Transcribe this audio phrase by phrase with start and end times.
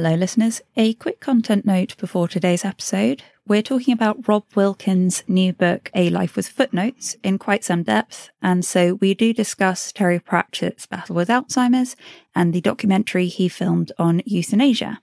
[0.00, 0.60] Hello, listeners.
[0.76, 3.20] A quick content note before today's episode.
[3.48, 8.30] We're talking about Rob Wilkins' new book, A Life with Footnotes, in quite some depth.
[8.40, 11.96] And so we do discuss Terry Pratchett's battle with Alzheimer's
[12.32, 15.00] and the documentary he filmed on euthanasia.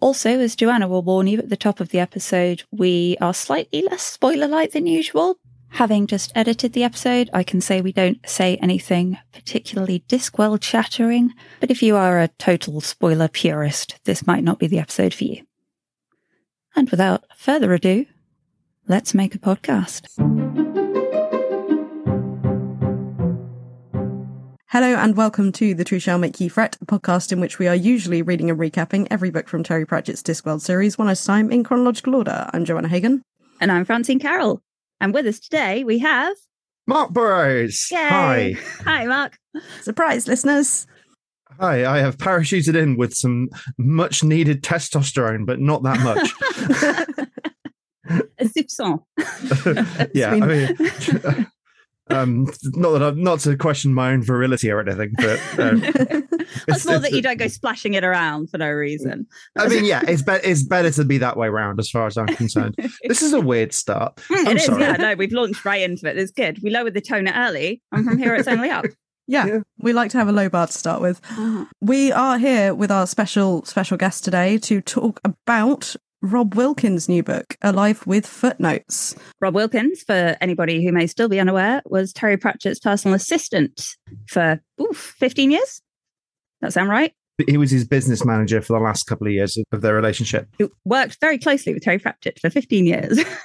[0.00, 3.82] Also, as Joanna will warn you at the top of the episode, we are slightly
[3.82, 5.38] less spoiler light than usual.
[5.74, 11.32] Having just edited the episode, I can say we don't say anything particularly Discworld shattering,
[11.58, 15.24] but if you are a total spoiler purist, this might not be the episode for
[15.24, 15.42] you.
[16.76, 18.06] And without further ado,
[18.86, 20.06] let's make a podcast.
[24.68, 27.66] Hello and welcome to The Truth Shall Make Ye Fret, a podcast in which we
[27.66, 31.24] are usually reading and recapping every book from Terry Pratchett's Discworld series one at a
[31.24, 32.48] time in chronological order.
[32.52, 33.22] I'm Joanna Hagan.
[33.60, 34.62] And I'm Francine Carrel.
[35.04, 36.34] And with us today, we have
[36.86, 37.88] Marc Burrows.
[37.90, 37.98] Yay.
[38.08, 38.56] Hi.
[38.86, 39.38] Hi, Marc.
[39.82, 40.86] Surprise, listeners.
[41.60, 46.30] Hi, I have parachuted in with some much needed testosterone, but not that much.
[48.38, 49.04] A soupçon.
[50.14, 51.46] yeah, I mean,
[52.10, 55.82] um, not that I'm not to question my own virility or anything, but um,
[56.68, 59.26] It's more that you don't go splashing it around for no reason.
[59.58, 60.46] I mean, yeah, it's better.
[60.46, 62.76] It's better to be that way round, as far as I'm concerned.
[63.04, 64.16] this is a weird start.
[64.34, 64.82] Mm, I'm it is, sorry.
[64.82, 64.92] yeah.
[64.92, 66.16] No, we've launched right into it.
[66.18, 66.58] It's good.
[66.62, 68.84] We lowered the tone early, and from here it's only up.
[69.26, 69.58] Yeah, Yeah.
[69.78, 71.20] we like to have a low bar to start with.
[71.80, 77.22] We are here with our special special guest today to talk about Rob Wilkins' new
[77.22, 79.14] book, A Life with Footnotes.
[79.42, 83.88] Rob Wilkins, for anybody who may still be unaware, was Terry Pratchett's personal assistant
[84.26, 85.82] for oof, 15 years.
[86.62, 87.12] That sound right?
[87.46, 90.48] He was his business manager for the last couple of years of- of their relationship.
[90.58, 93.18] Who worked very closely with Terry Pratchett for 15 years.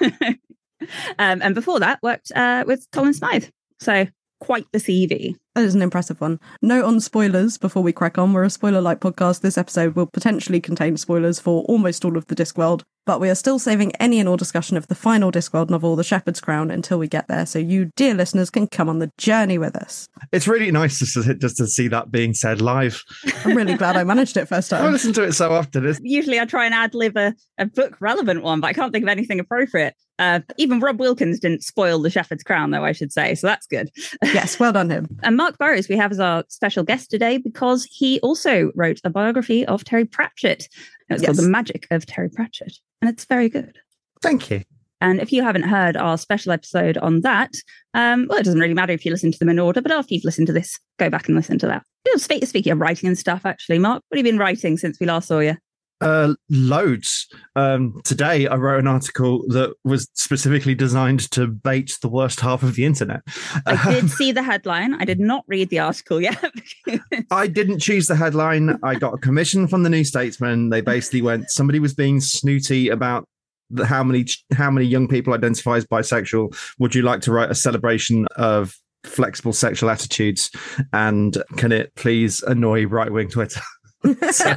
[1.18, 3.44] um, and before that, worked uh, with Colin Smythe.
[3.80, 4.06] So
[4.40, 5.36] quite the CV.
[5.54, 6.38] That is an impressive one.
[6.62, 8.32] Note on spoilers before we crack on.
[8.32, 9.40] We're a spoiler like podcast.
[9.40, 13.34] This episode will potentially contain spoilers for almost all of the Discworld, but we are
[13.34, 17.00] still saving any and all discussion of the final Discworld novel, The Shepherd's Crown, until
[17.00, 17.46] we get there.
[17.46, 20.06] So you, dear listeners, can come on the journey with us.
[20.30, 23.02] It's really nice just to, just to see that being said live.
[23.44, 24.80] I'm really glad I managed it first time.
[24.82, 24.92] I time.
[24.92, 25.84] listen to it so often.
[25.84, 28.92] It's, Usually I try and ad lib a, a book relevant one, but I can't
[28.92, 29.94] think of anything appropriate.
[30.20, 33.34] Uh, even Rob Wilkins didn't spoil The Shepherd's Crown, though, I should say.
[33.34, 33.90] So that's good.
[34.22, 35.08] Yes, well done him.
[35.22, 39.10] And Marc Burrows, we have as our special guest today because he also wrote a
[39.10, 40.68] biography of Terry Pratchett.
[41.08, 43.78] It's called The Magic of Terry Pratchett, and it's very good.
[44.22, 44.62] thank you.
[45.00, 47.54] And if you haven't heard our special episode on that,
[47.94, 50.12] um, well, it doesn't really matter if you listen to them in order, but after
[50.12, 51.82] you've listened to this, go back and listen to that.
[52.04, 54.76] You know, speak, speaking of writing and stuff, actually, Marc, what have you been writing
[54.76, 55.56] since we last saw you?
[56.00, 57.28] Uh, loads.
[57.56, 62.62] Um, today, I wrote an article that was specifically designed to bait the worst half
[62.62, 63.20] of the internet.
[63.66, 64.94] I did see the headline.
[64.94, 66.42] I did not read the article yet.
[67.30, 68.78] I didn't choose the headline.
[68.82, 70.70] I got a commission from the New Statesman.
[70.70, 73.26] They basically went, somebody was being snooty about
[73.70, 76.56] the, how many how many young people identify as bisexual.
[76.78, 78.74] Would you like to write a celebration of
[79.04, 80.50] flexible sexual attitudes?
[80.92, 83.60] And can it please annoy right wing Twitter?
[84.30, 84.54] so,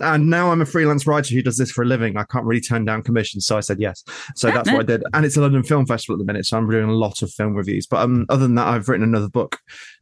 [0.00, 2.16] and now I'm a freelance writer who does this for a living.
[2.16, 4.04] I can't really turn down commissions, so I said yes.
[4.34, 5.02] So that's what I did.
[5.14, 7.30] And it's a London Film Festival at the minute, so I'm doing a lot of
[7.30, 7.86] film reviews.
[7.86, 9.58] But um, other than that, I've written another book,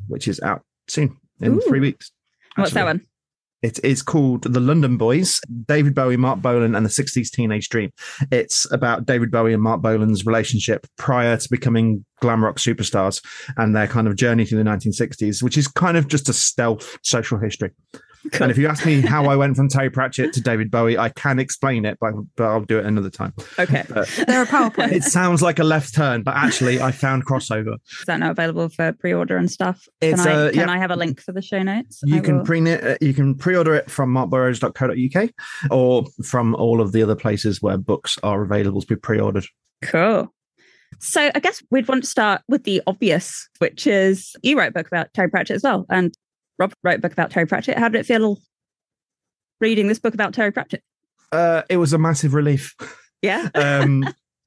[0.08, 1.60] which is out soon in Ooh.
[1.60, 2.10] three weeks.
[2.56, 3.02] What's that one?
[3.64, 7.90] It is called The London Boys, David Bowie, Marc Bolan, and the 60s Teenage Dream.
[8.30, 13.24] It's about David Bowie and Marc Bolan's relationship prior to becoming glam rock superstars
[13.56, 16.98] and their kind of journey through the 1960s, which is kind of just a stealth
[17.02, 17.70] social history.
[18.40, 21.10] And if you ask me how I went from Terry Pratchett to David Bowie, I
[21.10, 23.32] can explain it, but, but I'll do it another time.
[23.58, 23.84] Okay.
[23.88, 24.92] But There are PowerPoints.
[24.92, 27.74] it sounds like a left turn, but actually, I found crossover.
[27.74, 29.86] Is that now available for pre-order and stuff?
[30.00, 30.68] It's, can I, uh, can.
[30.68, 32.00] I have a link for the show notes?
[32.04, 32.44] You I can will.
[32.44, 35.30] pre uh, you can pre-order it from markburrows.co.uk
[35.70, 39.46] or from all of the other places where books are available to be pre-ordered.
[39.82, 40.32] Cool.
[41.00, 44.72] So I guess we'd want to start with the obvious, which is you wrote a
[44.72, 46.16] book about Terry Pratchett as well, and
[46.58, 47.78] Rob wrote a book about Terry Pratchett.
[47.78, 48.38] How did it feel
[49.60, 50.82] reading this book about Terry Pratchett?
[51.32, 52.74] Uh, it was a massive relief.
[53.22, 53.48] Yeah.
[53.54, 54.04] Um,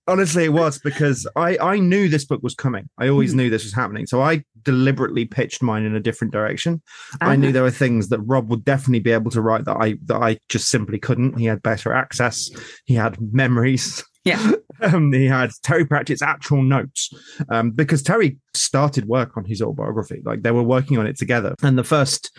[0.08, 2.88] honestly, it was because I I knew this book was coming.
[2.98, 3.38] I always Hmm.
[3.38, 6.82] knew this was happening, so I deliberately pitched mine in a different direction.
[7.20, 7.36] I Uh-huh.
[7.36, 10.18] knew there were things that Rob would definitely be able to write that I that
[10.22, 11.38] I just simply couldn't.
[11.38, 12.50] He had better access.
[12.86, 14.04] He had memories.
[14.24, 14.52] Yeah.
[14.82, 17.10] um, he had Terry Pratchett's actual notes
[17.50, 20.22] um, because Terry started work on his autobiography.
[20.24, 22.32] Like they were working on it together, and the first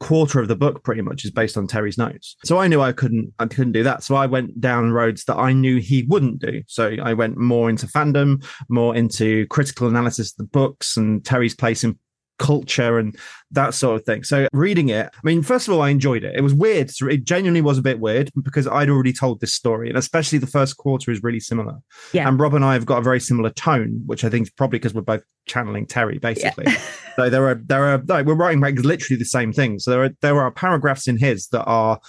[0.00, 2.36] quarter of the book pretty much is based on Terry's notes.
[2.44, 4.02] So I knew I couldn't I couldn't do that.
[4.02, 6.62] So I went down roads that I knew he wouldn't do.
[6.66, 11.54] So I went more into fandom, more into critical analysis of the books and Terry's
[11.54, 11.98] place in
[12.38, 13.16] culture and
[13.50, 14.24] that sort of thing.
[14.24, 16.34] So reading it, I mean, first of all, I enjoyed it.
[16.36, 16.90] It was weird.
[17.00, 20.46] It genuinely was a bit weird because I'd already told this story, and especially the
[20.46, 21.78] first quarter is really similar.
[22.12, 22.28] Yeah.
[22.28, 24.78] And Rob and I have got a very similar tone, which I think is probably
[24.78, 26.64] because we're both channeling Terry, basically.
[26.66, 26.80] Yeah.
[27.16, 29.78] so there are there are like, we're writing like literally the same thing.
[29.78, 32.00] So there are there are paragraphs in his that are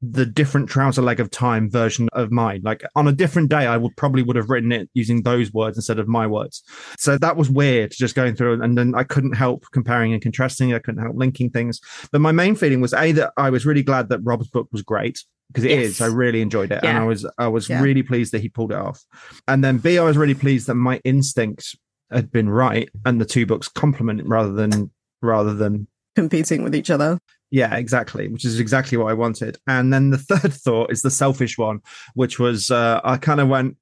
[0.00, 2.60] the different trouser leg of time version of mine.
[2.62, 5.76] Like on a different day, I would probably would have written it using those words
[5.76, 6.62] instead of my words.
[6.98, 10.72] So that was weird just going through and then I couldn't help comparing and contrasting.
[10.72, 11.80] I couldn't help linking things.
[12.12, 14.82] But my main feeling was A that I was really glad that Rob's book was
[14.82, 15.18] great
[15.48, 15.98] because it is.
[15.98, 16.08] Yes.
[16.08, 16.84] I really enjoyed it.
[16.84, 17.82] And I was I was Yeah.
[17.82, 19.04] really pleased that he pulled it off.
[19.48, 21.76] And then B, I was really pleased that my instinct
[22.12, 24.90] had been right and the two books complement rather than
[25.22, 27.18] rather than Competing with each other.
[27.50, 29.58] Yeah, exactly, which is exactly what I wanted.
[29.66, 31.80] And then the third thought is the selfish one,
[32.14, 33.76] which was uh, I kind of went,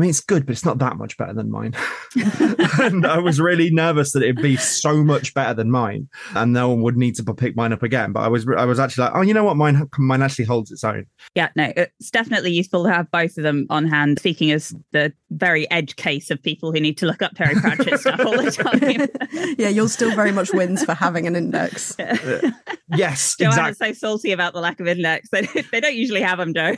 [0.00, 1.74] I mean, it's good, but it's not that much better than mine.
[2.80, 6.70] and I was really nervous that it'd be so much better than mine, and no
[6.70, 8.12] one would need to pick mine up again.
[8.12, 10.70] But I was, I was actually like, oh, you know what, mine, mine actually holds
[10.70, 11.04] its own.
[11.34, 15.12] Yeah, no, it's definitely useful to have both of them on hand, speaking as the
[15.28, 18.50] very edge case of people who need to look up Terry Pratchett stuff all the
[19.30, 19.54] time.
[19.58, 21.94] yeah, you're still very much wins for having an index.
[22.10, 22.50] Uh,
[22.96, 23.94] yes, Joanna's exactly.
[23.94, 25.28] so salty about the lack of index.
[25.30, 26.76] They, they don't usually have them, Joe.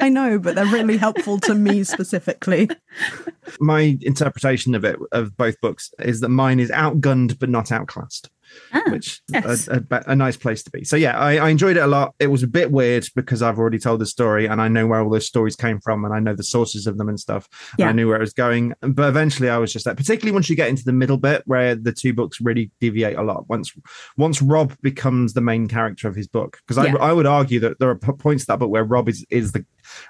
[0.00, 2.26] I know, but they're really helpful to me specifically.
[3.60, 8.30] My interpretation of it of both books is that mine is outgunned but not outclassed.
[8.72, 9.68] Ah, which yes.
[9.68, 10.84] a, a, a nice place to be.
[10.84, 12.14] So yeah, I, I enjoyed it a lot.
[12.18, 15.00] It was a bit weird because I've already told the story and I know where
[15.00, 17.48] all those stories came from and I know the sources of them and stuff.
[17.78, 18.74] and I knew where it was going.
[18.80, 21.74] But eventually I was just like, particularly once you get into the middle bit where
[21.74, 23.48] the two books really deviate a lot.
[23.48, 23.72] Once
[24.16, 26.96] once Rob becomes the main character of his book, because Yeah.
[26.96, 29.52] I, I would argue that there are points in that book where Rob is is
[29.52, 29.64] the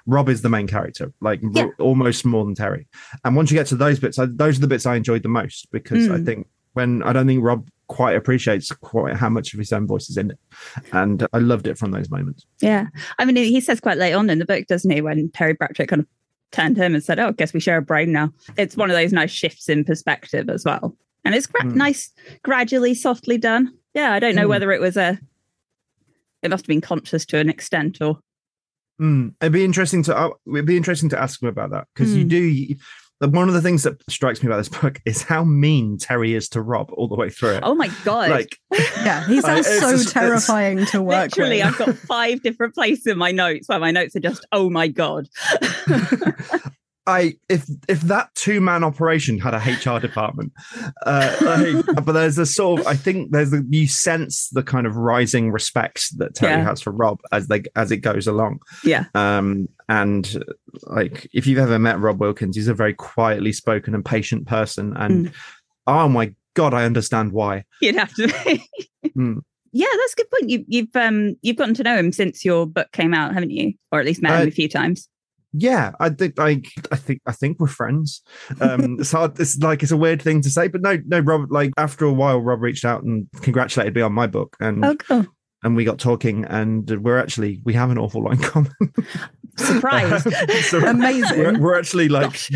[0.05, 1.63] Rob is the main character, like Yeah.
[1.65, 2.87] r- almost more than Terry.
[3.23, 5.29] And once you get to those bits, I, those are the bits I enjoyed the
[5.29, 6.25] most because I Mm.
[6.25, 10.09] think when I don't think Rob quite appreciates quite how much of his own voice
[10.09, 10.39] is in it,
[10.91, 12.45] and I loved it from those moments.
[12.61, 12.87] Yeah.
[13.19, 15.87] I mean, he says quite late on in the book, doesn't he, when Terry Pratchett
[15.89, 16.07] kind of
[16.51, 18.31] turned to him and said, Oh, I guess we share a brain now.
[18.57, 20.95] It's one of those nice shifts in perspective as well.
[21.25, 21.75] And it's gra- Mm.
[21.75, 22.09] nice,
[22.43, 23.73] gradually, softly done.
[23.93, 24.13] Yeah.
[24.13, 24.49] I don't know Mm.
[24.49, 25.19] whether it was a,
[26.41, 28.19] it must have been conscious to an extent or,
[28.99, 29.35] Mm.
[29.41, 32.25] It'd be interesting to uh, it'd be interesting to ask him about that because you
[32.25, 32.29] Mm.
[32.29, 32.75] do.
[33.21, 36.33] You, one of the things that strikes me about this book is how mean Terry
[36.35, 37.63] is to Rob all the way through it.
[37.63, 38.29] oh my God.
[38.29, 41.65] like Yeah, he sounds It's so just- it's- terrifying to work Literally, with.
[41.67, 44.87] I've got five different places in my notes where my notes are just, oh my
[44.87, 45.27] God.
[47.07, 50.51] I if if that two man operation had a HR department,
[51.05, 54.85] uh, like, but there's a sort of I think there's a, you sense the kind
[54.85, 56.65] of rising respect that Terry Yeah.
[56.65, 58.59] has for Rob as they as it goes along.
[58.83, 59.05] Yeah.
[59.15, 60.43] Um, and
[60.83, 64.93] like if you've ever met Rob Wilkins, he's a very quietly spoken and patient person,
[64.93, 65.05] Mm.
[65.05, 65.31] and
[65.87, 67.63] oh my god, I understand why.
[67.81, 68.63] You'd have to be.
[69.15, 69.39] Mm.
[69.71, 70.49] Yeah, that's a good point.
[70.49, 73.73] You, you've um you've gotten to know him since your book came out, haven't you?
[73.91, 75.07] Or at least met him Uh, a few times.
[75.53, 78.21] Yeah, I think like I think I think we're friends.
[78.61, 79.39] Um, it's hard.
[79.39, 81.19] It's like it's a weird thing to say, but no, no.
[81.19, 84.83] Rob, like after a while, Rob reached out and congratulated me on my book, and
[84.85, 85.25] Oh, cool.
[85.63, 88.71] and we got talking, and we're actually we have an awful lot in common.
[89.57, 90.27] Surprised.
[90.63, 91.39] So Amazing.
[91.39, 92.51] We're, we're actually like Gosh.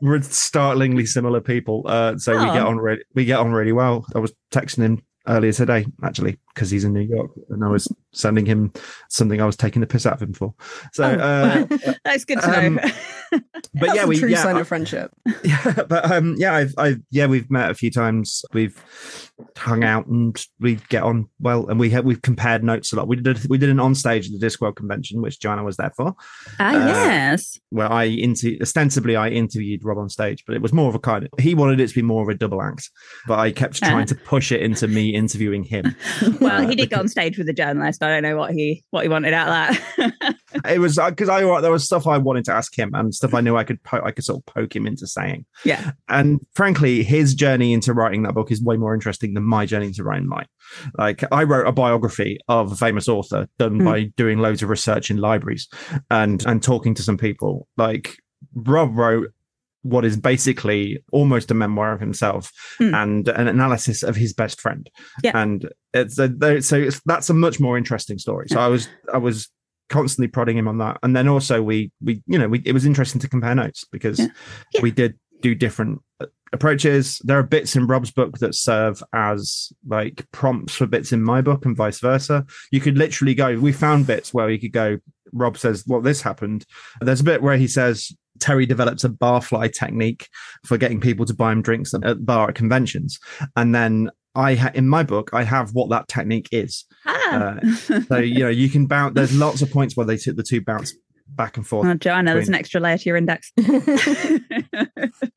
[0.00, 1.82] we're startlingly similar people.
[1.86, 2.52] Uh, so we Oh.
[2.54, 4.06] get on really we get on really well.
[4.14, 7.88] I was texting him earlier today actually because he's in New York, and I was
[8.12, 8.72] sending him
[9.08, 10.54] something I was taking the piss out of him for.
[10.92, 11.94] So, Oh, uh.
[12.04, 12.90] That's good to um, know.
[13.74, 15.10] but yeah, a we true yeah, sign I- of friendship.
[15.44, 18.44] yeah, but um, yeah, I've, I've, yeah, we've met a few times.
[18.52, 18.80] We've
[19.56, 23.08] hung out and we get on well, and we have we've compared notes a lot.
[23.08, 25.90] We did we did an on stage at the Discworld convention, which Joanna was there
[25.96, 26.14] for,
[26.60, 27.58] ah, uh, yes.
[27.70, 31.00] where I inter- ostensibly I interviewed Rob on stage, but it was more of a
[31.00, 32.88] kind of he wanted it to be more of a double act,
[33.26, 33.88] but I kept Uh.
[33.90, 35.96] trying to push it into me interviewing him.
[36.44, 38.02] Well, uh, he did go on stage with a journalist.
[38.02, 39.78] I don't know what he what he wanted out of
[40.20, 40.34] that.
[40.64, 43.40] It was because I there was stuff I wanted to ask him and stuff I
[43.40, 45.46] knew I could po- I could sort of poke him into saying.
[45.64, 45.90] yeah.
[46.08, 49.86] And frankly, his journey into writing that book is way more interesting than my journey
[49.88, 50.46] into writing mine.
[50.96, 53.84] Like I wrote a biography of a famous author done Hmm.
[53.84, 55.68] by doing loads of research in libraries
[56.08, 57.66] and and talking to some people.
[57.76, 58.16] Like
[58.54, 59.32] Rob wrote
[59.84, 62.94] what is basically almost a memoir of himself Hmm.
[62.94, 64.90] and an analysis of his best friend.
[65.22, 65.32] Yeah.
[65.34, 68.46] And it's a, so it's, that's a much more interesting story.
[68.48, 69.48] So I was I was
[69.90, 72.86] constantly prodding him on that and then also we we you know we it was
[72.86, 74.28] interesting to compare notes because Yeah.
[74.72, 74.80] Yeah.
[74.80, 79.70] we did do different uh, approaches there are bits in rob's book that serve as
[79.86, 83.72] like prompts for bits in my book and vice versa you could literally go we
[83.72, 84.96] found bits where we could go
[85.32, 86.64] Rob says, "Well, this happened."
[87.00, 88.12] There's a bit where he says
[88.44, 90.28] Terry develops a barfly technique
[90.64, 93.18] for getting people to buy him drinks at bar at conventions,
[93.56, 96.84] and then I ha- in my book I have what that technique is.
[97.06, 97.56] Ah.
[97.56, 99.14] Uh, so you know you can bounce.
[99.14, 100.94] There's lots of points where they t- the two bounce
[101.26, 101.88] back and forth.
[101.88, 103.50] oh, Joanna, there's an extra layer to your index.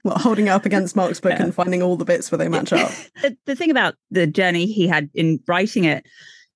[0.03, 1.43] What, holding up against Marc's book Yeah.
[1.43, 2.91] and finding all the bits where they match up.
[3.21, 6.05] the, the thing about the journey he had in writing it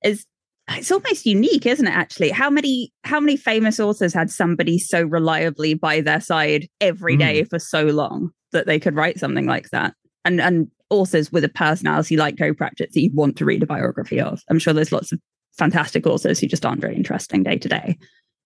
[0.04, 0.26] is
[0.70, 5.02] it's almost unique isn't it actually how many how many famous authors had somebody so
[5.04, 9.70] reliably by their side every day for so long that they could write something like
[9.72, 9.94] that
[10.26, 13.68] and and authors with a personality like Joe Pratchett that you'd want to read a
[13.68, 15.20] biography of i'm sure there's lots of
[15.58, 17.98] fantastic authors who just aren't very interesting day to day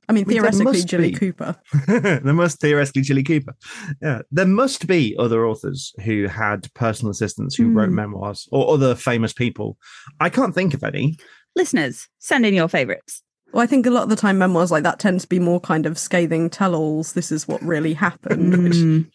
[0.08, 1.18] I mean, theoretically, must Jilly be.
[1.18, 1.56] Cooper.
[1.88, 3.56] there must theoretically Jilly Cooper.
[4.02, 7.96] Yeah, there must be other authors who had personal assistants who wrote Hmm.
[7.96, 9.78] memoirs or other famous people.
[10.20, 11.18] I can't think of any.
[11.56, 13.22] Listeners send in your favorites
[13.54, 15.60] Well, I think a lot of the time memoirs like that tend to be more
[15.62, 17.14] kind of scathing tell-alls.
[17.14, 18.64] This is what really happened.
[18.64, 19.10] which- Mm.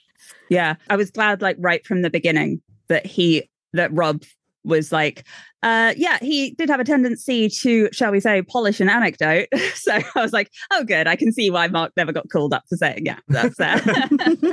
[0.48, 4.22] Yeah, I was glad, like right from the beginning, that he that Rob
[4.64, 5.24] was like,
[5.62, 9.46] uh, yeah, he did have a tendency to, shall we say, polish an anecdote.
[9.74, 12.64] so I was like, oh, good, I can see why Marc never got called up
[12.68, 13.02] to say it.
[13.04, 13.80] Yeah, that's uh,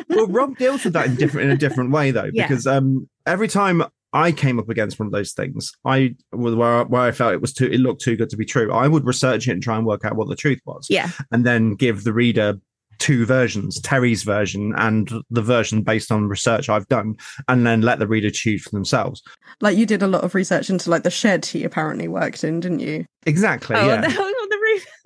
[0.09, 2.47] well, Rob deals with that in different in a different way though, Yeah.
[2.47, 3.81] because um, every time
[4.17, 7.53] I came up against one of those things, I where where I felt it was
[7.53, 9.85] too it looked too good to be true, I would research it and try and
[9.85, 12.59] work out what the truth was, yeah, and then give the reader
[12.99, 17.15] two versions terry's version and the version based on research i've done
[17.47, 19.21] and then let the reader choose for themselves.
[19.61, 22.59] Like you did a lot of research into like the shed he apparently worked in,
[22.59, 23.05] didn't you?
[23.27, 24.01] exactly oh, yeah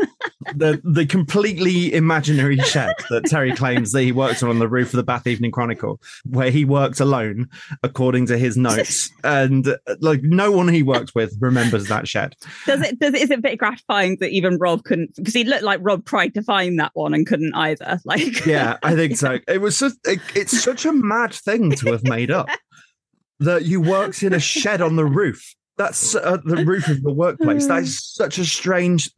[0.02, 0.82] the, the roof.
[0.84, 4.88] the the completely imaginary shed that Terry claims that he worked on on the roof
[4.88, 7.50] of the Bath Evening Chronicle, where he worked alone,
[7.84, 12.36] according to his notes, and uh, like no one he worked with remembers that shed.
[12.66, 13.00] Does it?
[13.00, 13.22] Does it?
[13.22, 15.16] Is it a bit gratifying that even Rob couldn't?
[15.16, 18.00] Because he looked like Rob tried to find that one and couldn't either.
[18.12, 19.40] Like, Yeah, I think so.
[19.48, 22.50] It was just it, it's such a mad thing to have made up
[23.40, 25.56] that you worked in a shed on the roof.
[25.78, 27.68] That's uh, the roof of the workplace.
[27.68, 29.10] That is such a strange,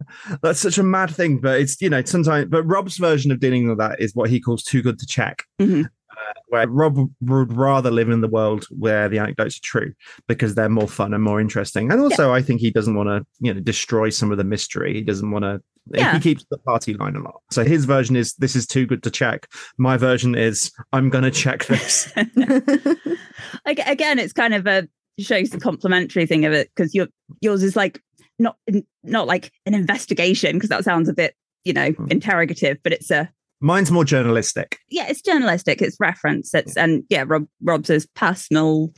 [0.41, 1.39] that's such a mad thing.
[1.39, 2.49] But it's you know sometimes.
[2.49, 5.43] But Rob's version of dealing with that is what he calls too good to check.
[5.59, 5.85] Mhm.
[5.85, 9.93] Uh, where Rob would rather live in the world where the anecdotes are true
[10.27, 11.91] because they're more fun and more interesting.
[11.91, 14.93] And also, I think he doesn't want to you know destroy some of the mystery.
[14.93, 15.61] He doesn't want to.
[15.91, 16.13] Yeah.
[16.13, 17.41] He keeps the party line a lot.
[17.51, 19.47] So his version is this is too good to check.
[19.77, 22.09] My version is I'm going to check this.
[23.65, 24.87] again, it's kind of a
[25.19, 27.07] shows the complementary thing of it because your
[27.41, 28.01] yours is like
[28.39, 28.57] not
[29.03, 32.07] not like an investigation because that sounds a bit you know Hmm.
[32.09, 33.29] interrogative, but it's a
[33.61, 34.79] Mine's more journalistic.
[34.89, 38.91] yeah, it's journalistic, it's reference, it's and yeah, Rob Rob's is personal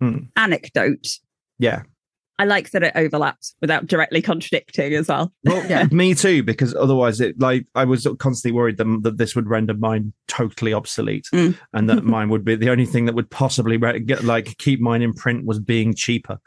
[0.00, 0.18] Hmm.
[0.36, 1.06] anecdote.
[1.58, 1.82] Yeah.
[2.38, 5.32] I like that it overlaps without directly contradicting as well.
[5.44, 5.86] Well, Yeah.
[5.90, 9.74] me too, because otherwise, it like I was constantly worried that, that this would render
[9.74, 11.56] mine totally obsolete, Mm.
[11.72, 14.80] and that mine would be the only thing that would possibly re- get like keep
[14.80, 16.38] mine in print was being cheaper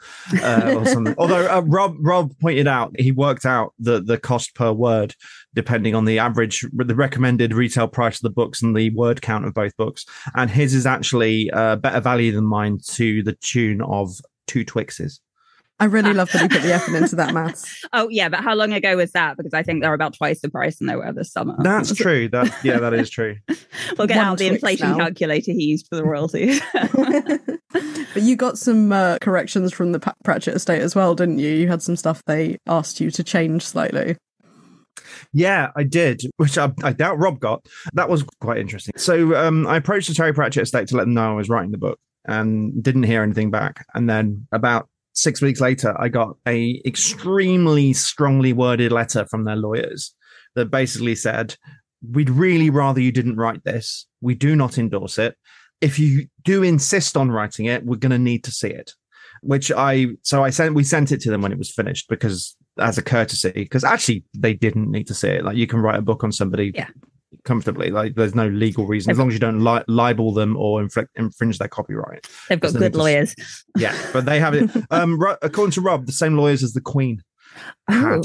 [0.42, 1.14] uh, or something.
[1.18, 5.14] Although uh, Rob Rob pointed out he worked out the the cost per word
[5.54, 9.44] depending on the average the recommended retail price of the books and the word count
[9.44, 10.04] of both books,
[10.36, 14.10] and his is actually uh, better value than mine to the tune of
[14.46, 15.18] two Twixes.
[15.80, 17.66] I really love that he put the effort into that maths.
[17.92, 19.36] Oh yeah, but how long ago was that?
[19.36, 21.56] Because I think they're about twice the price than they were this summer.
[21.58, 22.28] That's true.
[22.28, 23.36] That yeah, that is true.
[23.98, 24.98] We'll get One out the inflation now.
[24.98, 26.60] calculator he used for the royalties.
[26.72, 31.50] but you got some uh, corrections from the Pa- Pratchett estate as well, didn't you?
[31.50, 34.16] You had some stuff they asked you to change slightly.
[35.32, 37.64] Yeah, I did, which I, I doubt Rob got.
[37.94, 38.94] That was quite interesting.
[38.96, 41.70] So um, I approached the Terry Pratchett estate to let them know I was writing
[41.72, 43.84] the book and didn't hear anything back.
[43.94, 44.88] And then about
[45.20, 50.14] six weeks later, I got a extremely strongly worded letter from their lawyers
[50.54, 51.56] that basically said,
[52.08, 54.06] "We'd really rather you didn't write this.
[54.20, 55.36] We do not endorse it.
[55.80, 58.92] If you do insist on writing it, we're going to need to see it."
[59.42, 62.56] Which I so I sent we sent it to them when it was finished because
[62.78, 65.44] as a courtesy because actually they didn't need to see it.
[65.44, 66.88] Like you can write a book on somebody Yeah.
[67.44, 67.90] Comfortably.
[67.90, 71.10] Like there's no legal reason as long as you don't li- libel them or inflict,
[71.16, 72.28] infringe their copyright.
[72.48, 73.34] They've got good lawyers.
[73.76, 74.70] Yeah, but they have it.
[74.90, 77.22] Um, according to Rob, the same lawyers as the Queen
[77.88, 78.20] had.
[78.20, 78.22] Oh,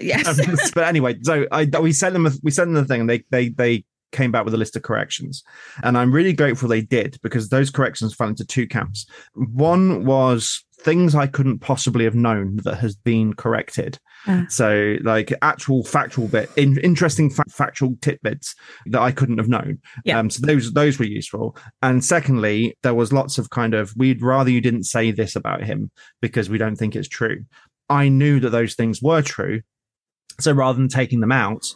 [0.00, 0.70] yes.
[0.74, 3.24] but anyway, so I we sent them a, we sent them the thing, and they
[3.30, 5.42] they they came back with a list of corrections,
[5.82, 9.06] and I'm really grateful they did because those corrections fell into two camps.
[9.34, 13.98] One was things I couldn't possibly have known that has been corrected.
[14.26, 14.46] Ah.
[14.48, 18.54] So, like actual factual bit, in, interesting fa- factual tidbits
[18.86, 19.78] that I couldn't have known.
[20.04, 20.18] Yeah.
[20.18, 21.56] Um, so those those were useful.
[21.82, 25.62] And secondly, there was lots of kind of we'd rather you didn't say this about
[25.62, 25.90] him
[26.20, 27.44] because we don't think it's true.
[27.88, 29.62] I knew that those things were true.
[30.38, 31.66] So rather than taking them out,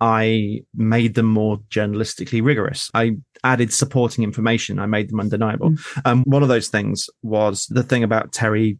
[0.00, 2.90] I made them more journalistically rigorous.
[2.94, 4.78] I added supporting information.
[4.78, 5.70] I made them undeniable.
[5.70, 6.00] Mm.
[6.04, 8.78] Um, one of those things was the thing about Terry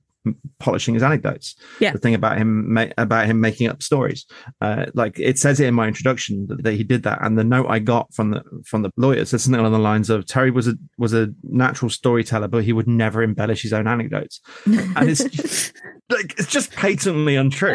[0.58, 1.54] polishing his anecdotes.
[1.80, 1.92] Yeah.
[1.92, 4.26] The thing about him about him making up stories.
[4.60, 7.44] Uh, like it says it in my introduction that, that, he did that, and the
[7.44, 10.50] note I got from the from the lawyer says something along the lines of Terry
[10.50, 15.08] was a was a natural storyteller, but he would never embellish his own anecdotes, and
[15.08, 15.72] it's
[16.10, 17.74] like it's just patently untrue.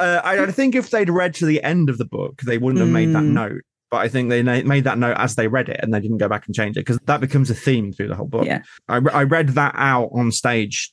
[0.00, 2.80] uh, I, I, think if they'd read to the end of the book, they wouldn't
[2.80, 3.32] have made that mm.
[3.32, 3.62] note
[3.94, 6.28] but I think they made that note as they read it and they didn't go
[6.28, 8.44] back and change it because that becomes a theme through the whole book.
[8.44, 8.62] Yeah.
[8.88, 10.92] I, I read that out on stage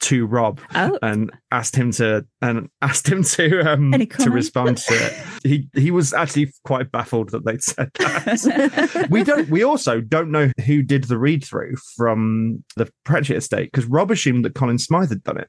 [0.00, 0.98] to Rob oh.
[1.02, 5.12] and asked him to and asked him to um to respond to it.
[5.42, 9.06] He he was actually quite baffled that they'd said that.
[9.10, 13.70] we don't we also don't know who did the read through from the Pratchett estate
[13.72, 15.48] because Rob assumed that Colin Smythe had done it.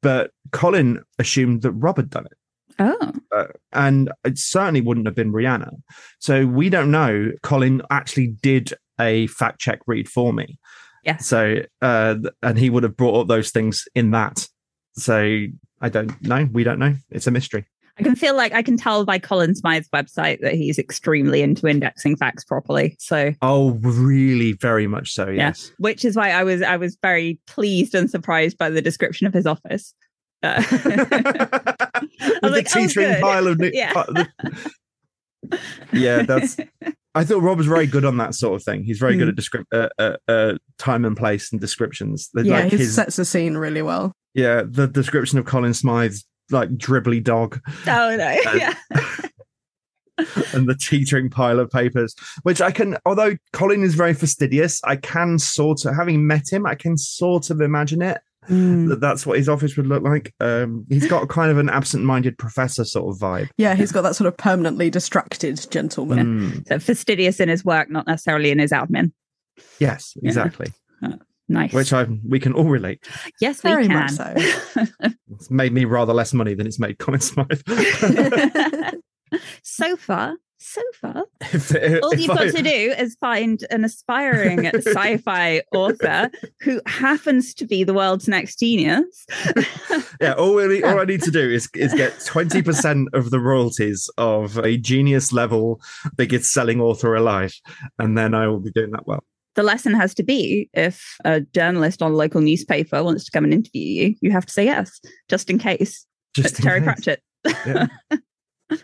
[0.00, 2.32] But Colin assumed that Rob had done it.
[2.78, 3.12] Oh.
[3.30, 5.70] Uh, and it certainly wouldn't have been Rhianna.
[6.18, 7.30] So we don't know.
[7.42, 10.58] Colin actually did a fact check read for me.
[11.02, 11.16] Yeah.
[11.18, 14.46] So, uh, and he would have brought up those things in that.
[14.94, 15.46] So
[15.80, 16.48] I don't know.
[16.52, 16.94] We don't know.
[17.10, 17.66] It's a mystery.
[17.98, 21.66] I can feel like I can tell by Colin Smythe's website that he's extremely into
[21.66, 22.96] indexing facts properly.
[22.98, 25.68] So Oh, really very much so, yes.
[25.68, 25.74] Yeah.
[25.78, 29.34] Which is why I was I was very pleased and surprised by the description of
[29.34, 29.94] his office.
[30.42, 30.82] Uh, With
[32.42, 34.04] the like, oh, teetering oh, pile of yeah.
[35.92, 36.56] yeah, that's
[37.14, 38.84] I thought Rob was very good on that sort of thing.
[38.84, 39.18] He's very mm.
[39.18, 42.30] good at descript uh, uh, uh, time and place and descriptions.
[42.34, 44.12] Yeah, like he his, sets the scene really well.
[44.34, 47.60] Yeah, the description of Colin Smythe's like dribbly dog.
[47.86, 48.36] Oh no!
[48.54, 48.74] yeah.
[50.54, 54.96] and the teetering pile of papers, which I can, although Colin is very fastidious, I
[54.96, 58.20] can sort of, having met him, I can sort of imagine it.
[58.48, 59.00] Mm.
[59.00, 60.34] That's what his office would look like.
[60.40, 63.48] Um, he's got kind of an absent-minded professor sort of vibe.
[63.56, 66.40] Yeah, he's got that sort of permanently distracted gentleman.
[66.40, 66.68] Mm.
[66.68, 69.12] So fastidious in his work, not necessarily in his admin.
[69.78, 70.72] Yes, exactly.
[71.02, 71.08] Yeah.
[71.10, 71.16] Uh,
[71.48, 71.72] nice.
[71.72, 73.06] Which I we can all relate.
[73.40, 74.08] Yes, Very we can.
[74.08, 74.34] So.
[75.30, 77.62] it's made me rather less money than it's made Colin Smythe.
[79.62, 82.50] so far, so far, if, if, uh, all you've got I...
[82.50, 88.58] to do is find an aspiring sci-fi author who happens to be the world's next
[88.58, 89.26] genius.
[90.20, 93.40] yeah, all, really, all I need to do is is get twenty percent of the
[93.40, 95.80] royalties of a genius level
[96.16, 97.54] biggest selling author alive,
[97.98, 99.24] and then I will be doing that well.
[99.54, 103.44] The lesson has to be if a journalist on a local newspaper wants to come
[103.44, 106.06] and interview you, you have to say yes, just in case.
[106.34, 106.86] Just in Terry case.
[106.86, 107.22] Pratchett.
[107.66, 107.86] Yeah.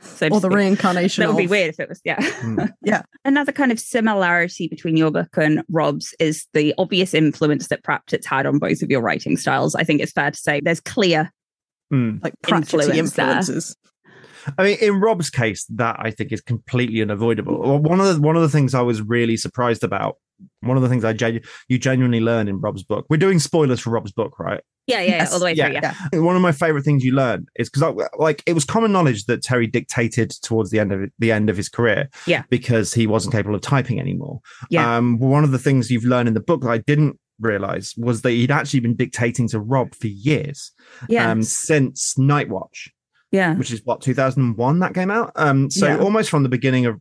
[0.00, 1.22] So or the reincarnation.
[1.22, 2.18] That would be weird if it was, yeah.
[2.18, 2.72] Mm.
[2.82, 3.02] yeah.
[3.24, 8.26] Another kind of similarity between your book and Rob's is the obvious influence that Pratchett's
[8.26, 9.74] had on both of your writing styles.
[9.74, 11.32] I think it's fair to say there's clear
[11.92, 12.22] mm.
[12.22, 13.76] like Pratchett influences.
[14.56, 17.78] I mean, in Rob's case, that I think is completely unavoidable.
[17.80, 20.16] One of the one of the things I was really surprised about
[20.60, 23.06] one of the things I genu- you genuinely learn in Rob's book.
[23.10, 24.62] We're doing spoilers for Rob's book, right?
[24.88, 25.32] Yeah, yeah, yes.
[25.32, 25.72] all the way through.
[25.72, 25.94] Yeah.
[26.12, 26.18] yeah.
[26.18, 29.42] One of my favorite things you learn is because like it was common knowledge that
[29.42, 32.08] Terry dictated towards the end of the end of his career.
[32.26, 34.40] Yeah, because he wasn't capable of typing anymore.
[34.70, 34.96] Yeah.
[34.96, 38.22] Um, one of the things you've learned in the book that I didn't realize was
[38.22, 40.72] that he'd actually been dictating to Rob for years.
[41.08, 41.30] Yeah.
[41.30, 42.88] Um, since Night Watch.
[43.30, 43.54] Yeah.
[43.54, 45.32] Which is what 2001 that came out.
[45.36, 45.98] Um, so yeah.
[45.98, 46.98] almost from the beginning of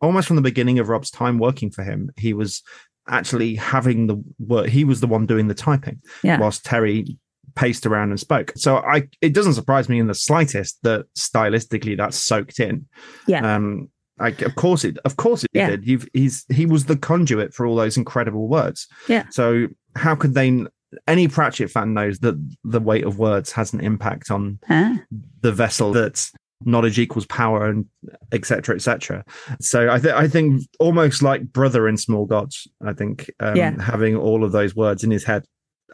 [0.00, 2.62] almost from the beginning of Rob's time working for him, he was
[3.08, 4.68] actually having the work.
[4.68, 6.38] He was the one doing the typing, yeah.
[6.38, 7.18] whilst Terry
[7.54, 8.52] paced around and spoke.
[8.56, 12.86] So I, it doesn't surprise me in the slightest that stylistically that's soaked in.
[13.26, 13.54] Yeah.
[13.54, 15.70] Um, like of course it, of course it yeah.
[15.70, 15.86] did.
[15.86, 18.86] You've, he's, he was the conduit for all those incredible words.
[19.08, 19.26] Yeah.
[19.30, 20.66] So how could they?
[21.08, 24.94] Any Pratchett fan knows that the weight of words has an impact on huh?
[25.40, 26.32] the vessel that's
[26.64, 27.84] knowledge equals power and
[28.32, 29.24] etc etc
[29.60, 33.80] so i think i think almost like Brutha in small gods i think um, yeah.
[33.82, 35.44] having all of those words in his head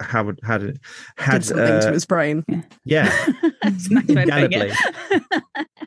[0.01, 0.79] had had
[1.17, 2.43] had something uh, to his brain.
[2.87, 3.13] Yeah,
[4.07, 4.75] yeah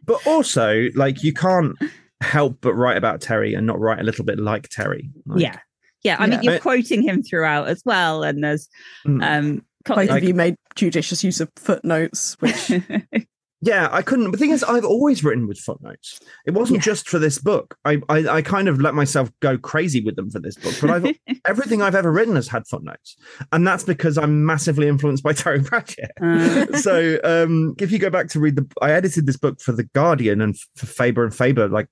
[0.05, 1.75] but also like you can't
[2.21, 5.59] help but write about terry and not write a little bit like terry like, yeah.
[6.03, 6.29] Yeah i yeah.
[6.29, 8.69] mean you're quoting him throughout as well and there's
[9.05, 9.23] mm.
[9.23, 12.71] um both like, of you made judicious use of footnotes which
[13.65, 14.31] Yeah, I couldn't.
[14.31, 16.19] The thing is, I've always written with footnotes.
[16.45, 16.83] It wasn't yeah.
[16.83, 17.77] just for this book.
[17.85, 20.75] I, I, I kind of let myself go crazy with them for this book.
[20.81, 21.15] But I've
[21.47, 23.15] everything I've ever written has had footnotes,
[23.53, 26.11] and that's because I'm massively influenced by Terry Pratchett.
[26.21, 26.77] Uh.
[26.77, 29.83] so, um, if you go back to read the, I edited this book for the
[29.83, 31.87] Guardian and for Faber and Faber, like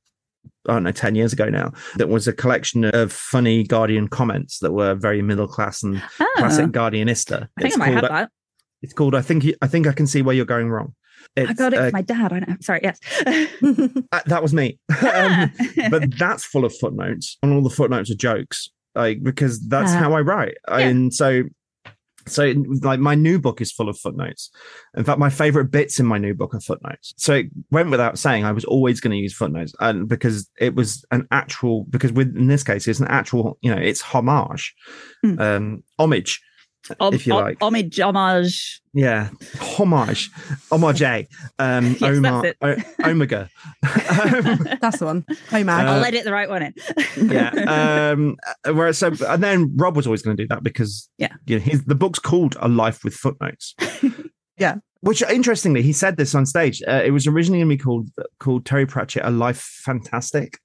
[0.68, 4.60] I don't know, 10 years ago now, that was a collection of funny Guardian comments
[4.60, 6.34] that were very middle class and oh.
[6.36, 7.48] classic Guardianista.
[7.58, 8.32] I think it's I might called, have that.
[8.82, 10.96] It's called I think I think I can see where you're going wrong.
[11.38, 12.34] I got it uh, from my dad.
[12.34, 12.56] I know.
[12.62, 12.82] Sorry.
[12.84, 13.00] Yes.
[13.26, 14.80] uh, that was me.
[15.14, 15.52] um,
[15.90, 19.98] but that's full of footnotes, and all the footnotes are jokes, like because that's Uh,
[19.98, 20.56] how I write.
[20.68, 21.44] And so,
[22.28, 22.54] so
[22.84, 24.52] like my new book is full of footnotes.
[24.96, 27.14] In fact, my favorite bits in my new book are footnotes.
[27.18, 30.76] So it went without saying I was always going to use footnotes, and because it
[30.76, 34.76] was an actual, because with in this case it's an actual, you know, it's homage,
[35.24, 35.40] Hmm.
[35.40, 36.42] um, homage.
[37.00, 37.58] Om- if you om- like.
[37.62, 38.82] homage, homage.
[38.94, 40.30] Yeah, homage,
[40.72, 41.02] homage,
[41.60, 43.50] um, Yes, Omar, that's o- omega.
[43.84, 45.26] Um, That's the one.
[45.50, 45.86] Hey, Mag.
[45.88, 46.74] I'll Uh, edit the right one in.
[47.32, 48.12] yeah.
[48.12, 51.34] Um, whereas so, and then Rob was always going to do that because Yeah.
[51.46, 53.76] you know, his, the book's called A Life with Footnotes.
[54.58, 54.76] Yeah.
[55.02, 56.82] Which interestingly, he said this on stage.
[56.88, 60.60] Uh, it was originally going to be called called Terry Pratchett A Life Fantastic,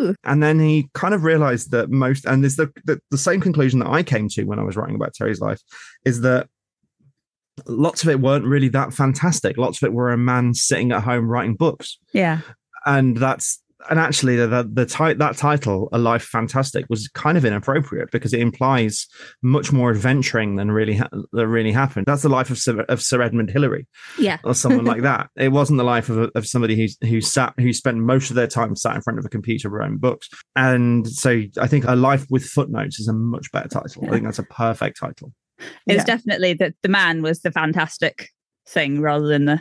[0.00, 0.14] Ooh.
[0.24, 3.78] and then he kind of realized that most, and there's the, the the same conclusion
[3.80, 5.60] that I came to when I was writing about Terry's life,
[6.04, 6.48] is that
[7.66, 9.56] lots of it weren't really that fantastic.
[9.56, 12.40] Lots of it were a man sitting at home writing books Yeah.
[12.84, 17.36] and that's and actually the the, the ti- that title a life fantastic was kind
[17.36, 19.06] of inappropriate because it implies
[19.42, 23.02] much more adventuring than really ha- that really happened that's the life of sir, of
[23.02, 23.86] sir edmund hillary
[24.18, 24.38] Yeah.
[24.44, 27.72] or someone like that it wasn't the life of, of somebody who's who sat who
[27.72, 31.42] spent most of their time sat in front of a computer writing books and so
[31.60, 34.44] i think a life with footnotes is a much better title i think that's a
[34.44, 35.32] perfect title
[35.86, 36.04] It's Yeah.
[36.04, 38.28] definitely that the man was the fantastic
[38.66, 39.60] thing rather than the.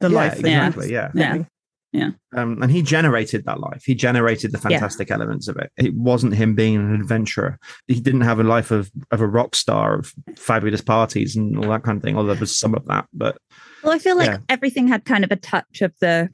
[0.00, 0.36] the yeah, life.
[0.36, 1.44] that he exactly was yeah
[1.92, 2.14] living.
[2.36, 3.82] um, and he generated that life.
[3.84, 4.78] He generated the Yeah.
[4.78, 5.70] fantastic elements of it.
[5.76, 7.58] It wasn't him being an adventurer.
[7.86, 11.70] He didn't have a life of of a rock star of fabulous parties and all
[11.70, 12.16] that kind of thing.
[12.16, 13.36] Although there was some of that, but
[13.82, 14.38] Well, I feel like Yeah.
[14.48, 16.30] everything had kind of a touch of the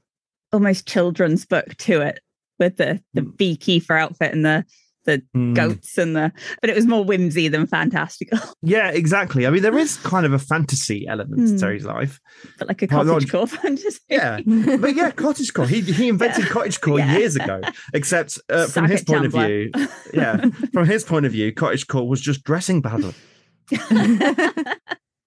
[0.53, 2.21] almost children's book to it,
[2.59, 3.37] with the the Mm.
[3.37, 4.64] beekeeper outfit and the
[5.09, 6.31] the mm, goats and the.
[6.61, 8.38] But it was more whimsy than fantastical.
[8.62, 9.47] yeah, exactly.
[9.47, 11.55] I mean, there is kind of a fantasy element Hmm.
[11.55, 12.21] to Terry's life.
[12.59, 13.99] but like a Well, cottage not- core fantasy.
[14.09, 15.66] Yeah, but yeah, cottagecore.
[15.68, 16.51] He he invented Yeah.
[16.51, 17.18] cottagecore Yeah.
[17.18, 17.61] years ago.
[17.94, 19.71] Except uh, from his it, point of view,
[20.12, 23.14] yeah, from his point of view, cottage cottagecore was just dressing badly.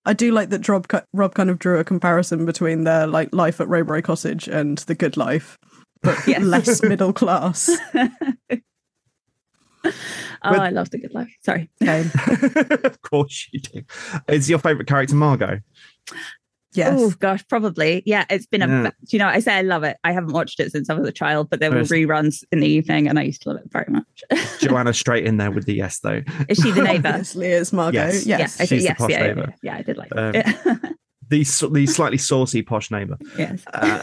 [0.04, 3.62] I do like that Rob, Rob kind of drew a comparison between their like life
[3.62, 5.58] at Rowberrow Cottage and the good life,
[6.02, 6.42] but Yes.
[6.42, 7.70] less middle class.
[9.86, 9.92] oh,
[10.44, 11.34] But- I love the good life.
[11.44, 11.70] Sorry.
[11.82, 12.02] Okay.
[12.84, 13.82] of course you do.
[14.28, 15.60] Is your favorite character Margot?
[16.74, 16.94] Yes.
[16.98, 18.02] Oh gosh, probably.
[18.06, 18.68] Yeah, it's been a.
[18.68, 18.84] Yeah.
[18.90, 19.28] Do you know?
[19.28, 19.98] I say I love it.
[20.06, 22.68] I haven't watched it since I was a child, but there were reruns in the
[22.68, 24.24] evening, and I used to love it very much.
[24.60, 26.22] Joanna straight in there with the yes though.
[26.48, 27.10] Is she the neighbour?
[27.10, 28.00] Obviously, it's Margot.
[28.00, 28.26] Yes.
[28.26, 28.26] Yes.
[28.26, 29.56] Yeah, I She's think the yes, posh yeah, yeah, neighbour.
[29.62, 30.96] yeah, I did like Um, that.
[31.28, 33.18] The the slightly saucy posh neighbor.
[33.38, 33.64] yes.
[33.74, 34.02] uh,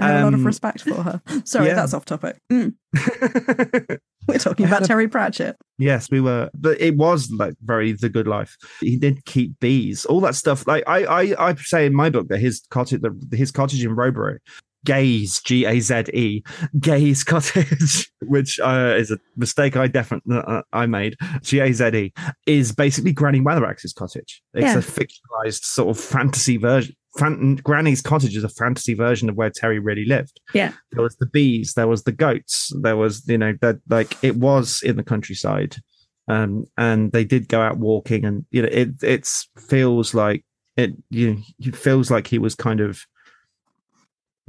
[0.00, 1.20] I have a lot of Um, respect for her.
[1.44, 1.74] Sorry, yeah.
[1.74, 2.38] that's off topic.
[2.50, 5.56] We're talking about a- Terry Pratchett.
[5.78, 8.56] yes, we were, but it was like very the good life.
[8.80, 10.66] He did keep bees, all that stuff.
[10.66, 13.96] Like I, I, I say in my book that his cottage, the, his cottage in
[13.96, 14.38] Rowberrow,
[14.84, 16.42] Gaze, G A Z E,
[16.78, 21.16] Gaze Cottage, which uh, is a mistake I definitely uh, I made.
[21.42, 22.12] G A Z E
[22.46, 24.42] is basically Granny Weatherwax's cottage.
[24.54, 24.78] It's Yeah.
[24.78, 26.94] a fictionalized sort of fantasy version.
[27.18, 30.40] Fan- Granny's cottage is a fantasy version of where Terry really lived.
[30.54, 30.72] Yeah.
[30.92, 34.36] there was the bees, there was the goats, there was you know that like it
[34.36, 35.76] was in the countryside,
[36.28, 39.26] um, and they did go out walking, and you know it it
[39.58, 40.44] feels like
[40.76, 43.04] it you it feels like he was kind of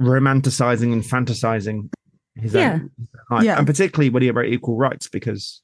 [0.00, 1.90] romanticizing and fantasizing
[2.34, 2.74] his Yeah.
[2.74, 2.90] own
[3.30, 3.44] life.
[3.44, 3.58] Yeah.
[3.58, 5.62] and particularly when he wrote equal rites because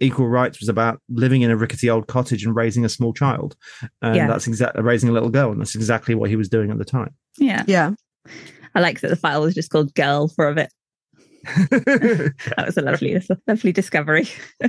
[0.00, 3.56] equal rites was about living in a rickety old cottage and raising a small child
[4.02, 4.26] and Yeah.
[4.26, 6.84] that's exactly raising a little girl and that's exactly what he was doing at the
[6.84, 7.64] time Yeah.
[7.66, 7.92] Yeah.
[8.74, 10.70] I like that the file was just called Girl for a bit.
[11.46, 14.28] That was a lovely, lovely discovery.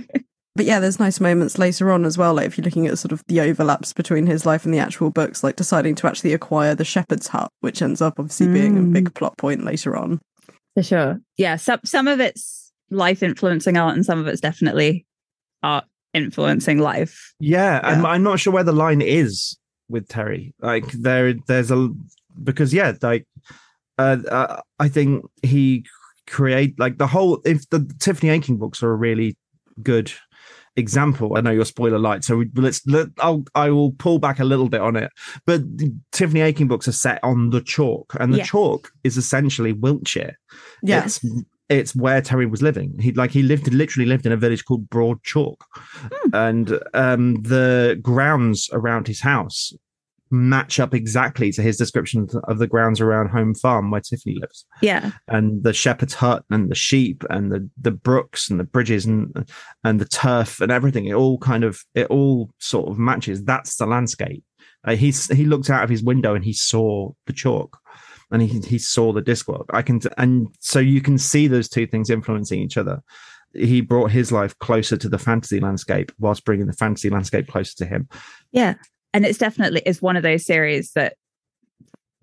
[0.56, 2.34] But yeah, there's nice moments later on as well.
[2.34, 5.12] Like if you're looking at sort of the overlaps between his life and the actual
[5.12, 8.82] books, like deciding to actually acquire the shepherd's hut, which ends up obviously being a
[8.82, 8.92] Mm.
[8.92, 10.20] big plot point later on.
[10.74, 11.20] For sure.
[11.38, 11.58] Yeah.
[11.58, 15.06] Some some of it's life influencing art and some of it's definitely
[15.64, 17.34] art influencing life.
[17.40, 19.58] Yeah, I'm, I'm not sure where the line is
[19.90, 20.54] with Terry.
[20.62, 21.90] Like there, there's a
[22.44, 23.26] because yeah, like
[23.98, 25.86] uh, uh, I think he
[26.28, 27.42] create like the whole.
[27.46, 29.36] If the Tiffany Aching books are a really
[29.84, 30.12] good
[30.76, 34.40] example, I know you're spoiler light, so we, let's let I'll I will pull back
[34.40, 35.12] a little bit on it.
[35.46, 38.46] But the Tiffany Aching books are set on the chalk, and the Yeah.
[38.46, 40.38] chalk is essentially Wiltshire.
[40.84, 41.08] Yeah.
[41.70, 42.96] It's where Terry was living.
[43.00, 45.66] He like he lived literally lived in a village called Broad Chalk,
[46.34, 49.74] and um, the grounds around his house
[50.30, 54.66] match up exactly to his description of the grounds around Home Farm where Tiffany lives,
[54.82, 55.12] Yeah.
[55.30, 59.50] and the shepherd's hut and the sheep and the the brooks and the bridges and
[59.84, 61.06] and the turf and everything.
[61.06, 63.44] It all kind of it all sort of matches.
[63.44, 64.44] That's the landscape.
[64.86, 67.78] Uh, he's he looked out of his window and he saw the chalk,
[68.32, 69.66] and he he saw the Discworld.
[69.72, 73.02] I can and so you can see those two things influencing each other.
[73.54, 77.76] He brought his life closer to the fantasy landscape, whilst bringing the fantasy landscape closer
[77.78, 78.10] to him.
[78.52, 78.76] Yeah,
[79.14, 81.16] and it's definitely is one of those series that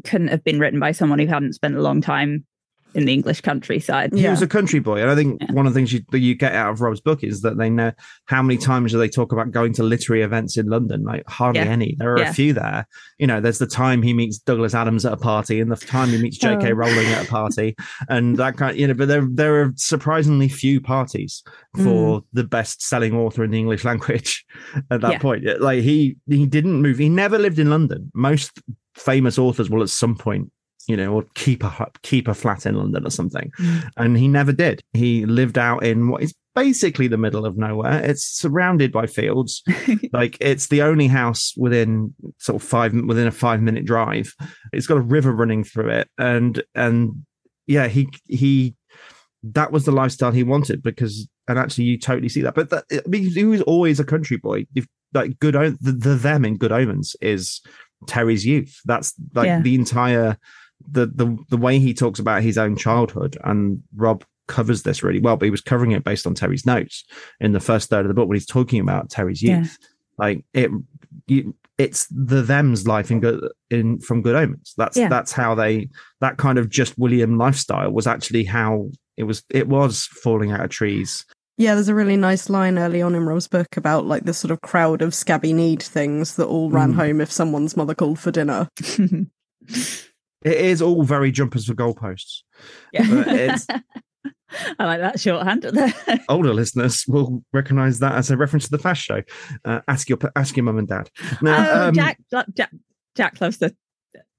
[0.04, 2.44] couldn't have been written by someone who hadn't spent a long time
[2.94, 4.12] in the English countryside.
[4.12, 4.30] He Yeah.
[4.30, 5.52] was a country boy, and I think Yeah.
[5.52, 7.70] one of the things you, that you get out of Rob's book is that they
[7.70, 7.92] know
[8.26, 11.02] how many times do they talk about going to literary events in London?
[11.04, 11.68] Like hardly Yeah.
[11.68, 11.96] any.
[11.98, 12.30] There are Yeah.
[12.30, 12.86] a few there.
[13.18, 16.08] You know, there's the time he meets Douglas Adams at a party, and the time
[16.10, 16.70] he meets J.K.
[16.72, 16.74] Oh.
[16.74, 17.74] Rowling at a party,
[18.08, 18.78] and that kind.
[18.78, 21.42] You know, but there there are surprisingly few parties
[21.76, 22.24] for mm.
[22.32, 24.44] the best-selling author in the English language
[24.90, 25.18] at that Yeah.
[25.18, 25.44] point.
[25.60, 26.98] Like he he didn't move.
[26.98, 28.10] He never lived in London.
[28.14, 28.60] Most
[28.96, 30.50] famous authors will at some point.
[30.86, 33.88] You know, or keep a keep a flat in London or something mm.
[33.96, 34.82] and he never did.
[34.92, 38.02] He lived out in what is basically the middle of nowhere.
[38.04, 39.62] It's surrounded by fields.
[40.12, 44.32] like it's the only house within sort of five within a five minute drive.
[44.72, 47.24] It's got a river running through it, and and
[47.66, 48.74] yeah, he he
[49.42, 52.54] that was the lifestyle he wanted because and actually you totally see that.
[52.54, 54.66] But that, I mean, he was always a country boy.
[54.74, 57.60] If, like good the, the them in Good Omens is
[58.06, 58.80] Terry's youth.
[58.84, 59.60] That's like Yeah.
[59.60, 60.38] the entire
[60.90, 65.20] the the the way he talks about his own childhood and Rob covers this really
[65.20, 67.04] well, but he was covering it based on Terry's notes
[67.40, 69.60] in the first third of the book when he's talking about Terry's Yeah.
[69.60, 69.78] youth.
[70.18, 70.70] Like it,
[71.26, 74.74] you, it's the them's life in good in from Good Omens.
[74.76, 75.08] That's Yeah.
[75.08, 75.88] that's how they
[76.20, 79.42] that kind of just William lifestyle was actually how it was.
[79.50, 81.24] It was falling out of trees.
[81.56, 84.50] Yeah, there's a really nice line early on in Rob's book about like this sort
[84.50, 86.96] of crowd of scabby need things that all ran Mm.
[86.96, 88.68] home if someone's mother called for dinner.
[90.44, 92.42] It is all very jumpers for goalposts.
[92.92, 93.56] yeah.
[94.78, 95.92] I like that shorthand there.
[96.28, 99.22] Older listeners will recognise that as a reference to the Fast Show.
[99.64, 101.10] Uh, ask your ask your mum and dad.
[101.42, 102.18] Now, oh, um, Jack,
[102.54, 102.70] Jack,
[103.16, 103.74] Jack loves the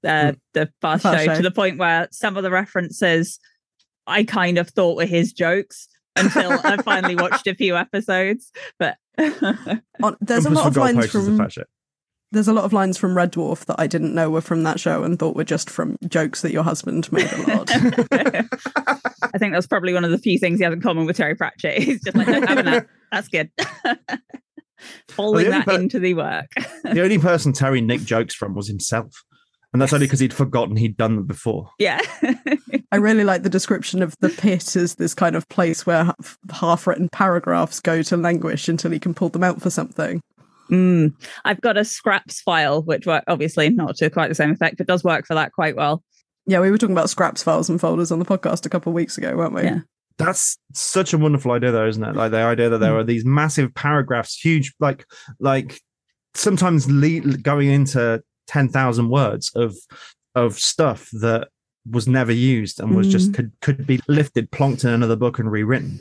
[0.04, 1.36] uh, the fast, Fast show, Show.
[1.36, 3.38] to the point where some of the references
[4.06, 8.52] I kind of thought were his jokes until I finally watched a few episodes.
[8.78, 11.64] But On, there's a Jumpers lot of for lines Goalposts is the from Fast Show.
[12.32, 14.80] There's a lot of lines from Red Dwarf that I didn't know were from that
[14.80, 17.70] show and thought were just from jokes that your husband made a lot.
[17.72, 21.34] I think that's probably one of the few things he has in common with Terry
[21.34, 21.78] Pratchett.
[21.82, 22.86] He's just like, no, having that.
[23.12, 23.50] That's good.
[25.08, 26.50] Folding only that per- into the work.
[26.84, 29.12] the only person Terry Nick jokes from was himself.
[29.72, 31.70] And that's only because he'd forgotten he'd done them before.
[31.78, 32.00] yeah.
[32.92, 36.14] I really like the description of the pit as this kind of place where
[36.50, 40.20] half written paragraphs go to languish until he can pull them out for something.
[40.70, 41.12] Mm.
[41.44, 44.86] I've got a scraps file, which work obviously not to quite the same effect, but
[44.86, 46.02] does work for that quite well.
[46.46, 48.94] Yeah, we were talking about scraps, files, and folders on the podcast a couple of
[48.94, 49.62] weeks ago, weren't we?
[49.62, 49.80] Yeah.
[50.18, 52.16] That's such a wonderful idea, though, isn't it?
[52.16, 55.04] Like the idea that there are these massive paragraphs, huge, like,
[55.40, 55.80] like
[56.34, 59.76] sometimes le- going into ten thousand words of
[60.34, 61.48] of stuff that
[61.90, 63.34] was never used and was just Mm.
[63.34, 66.00] could could be lifted, plonked in another book and rewritten.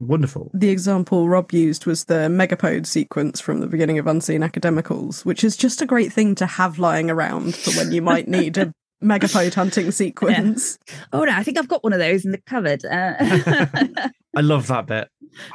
[0.00, 0.50] Wonderful.
[0.54, 5.42] The example Rob used was the megapode sequence from the beginning of Unseen Academicals, which
[5.44, 8.72] is just a great thing to have lying around for when you might need a
[9.02, 10.78] megapode hunting sequence.
[11.12, 12.84] Oh no, I think I've got one of those in the cupboard.
[12.84, 13.14] Uh,
[14.36, 15.08] I love that bit.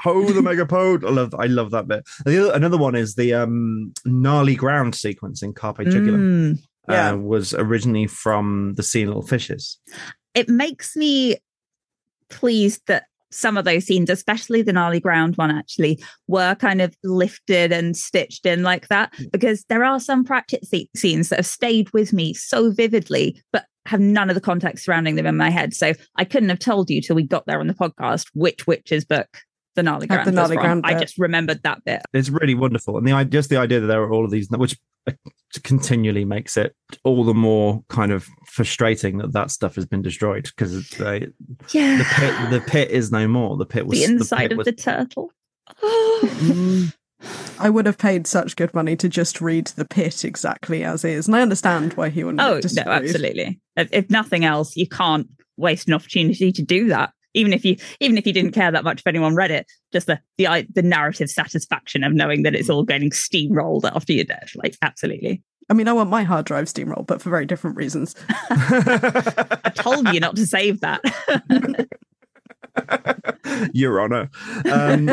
[0.04, 1.06] Ho the megapode.
[1.06, 2.04] I love I love that bit.
[2.26, 6.56] The other, another one is the um gnarly ground sequence in Carpe Jugulum.
[6.56, 6.60] Mm.
[6.90, 7.12] Yeah.
[7.12, 9.78] uh, was originally from the Sea Little Fishes.
[10.34, 11.38] It makes me
[12.30, 16.96] pleased that some of those scenes, especially the gnarly ground one, actually were kind of
[17.04, 19.14] lifted and stitched in like that.
[19.32, 23.66] Because there are some practice se- scenes that have stayed with me so vividly, but
[23.86, 25.74] have none of the context surrounding them in my head.
[25.74, 29.06] So I couldn't have told you till we got there on the podcast which witch's
[29.06, 29.40] book
[29.76, 32.02] the gnarly ground the gnarly ground I just remembered that bit.
[32.12, 34.50] It's really wonderful, and the idea, just the idea that there are all of these,
[34.50, 34.76] which uh,
[35.64, 40.44] continually makes it all the more kind of frustrating that that stuff has been destroyed
[40.56, 41.34] because the
[41.72, 42.04] Yeah.
[42.16, 43.58] pit, the pit is no more.
[43.58, 45.32] The pit was the inside pit of was- the turtle.
[45.82, 46.94] Mm,
[47.60, 51.28] I would have paid such good money to just read the pit exactly as is,
[51.28, 53.60] and I understand why he wanted Oh no, absolutely.
[53.76, 57.12] If, if nothing else, you can't waste an opportunity to do that.
[57.34, 60.08] Even if you, even if you didn't care that much if anyone read it, just
[60.08, 64.50] the the the narrative satisfaction of knowing that it's all getting steamrolled after you're dead,
[64.56, 65.44] like absolutely.
[65.70, 68.16] I mean, I want my hard drive steamroll, but for very different reasons.
[68.30, 71.02] I told you not to save that.
[73.74, 74.30] Your Honor.
[74.72, 75.10] Um,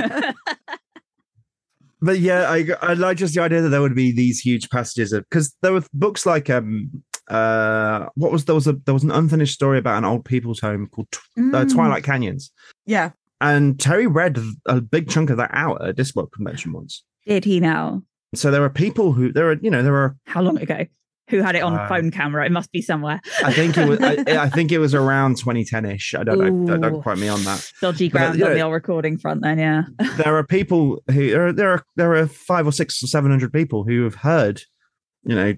[2.01, 5.13] but yeah, I I like just the idea that there would be these huge passages
[5.13, 9.05] of because there were books like um uh what was there was a there was
[9.05, 11.73] an unfinished story about an old people's home called Tw- uh, Mm.
[11.73, 12.51] Twilight Canyons,
[12.87, 13.11] Yeah,
[13.41, 17.03] and Terry read a big chunk of that out at a Discworld convention once.
[17.27, 18.03] Did he now?
[18.35, 20.85] So there are people who there are you know there are How long ago?
[21.31, 22.45] Who had it on Uh, phone camera?
[22.45, 23.19] It must be somewhere.
[23.43, 26.19] I think it was I, I think it was around 2010ish.
[26.19, 26.77] I don't know.
[26.77, 27.01] Don't Ooh.
[27.01, 27.67] quite me on that.
[27.81, 29.41] Dodgy ground on the old recording front.
[29.41, 29.85] Then, yeah.
[30.19, 33.31] There are people who there are there are there are five or six or seven
[33.31, 34.61] hundred people who have heard,
[35.25, 35.55] you know,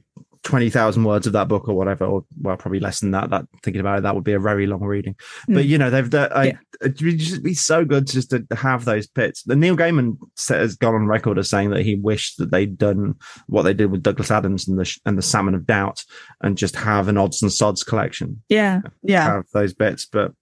[0.47, 3.31] twenty thousand words of that book or whatever, or well, probably less than that.
[3.31, 5.17] That thinking about it, that would be a very long reading.
[5.49, 5.69] But Mm.
[5.69, 6.53] you know, they've the, I, Yeah.
[6.83, 9.43] it would just be so good just to have those bits.
[9.43, 10.17] The Neil Gaiman
[10.49, 13.17] has gone on record as saying that he wished that they'd done
[13.49, 16.05] what they did with Douglas Adams and the and the Salmon of Doubt,
[16.43, 18.43] and just have an odds and sods collection.
[18.49, 18.83] Yeah.
[19.03, 19.25] Yeah.
[19.25, 20.33] Have those bits, but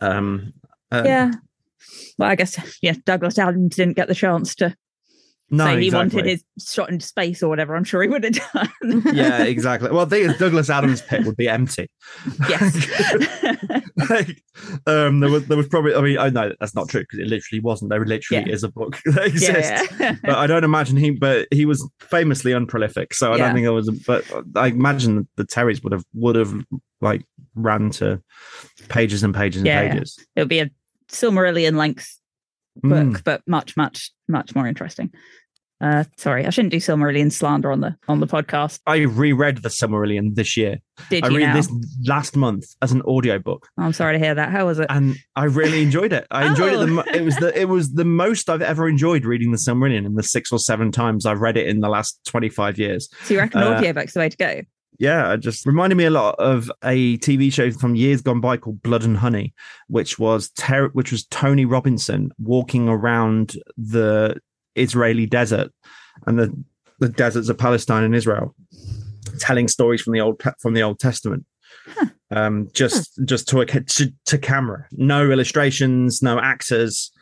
[0.00, 0.52] um,
[0.92, 1.32] uh, Yeah.
[2.18, 4.74] Well, I guess, yeah, Douglas Adams didn't get the chance to
[5.50, 6.16] no, say he exactly.
[6.22, 7.76] wanted his shot into space or whatever.
[7.76, 9.02] I'm sure he would have done.
[9.14, 9.90] yeah, exactly.
[9.90, 11.88] Well, the Douglas Adams' pit would be empty.
[12.48, 12.74] yes.
[14.10, 14.42] like,
[14.86, 15.94] um, there was there was probably.
[15.94, 17.90] I mean, I know that's not true because it literally wasn't.
[17.90, 18.52] There literally Yeah.
[18.52, 19.86] is a book that exists.
[20.00, 20.16] yeah.
[20.22, 21.10] But I don't imagine he.
[21.10, 23.46] But he was famously unprolific, so I Yeah.
[23.46, 23.88] don't think there was.
[23.88, 24.24] A, but
[24.56, 26.52] I imagine the Terrys would have would have
[27.00, 27.22] like
[27.54, 28.20] ran to
[28.88, 29.92] pages and pages and Yeah, yeah.
[29.92, 30.18] pages.
[30.34, 30.70] It would be a
[31.08, 32.18] Silmarillion length
[32.82, 33.24] book, Mm.
[33.24, 35.10] but much, much, much more interesting.
[35.78, 38.80] Uh, sorry, I shouldn't do Silmarillion slander on the on the podcast.
[38.86, 40.78] I reread the Silmarillion this year.
[41.10, 41.54] Did I you read now?
[41.56, 41.70] this
[42.06, 43.68] last month as an audiobook.
[43.76, 44.50] I'm sorry to hear that.
[44.50, 44.86] How was it?
[44.88, 46.26] and I really enjoyed it.
[46.30, 46.78] I enjoyed it.
[46.86, 47.14] The, Oh.
[47.14, 50.22] it was the it was the most I've ever enjoyed reading the Silmarillion in the
[50.22, 53.10] six or seven times I've read it in the last twenty five years.
[53.24, 54.62] So you reckon uh, audiobook's the way to go?
[54.98, 58.56] Yeah, it just reminded me a lot of a TV show from years gone by
[58.56, 59.54] called Blood and Honey,
[59.88, 64.36] which was ter- which was Tony Robinson walking around the
[64.74, 65.70] Israeli desert
[66.26, 66.64] and the
[66.98, 68.54] the deserts of Palestine and Israel,
[69.38, 71.44] telling stories from the old from the Old Testament.
[72.32, 77.12] Um, just just to, a, to to camera, no illustrations, no actors.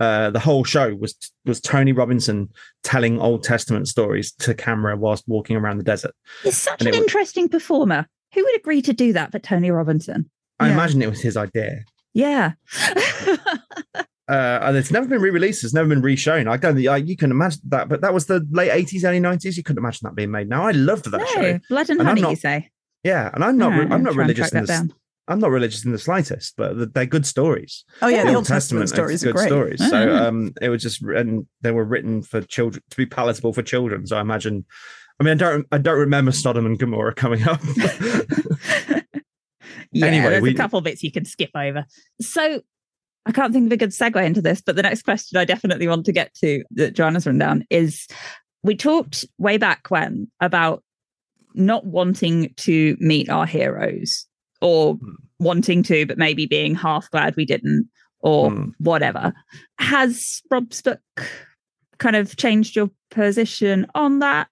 [0.00, 2.48] Uh, the whole show was was Tony Robinson
[2.82, 6.14] telling Old Testament stories to camera whilst walking around the desert.
[6.42, 8.06] He's such and an it was- interesting performer.
[8.32, 10.30] Who would agree to do that but Tony Robinson?
[10.58, 10.72] I Yeah.
[10.74, 11.84] imagine it was his idea.
[12.14, 12.52] Yeah.
[14.26, 15.62] Uh, and it's never been re-released.
[15.64, 16.48] It's never been reshown.
[16.48, 19.58] I don't I, you can imagine that, but that was the late eighties, early nineties.
[19.58, 20.48] You couldn't imagine that being made.
[20.48, 21.60] Now I loved that no, show.
[21.68, 22.70] blood and And honey, not you say?
[23.04, 23.72] Yeah, and I'm not.
[23.92, 24.66] I'm not religious in the.
[24.66, 24.92] down.
[25.28, 27.84] I'm not religious in the slightest, but they're good stories.
[28.02, 28.24] Oh yeah, Yeah.
[28.30, 29.46] the Old Testament, are stories are good great.
[29.48, 29.88] stories.
[29.90, 30.26] So Yeah.
[30.26, 34.06] um, it was just, and they were written for children to be palatable for children.
[34.06, 34.64] So I imagine.
[35.20, 35.66] I mean, I don't.
[35.72, 37.60] I don't remember Sodom and Gomorrah coming up.
[39.92, 41.84] Yeah, Anyway, there's we- a couple of bits you can skip over.
[42.20, 42.60] So
[43.26, 45.86] I can't think of a good segue into this, but the next question I definitely
[45.86, 48.08] want to get to that Joanna's run down is
[48.64, 50.82] we talked way back when about
[51.54, 54.26] not wanting to meet our heroes
[54.60, 55.10] or Hmm.
[55.38, 57.88] wanting to, but maybe being half glad we didn't
[58.20, 58.70] or Hmm.
[58.78, 59.32] whatever.
[59.78, 61.00] Has Rob's book
[61.98, 64.48] kind of changed your position on that?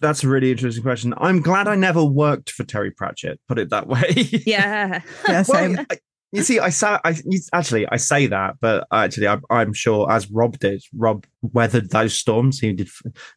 [0.00, 1.12] That's a really interesting question.
[1.18, 3.40] I'm glad I never worked for Terry Pratchett.
[3.48, 4.12] Put it that way.
[4.46, 5.02] Yeah.
[5.28, 5.72] Yeah, same.
[5.74, 5.98] Well, I-
[6.32, 10.10] you see, I say, I you- actually, I say that, but actually, I, I'm sure
[10.10, 12.60] as Rob did, Rob weathered those storms.
[12.60, 12.88] He did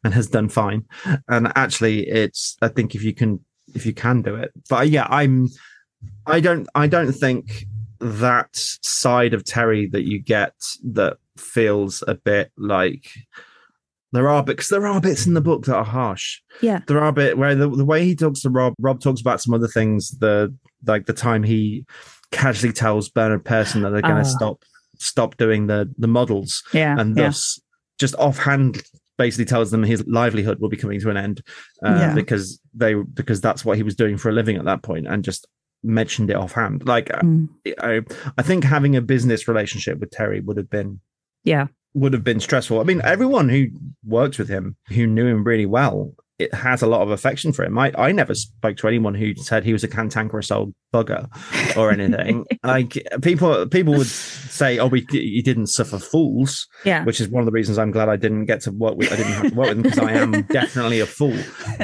[0.04, 0.84] and has done fine.
[1.28, 2.56] And actually, it's.
[2.60, 3.40] I think if you can,
[3.74, 5.48] if you can do it, but uh, yeah, I'm.
[6.26, 6.68] I don't.
[6.74, 7.64] I don't think
[8.00, 10.54] that side of Terry that you get
[10.92, 13.08] that feels a bit like.
[14.14, 16.40] There are because there are bits in the book that are harsh.
[16.60, 16.80] Yeah.
[16.86, 19.54] there are bit where the, the way he talks to Rob, Rob talks about some
[19.54, 20.10] other things.
[20.10, 20.54] The
[20.86, 21.86] like the time he
[22.32, 24.22] casually tells Bernard Pearson that they're going Ah.
[24.24, 24.62] to stop
[24.98, 26.98] stop doing the the models, Yeah.
[26.98, 27.24] and yeah.
[27.26, 27.60] thus
[28.00, 28.82] just offhand
[29.18, 31.42] basically tells them his livelihood will be coming to an end
[31.84, 32.14] uh, Yeah.
[32.14, 35.22] because they because that's what he was doing for a living at that point, and
[35.24, 35.46] just
[35.84, 36.86] mentioned it offhand.
[36.86, 37.48] Like Mm.
[37.80, 38.02] I,
[38.38, 41.00] I think having a business relationship with Terry would have been
[41.44, 41.66] Yeah.
[41.94, 42.80] would have been stressful.
[42.80, 43.66] I mean, everyone who
[44.04, 47.64] worked with him, who knew him really well, it has a lot of affection for
[47.64, 47.76] him.
[47.78, 51.28] I, I never spoke to anyone who said he was a cantankerous old bugger
[51.76, 52.44] or anything.
[52.64, 57.04] like people people would say, "Oh, we he didn't suffer fools," Yeah.
[57.04, 59.12] which is one of the reasons I'm glad I didn't get to work with.
[59.12, 61.36] I didn't have to work with him because I am definitely a fool.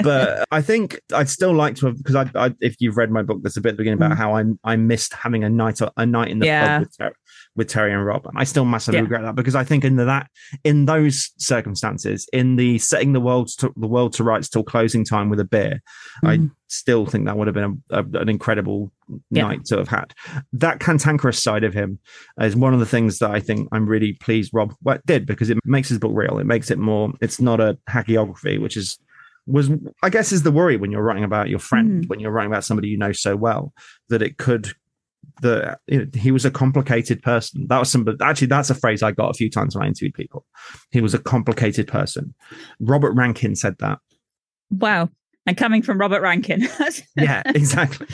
[0.03, 3.22] But I think I'd still like to have because I, I if you've read my
[3.22, 4.16] book, there's a bit at the beginning about Mm.
[4.16, 6.79] how I I missed having a night a night in the Yeah.
[6.79, 7.12] pub with Terry,
[7.59, 8.25] with Terry and Rob.
[8.27, 9.03] And I still massively Yeah.
[9.03, 10.29] regret that because I think in the, that
[10.64, 15.04] in those circumstances, in the setting the world to the world to rights till closing
[15.04, 15.83] time with a beer,
[16.25, 16.50] I Mhm.
[16.69, 18.92] still think that would have been a, a- an incredible
[19.31, 19.42] Yeah.
[19.42, 20.15] night to have had.
[20.52, 21.98] That cantankerous side of him
[22.40, 24.73] is one of the things that I think I'm really pleased Rob
[25.04, 26.38] did because it makes his book real.
[26.38, 27.13] It makes it more.
[27.21, 28.98] It's not a hagiography, which is
[29.46, 29.71] was
[30.02, 32.09] I guess is the worry when you're writing about your friend Mm.
[32.09, 33.73] when you're writing about somebody you know so well
[34.11, 34.73] that it could
[35.41, 37.67] the you know, he was a complicated person.
[37.69, 38.07] That was some.
[38.21, 40.45] Actually, that's a phrase I got a few times when I interviewed people.
[40.91, 42.35] He was a complicated person.
[42.81, 43.99] Robert Rankin said that.
[44.71, 45.11] Wow.
[45.47, 46.69] And coming from Robert Rankin.
[47.17, 48.07] yeah, exactly.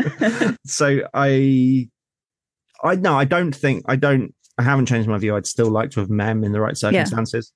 [0.66, 1.88] so I,
[2.82, 4.34] I no, I don't think I don't.
[4.58, 5.36] I haven't changed my view.
[5.36, 7.52] I'd still like to have Mem in the right circumstances.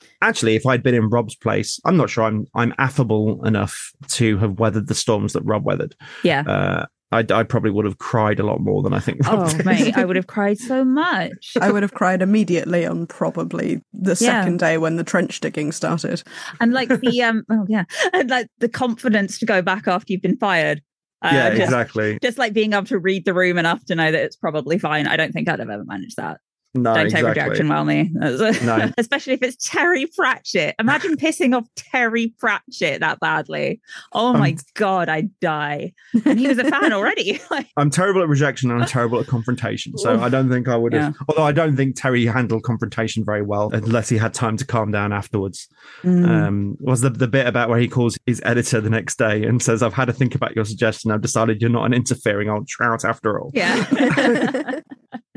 [0.00, 0.08] Yeah.
[0.22, 4.38] Actually, if I'd been in Rob's place, I'm not sure I'm I'm affable enough to
[4.38, 5.94] have weathered the storms that Rob weathered.
[6.24, 6.40] Yeah.
[6.40, 9.26] Uh, I, I, probably would have cried a lot more than I think.
[9.26, 9.66] Rob oh, did.
[9.66, 11.56] mate, I would have cried so much.
[11.60, 16.22] I would have cried immediately on probably the second day when the trench digging started.
[16.60, 20.22] And like the um, oh yeah, and like the confidence to go back after you've
[20.22, 20.82] been fired.
[21.20, 22.18] Uh, yeah, just, exactly.
[22.20, 25.06] Just like being able to read the room enough to know that it's probably fine.
[25.06, 26.38] I don't think I'd have ever managed that.
[26.74, 27.34] No, don't exactly.
[27.34, 28.10] take rejection well me.
[28.62, 28.90] No.
[28.96, 30.74] Especially if it's Terry Pratchett.
[30.78, 33.80] Imagine pissing off Terry Pratchett that badly.
[34.12, 35.92] Oh my god, I'd die.
[36.24, 37.40] And he was a fan already.
[37.76, 39.96] I'm terrible at rejection and I'm terrible at confrontation.
[39.98, 41.24] So I don't think I would have yeah.
[41.28, 44.90] although I don't think Terry handled confrontation very well unless he had time to calm
[44.90, 45.68] down afterwards.
[46.02, 46.28] Mm.
[46.28, 49.62] Um, was the the bit about where he calls his editor the next day and
[49.62, 51.10] says, I've had to think about your suggestion.
[51.10, 53.50] I've decided you're not an interfering old trout after all.
[53.52, 54.80] Yeah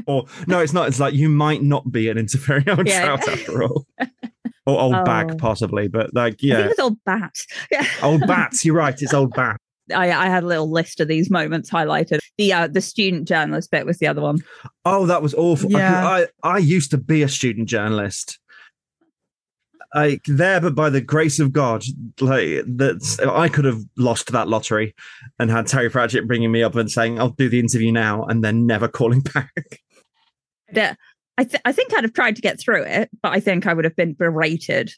[0.08, 0.88] or no, it's not.
[0.88, 3.06] It's like you might not be an interfering old yeah.
[3.06, 3.86] trout after all.
[4.66, 5.04] or old oh.
[5.04, 6.56] bag, possibly, but like, yeah.
[6.56, 7.36] I think it's old bat.
[7.72, 7.88] Yeah.
[8.02, 8.66] old bats.
[8.66, 9.00] You're right.
[9.00, 9.58] It's old bat.
[9.94, 12.20] I, I, had a little list of these moments highlighted.
[12.40, 14.40] The uh, the student journalist bit was the other one.
[14.84, 15.72] Oh, that was awful.
[15.72, 16.08] Yeah.
[16.08, 18.40] I, I, I used to be a student journalist.
[19.94, 21.86] Like there, but by the grace of God,
[22.20, 24.94] like that, I could have lost that lottery,
[25.40, 28.44] and had Terry Pratchett bringing me up and saying, "I'll do the interview now," and
[28.44, 29.80] then never calling back.
[31.38, 33.74] I, th- I think I'd have tried to get through it, but I think I
[33.74, 34.94] would have been berated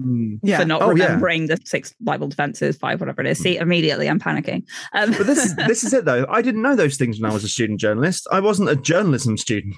[0.00, 0.38] mm.
[0.42, 0.58] yeah.
[0.58, 1.56] for not oh, remembering yeah.
[1.56, 3.38] the six libel defenses, five, whatever it is.
[3.38, 4.64] See, immediately I'm panicking.
[4.92, 6.26] Um, but this is this is it though.
[6.28, 8.26] I didn't know those things when I was a student journalist.
[8.30, 9.76] I wasn't a journalism student.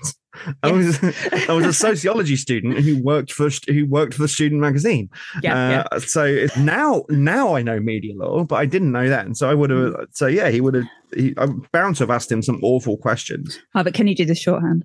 [0.62, 1.02] I was
[1.48, 5.08] I was a sociology student who worked for who worked for the student magazine.
[5.42, 5.98] Yeah, uh, yeah.
[6.00, 9.54] So now now I know media law, but I didn't know that, and so I
[9.54, 9.92] would have.
[9.92, 10.06] Mm.
[10.12, 10.84] So yeah, he would have.
[11.14, 13.60] He, I'm bound to have asked him some awful questions.
[13.74, 14.84] Oh, but can you do this shorthand?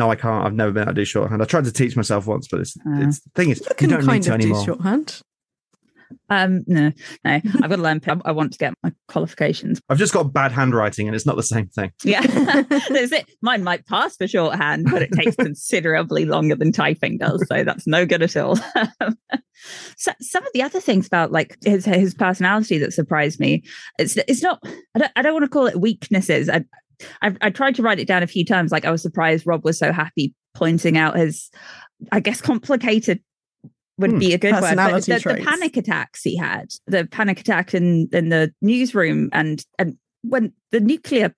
[0.00, 0.46] No, I can't.
[0.46, 1.42] I've never been able to do shorthand.
[1.42, 3.88] I tried to teach myself once, but it's, uh, it's the thing is, you, you
[3.88, 4.60] don't kind need to of anymore.
[4.60, 5.20] Do shorthand.
[6.30, 6.90] Um, no,
[7.22, 8.00] no, I've got to learn.
[8.24, 9.78] I want to get my qualifications.
[9.90, 11.92] I've just got bad handwriting, and it's not the same thing.
[12.02, 12.22] Yeah,
[12.88, 13.30] there's it.
[13.42, 17.86] Mine might pass for shorthand, but it takes considerably longer than typing does, so that's
[17.86, 18.56] no good at all.
[19.98, 23.64] so, some of the other things about like his his personality that surprised me,
[23.98, 24.60] it's it's not.
[24.94, 26.48] I don't, I don't want to call it weaknesses.
[26.48, 26.64] I,
[27.22, 28.72] I, I tried to write it down a few times.
[28.72, 31.50] Like I was surprised Rob was so happy pointing out his,
[32.12, 33.22] I guess, complicated
[33.98, 34.76] would hmm, be a good word.
[34.76, 39.64] But the, the, panic attacks he had, the panic attack in in the newsroom, and
[39.78, 41.34] and when the nuclear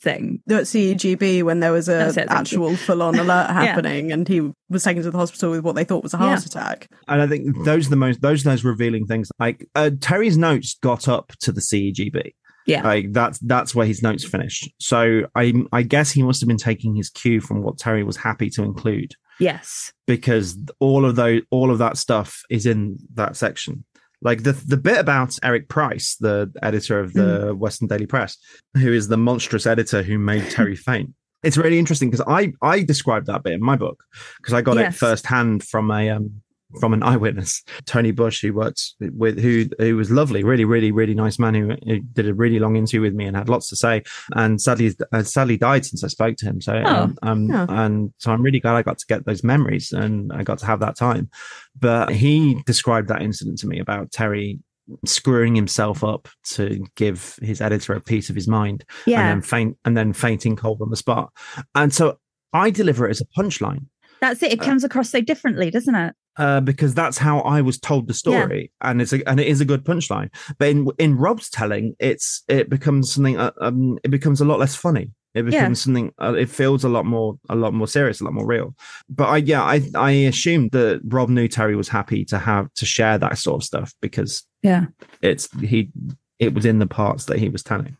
[0.00, 0.40] thing.
[0.48, 4.14] At CEGB, when there was a it, actual full on alert happening, yeah.
[4.14, 6.46] and he was taken to the hospital with what they thought was a heart yeah.
[6.46, 6.88] attack.
[7.08, 9.30] And I think those are the most those are those revealing things.
[9.38, 12.32] Like uh, Terry's notes got up to the CEGB.
[12.66, 14.70] Yeah, like that's that's where his notes finished.
[14.80, 18.16] So I I guess he must have been taking his cue from what Terry was
[18.16, 19.12] happy to include.
[19.38, 23.84] Yes, because all of those all of that stuff is in that section.
[24.22, 27.58] Like the the bit about Eric Price, the editor of the mm.
[27.58, 28.36] Western Daily Press,
[28.74, 31.14] who is the monstrous editor who made Terry faint.
[31.42, 34.02] It's really interesting because I I described that bit in my book
[34.38, 34.94] because I got yes.
[34.94, 36.42] it firsthand from a um
[36.80, 41.14] from an eyewitness, Tony Bush, who worked with who who was lovely, really, really, really
[41.14, 43.76] nice man who, who did a really long interview with me and had lots to
[43.76, 44.02] say.
[44.34, 46.60] And sadly, uh, sadly died since I spoke to him.
[46.60, 47.66] So, oh, um, um yeah.
[47.68, 50.66] and so I'm really glad I got to get those memories and I got to
[50.66, 51.30] have that time.
[51.78, 54.60] But he described that incident to me about Terry
[55.04, 59.42] screwing himself up to give his editor a piece of his mind, yeah, and then
[59.42, 61.32] faint and then fainting cold on the spot.
[61.74, 62.18] And so
[62.52, 63.86] I deliver it as a punchline.
[64.20, 64.52] That's it.
[64.52, 66.14] It uh, comes uh, across so differently, doesn't it?
[66.38, 68.90] Uh, because that's how I was told the story, yeah.
[68.90, 70.30] and it's a, and it is a good punchline.
[70.58, 73.38] But in in Rob's telling, it's it becomes something.
[73.38, 75.10] Uh, um, it becomes a lot less funny.
[75.34, 75.84] It becomes yeah.
[75.84, 76.12] something.
[76.20, 78.74] Uh, it feels a lot more a lot more serious, a lot more real.
[79.08, 82.86] But I yeah, I I assumed that Rob knew Terry was happy to have to
[82.86, 84.86] share that sort of stuff because yeah,
[85.20, 85.90] it's he
[86.38, 87.96] it was in the parts that he was telling.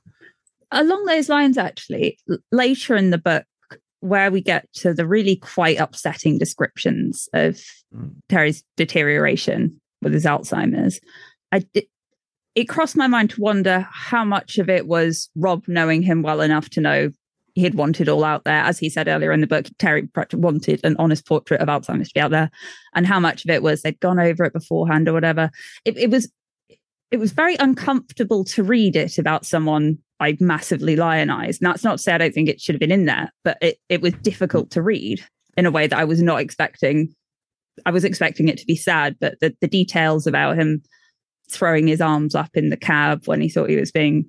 [0.73, 2.19] Along those lines, actually,
[2.51, 3.45] later in the book,
[4.09, 7.61] where we get to the really quite upsetting descriptions of
[7.95, 8.13] mm.
[8.29, 11.01] Terry's deterioration with his Alzheimer's,
[11.53, 11.89] I it,
[12.55, 16.41] it crossed my mind to wonder how much of it was Rob knowing him well
[16.41, 17.11] enough to know
[17.55, 18.63] he had wanted all out there.
[18.63, 22.15] As he said earlier in the book, Terry wanted an honest portrait of Alzheimer's to
[22.15, 22.51] be out there,
[22.95, 25.51] and how much of it was they'd gone over it beforehand or whatever.
[25.85, 26.31] It, it was
[27.11, 31.61] it was very uncomfortable to read it about someone I massively lionized.
[31.63, 33.59] And that's not to say I don't think it should have been in there, but
[33.61, 35.23] it, it was difficult to read
[35.57, 37.15] in a way that I was not expecting.
[37.85, 40.83] I was expecting it to be sad, but the, the details about him
[41.51, 44.29] throwing his arms up in the cab when he thought he was being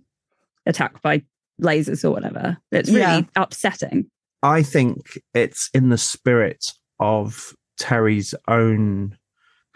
[0.65, 1.23] attacked by
[1.61, 3.21] lasers or whatever, it's really Yeah.
[3.35, 4.05] upsetting.
[4.43, 9.17] I think it's in the spirit of Terry's own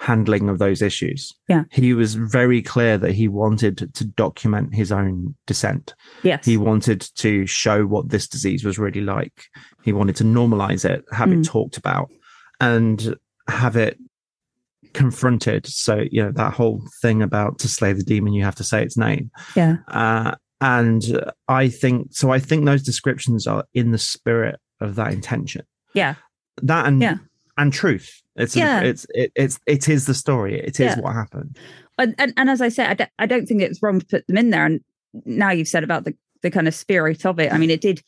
[0.01, 1.31] handling of those issues.
[1.47, 1.63] Yeah.
[1.69, 5.93] He was very clear that he wanted to document his own descent.
[6.23, 6.43] Yes.
[6.43, 9.43] He wanted to show what this disease was really like.
[9.83, 11.41] He wanted to normalize it, have Mm.
[11.41, 12.09] it talked about,
[12.59, 13.15] and
[13.47, 13.99] have it
[14.93, 15.67] confronted.
[15.67, 18.83] So, you know, that whole thing about to slay the demon, you have to say
[18.83, 19.29] its name.
[19.55, 19.77] yeah.
[19.87, 21.03] Uh, and
[21.47, 22.31] I think so.
[22.31, 25.63] I think those descriptions are in the spirit of that intention.
[25.93, 26.15] Yeah.
[26.61, 27.17] That and Yeah.
[27.61, 28.21] And truth.
[28.35, 28.81] It's Yeah.
[28.81, 30.59] it's it, it's it is the story.
[30.59, 30.99] It is Yeah.
[30.99, 31.57] what happened.
[31.97, 34.25] and, and, and as I said, I don't, I don't think it's wrong to put
[34.27, 34.65] them in there.
[34.65, 34.79] And
[35.25, 37.51] now you've said about the, the kind of spirit of it.
[37.53, 38.01] I mean, it did,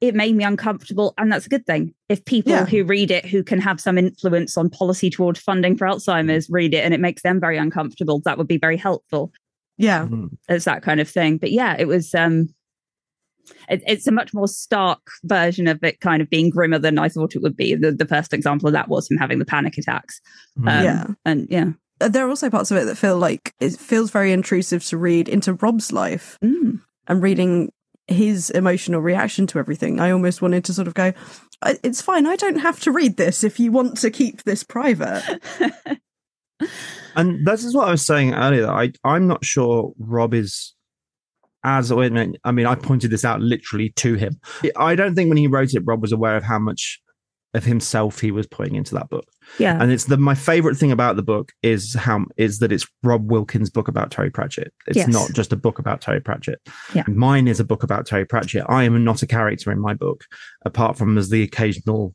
[0.00, 1.14] it made me uncomfortable.
[1.18, 1.94] And that's a good thing.
[2.08, 2.66] If people Yeah.
[2.66, 6.74] who read it, who can have some influence on policy toward funding for Alzheimer's, read
[6.74, 9.32] it and it makes them very uncomfortable, that would be very helpful.
[9.78, 10.06] Yeah.
[10.48, 11.38] It's that kind of thing.
[11.38, 12.50] But yeah, it was, um,
[13.68, 17.08] it, it's a much more stark version of it kind of being grimmer than I
[17.08, 17.74] thought it would be.
[17.74, 20.20] The, the first example of that was him having the panic attacks.
[20.58, 20.78] Mm.
[20.78, 21.06] Um, Yeah.
[21.24, 21.72] And yeah.
[22.00, 24.96] Uh, There are also parts of it that feel like it feels very intrusive to
[24.98, 26.80] read into Rob's life Mm.
[27.06, 27.72] and reading
[28.08, 29.98] his emotional reaction to everything.
[29.98, 31.12] I almost wanted to sort of go,
[31.82, 32.24] it's fine.
[32.26, 35.22] I don't have to read this if you want to keep this private.
[37.16, 38.68] And this is what I was saying earlier.
[38.68, 40.74] I I'm not sure Rob is
[41.66, 44.40] as I mean, I mean, I pointed this out literally to him.
[44.76, 47.00] I don't think when he wrote it, Rob was aware of how much
[47.54, 49.24] of himself he was putting into that book.
[49.58, 49.80] Yeah.
[49.80, 53.30] And it's the my favorite thing about the book is how is that it's Rob
[53.30, 54.72] Wilkins' book about Terry Pratchett.
[54.86, 55.08] It's Yes.
[55.08, 56.60] not just a book about Terry Pratchett.
[56.94, 57.04] Yeah.
[57.08, 58.64] Mine is a book about Terry Pratchett.
[58.68, 60.24] I am not a character in my book,
[60.66, 62.12] apart from as the occasional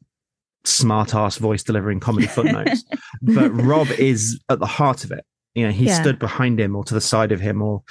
[0.63, 2.83] smart ass voice delivering comedy footnotes.
[3.21, 5.25] but Rob is at the heart of it.
[5.55, 5.99] You know, he Yeah.
[6.01, 7.81] stood behind him or to the side of him or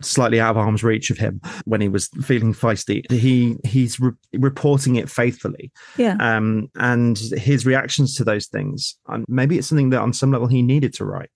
[0.00, 3.10] slightly out of arm's reach of him when he was feeling feisty.
[3.10, 6.16] He he's re- reporting it faithfully Yeah.
[6.20, 8.96] um, and his reactions to those things.
[9.08, 11.30] Um, maybe it's something that on some level he needed to write.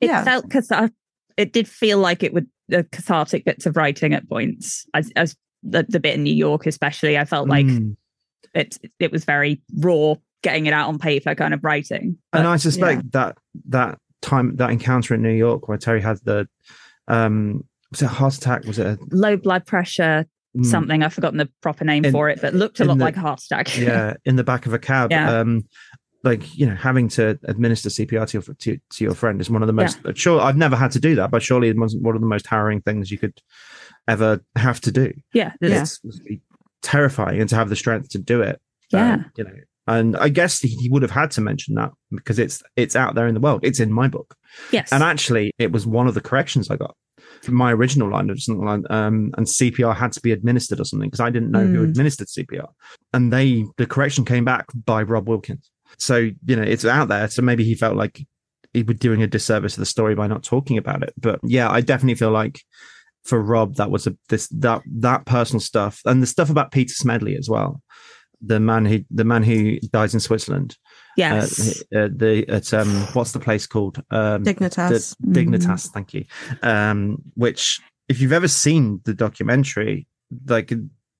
[0.00, 0.24] it Yeah.
[0.24, 0.94] felt cathartic.
[1.36, 5.36] It did feel like it would the cathartic bits of writing at points, as as
[5.62, 7.18] the, the bit in New York, especially.
[7.18, 7.96] I felt like Mm.
[8.54, 12.16] it it was very raw, getting it out on paper kind of writing.
[12.32, 13.36] and I suspect that
[13.68, 16.46] that time that encounter in New York where Terry had the
[17.08, 18.64] um was it a heart attack?
[18.64, 20.26] Was it a, low blood pressure,
[20.56, 23.04] mm, something I've forgotten the proper name In- for it, but looked a lot the-
[23.04, 23.76] like a heart attack.
[23.78, 25.10] yeah in the back of a cab?
[25.10, 25.38] Yeah.
[25.40, 25.64] Um,
[26.22, 29.62] like you know, having to administer CPR to your to, to your friend is one
[29.62, 29.98] of the most.
[30.14, 32.46] Sure, I've never had to do that, but surely it was one of the most
[32.46, 33.40] harrowing things you could
[34.06, 35.12] ever have to do.
[35.32, 35.80] yeah, Yeah.
[35.82, 35.98] It's
[36.82, 38.60] terrifying, and to have the strength to do it.
[38.92, 39.14] Yeah.
[39.14, 39.50] um, you know.
[39.86, 43.14] And I guess he, he would have had to mention that because it's it's out
[43.14, 43.60] there in the world.
[43.64, 44.36] It's in my book.
[44.70, 46.94] yes, And actually, it was one of the corrections I got
[47.42, 50.84] from my original line of something like, um, and CPR had to be administered or
[50.84, 51.88] something because I didn't know who Mm.
[51.90, 52.68] administered CPR.
[53.14, 55.70] And they, the correction came back by Rob Wilkins.
[55.98, 57.28] So, you know, it's out there.
[57.28, 58.26] So maybe he felt like
[58.74, 61.12] he was doing a disservice to the story by not talking about it.
[61.18, 62.60] But yeah, I definitely feel like
[63.24, 66.92] for Rob, that was a, this, that, that personal stuff and the stuff about Peter
[66.94, 67.82] Smedley as well.
[68.42, 70.76] The man who, the man who dies in Switzerland.
[71.16, 74.02] Yes, Uh, uh, the, at, um, what's the place called?
[74.10, 75.16] Um, Dignitas.
[75.20, 76.24] the Dignitas, thank you.
[76.62, 80.06] Um, which, if you've ever seen the documentary,
[80.46, 80.72] like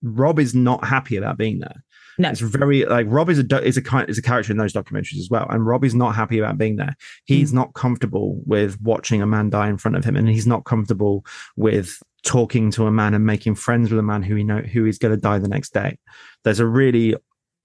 [0.02, 1.84] Rob is not happy about being there.
[2.18, 2.28] No.
[2.28, 5.18] it's very like Rob is a is a kind is a character in those documentaries
[5.18, 6.94] as well, and Rob is not happy about being there.
[7.24, 10.64] He's not comfortable with watching a man die in front of him, and he's not
[10.64, 11.24] comfortable
[11.56, 14.84] with talking to a man and making friends with a man who he know who
[14.84, 15.98] is going to die the next day.
[16.44, 17.16] There's a really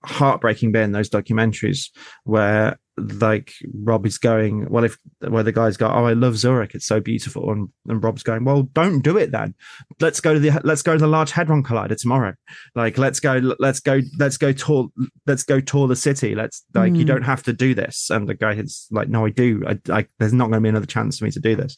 [0.08, 1.90] heartbreaking bit in those documentaries
[2.24, 3.52] where like
[3.84, 7.02] Rob is going, well, if where the guys go, oh, I love Zurich, it's so
[7.02, 9.54] beautiful, and, and Rob's going, well, don't do it then.
[10.00, 12.34] Let's go to the let's go to the Large Hadron Collider tomorrow.
[12.74, 14.88] Like, let's go, let's go, let's go tour,
[15.28, 16.36] let's go tour the city.
[16.36, 17.08] Let's like, you Mm.
[17.08, 18.10] don't have to do this.
[18.10, 19.62] And the guy is like, no, I do.
[19.68, 21.76] I, I there's not going to be another chance for me to do this.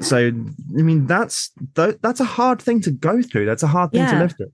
[0.00, 3.46] So, I mean, that's th- that's a hard thing to go through.
[3.46, 4.20] That's a hard thing to Yeah.
[4.20, 4.50] live through.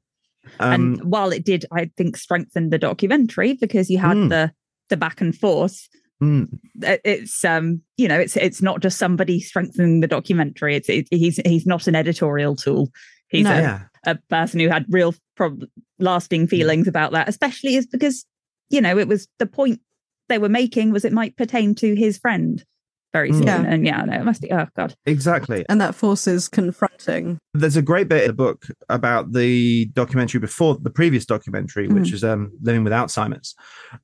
[0.60, 4.28] Um, and while it did, I think, strengthen the documentary because you had Mm.
[4.30, 4.52] the
[4.88, 5.88] the back and forth.
[6.22, 6.46] mm,
[6.80, 11.38] it's um you know it's it's not just somebody strengthening the documentary it's it, he's
[11.44, 12.88] he's not an editorial tool
[13.28, 13.52] he's No.
[13.52, 15.64] a, yeah, a person who had real prob-
[15.98, 18.24] lasting feelings about that especially is because
[18.70, 19.80] you know it was the point
[20.30, 22.64] they were making was it might pertain to his friend
[23.16, 23.44] very soon.
[23.44, 23.64] Yeah.
[23.66, 24.52] And yeah, no, it must be.
[24.52, 24.94] Oh god.
[25.06, 25.64] Exactly.
[25.68, 27.38] And that forces confronting.
[27.54, 32.10] There's a great bit in the book about the documentary before the previous documentary, which
[32.10, 32.14] Mm.
[32.14, 33.54] is um, Living with Alzheimer's.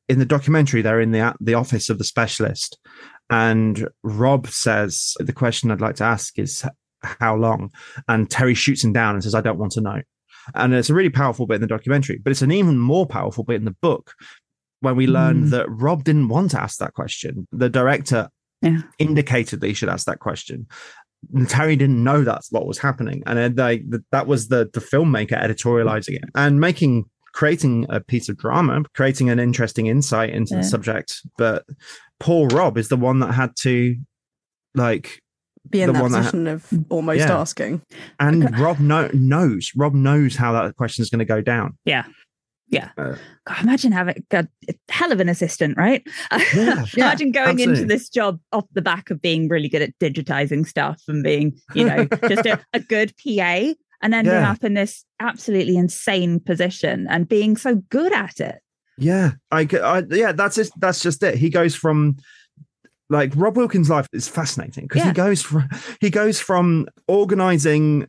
[0.09, 2.79] In the documentary, they're in the the office of the specialist,
[3.29, 6.65] and Rob says the question I'd like to ask is
[7.03, 7.71] how long,
[8.09, 10.01] and Terry shoots him down and says I don't want to know.
[10.55, 13.45] And it's a really powerful bit in the documentary, but it's an even more powerful
[13.45, 14.13] bit in the book
[14.81, 15.51] when we learn Mm.
[15.51, 17.47] that Rob didn't want to ask that question.
[17.53, 18.29] The director
[18.63, 18.83] Yeah.
[18.99, 20.67] indicated that he should ask that question.
[21.35, 24.81] And Terry didn't know that's what was happening, and uh, they, that was the the
[24.81, 30.55] filmmaker editorializing it and making creating a piece of drama, creating an interesting insight into
[30.55, 30.61] Yeah.
[30.63, 31.23] the subject.
[31.39, 31.65] But
[32.21, 33.97] poor Rob is the one that had to
[34.75, 35.21] like
[35.71, 37.39] Be in The that one that- position of almost Yeah.
[37.39, 37.83] asking.
[38.19, 41.79] and Rob know, knows Rob knows how that question is going to go down.
[41.85, 42.05] Yeah.
[42.73, 42.89] Yeah.
[42.99, 43.15] Uh,
[43.47, 44.47] God, imagine having a
[44.89, 46.03] hell of an assistant, right?
[46.33, 49.97] Yeah, yeah, imagine going into this job off the back of being really good at
[50.01, 54.51] digitizing stuff and being, you know, just a, a good PA and ending Yeah.
[54.51, 58.59] up in this absolutely insane position and being so good at it.
[58.99, 61.35] Yeah, I, I- yeah, that's just that's just it.
[61.37, 62.17] He goes from
[63.11, 65.69] like Rob Wilkins' life is fascinating because he goes from
[66.01, 68.07] he goes from organizing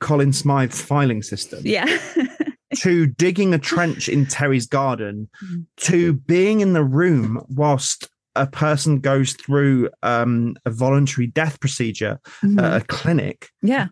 [0.00, 1.86] Colin Smythe's filing system Yeah.
[2.76, 5.64] to digging a trench in Terry's garden Mhm.
[5.78, 12.20] to being in the room whilst a person goes through um, a voluntary death procedure
[12.44, 12.62] Mhm.
[12.62, 13.88] at a clinic yeah.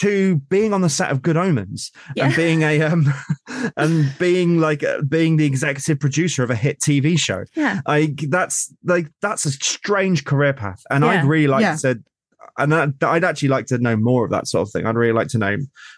[0.00, 2.26] to being on the set of Good Omens Yeah.
[2.26, 3.12] and being a um
[3.76, 7.44] and being like uh, being the executive producer of a hit TV show.
[7.56, 7.80] Yeah.
[7.86, 11.10] I that's like that's a strange career path, and Yeah.
[11.10, 11.76] I'd really like Yeah.
[11.76, 12.02] to,
[12.58, 14.86] and I'd, I'd actually like to know more of that sort of thing.
[14.86, 15.56] I'd really like to know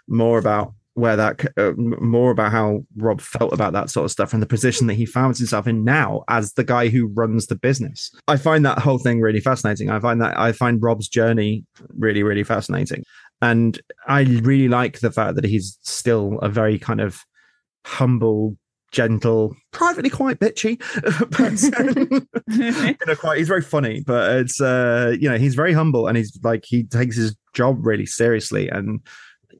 [0.09, 4.32] more about where that uh, more about how Rob felt about that sort of stuff
[4.32, 7.55] and the position that he found himself in now as the guy who runs the
[7.55, 8.11] business.
[8.28, 9.91] I find that whole thing really fascinating.
[9.91, 11.64] I find that I find Rob's journey
[11.97, 13.05] really really fascinating.
[13.43, 17.20] And I really like the fact that he's still a very kind of
[17.86, 18.57] humble,
[18.93, 20.78] gentle, privately quite bitchy
[21.30, 22.26] person.
[22.49, 26.16] you know, quite he's very funny, but it's uh, you know, he's very humble and
[26.16, 28.68] he's like he takes his job really seriously.
[28.68, 29.01] And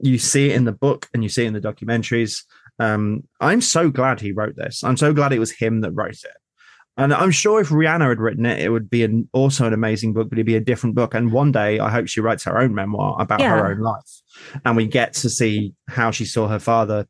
[0.03, 2.44] you see it in the book and you see it in the documentaries.
[2.78, 4.82] Um, I'm so glad he wrote this.
[4.82, 6.36] I'm so glad it was him that wrote it.
[6.96, 10.12] And I'm sure if Rhianna had written it, it would be an, also an amazing
[10.12, 11.14] book, but it'd be a different book.
[11.14, 13.51] And one day, I hope she writes her own memoir about Yeah.
[13.51, 14.03] her own life,
[14.64, 17.07] and we get to see how she saw her father,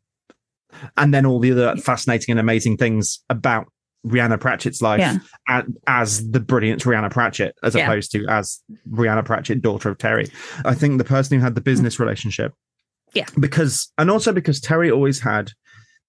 [0.96, 3.66] and then all the other fascinating and amazing things about
[4.06, 5.18] Rhianna Pratchett's life Yeah.
[5.48, 7.84] a- as the brilliant Rhianna Pratchett, as Yeah.
[7.84, 8.60] opposed to as
[8.90, 10.28] Rhianna Pratchett, daughter of Terry.
[10.64, 12.52] I think the person who had the business relationship,
[13.14, 13.26] Yeah.
[13.38, 15.50] because and also because Terry always had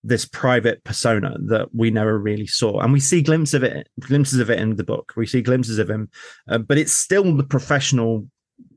[0.03, 4.39] this private persona that we never really saw and we see glimpses of it glimpses
[4.39, 6.09] of it in the book we see glimpses of him
[6.49, 8.27] uh, but it's still the professional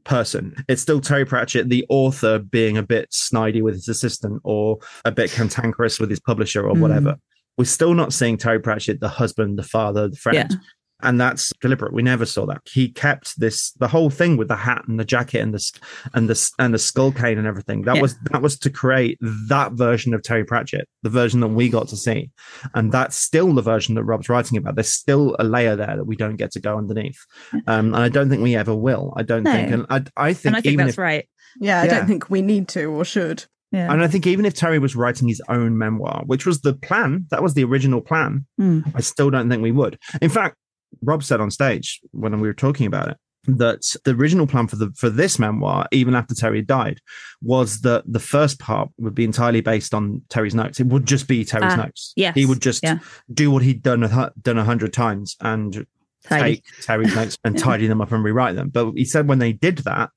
[0.05, 4.79] person it's still terry pratchett the author being a bit snidey with his assistant or
[5.07, 6.81] a bit cantankerous with his publisher or Mm.
[6.81, 7.17] whatever
[7.57, 10.57] we're still not seeing terry pratchett the husband the father the friend Yeah.
[11.05, 14.57] And that's deliberate we never saw that he kept this the whole thing with the
[14.57, 15.81] hat and the jacket and the
[16.15, 18.03] and the and the skull cane and everything that Yeah.
[18.03, 21.89] was that was to create that version of terry pratchett the version that we got
[21.89, 22.31] to see
[22.75, 26.07] and that's still the version that rob's writing about there's still a layer there that
[26.07, 27.19] we don't get to go underneath
[27.67, 29.53] um and i don't think we ever will i don't No.
[29.53, 31.29] think and i, I think, and I think even that's if right.
[31.61, 31.99] Yeah, I Yeah.
[31.99, 33.45] don't think we need to or should.
[33.73, 33.93] Yeah.
[33.93, 37.27] and i think even if terry was writing his own memoir which was the plan
[37.31, 38.81] that was the original plan Hmm.
[38.95, 39.99] I still don't think we would.
[40.23, 40.57] In fact,
[41.05, 44.77] Rob said on stage when we were talking about it that the original plan for
[44.77, 47.01] the for this memoir, even after Terry died,
[47.43, 50.81] was that the first part would be entirely based on Terry's notes.
[50.81, 52.13] It would just be Terry's Ah, notes.
[52.17, 53.01] yes, he would just yeah.
[53.33, 55.87] do what he'd done a, done a hundred times and
[56.27, 56.57] Tidy.
[56.57, 58.71] take Terry's notes and tidy them up and rewrite them.
[58.71, 60.09] But he said when they did that,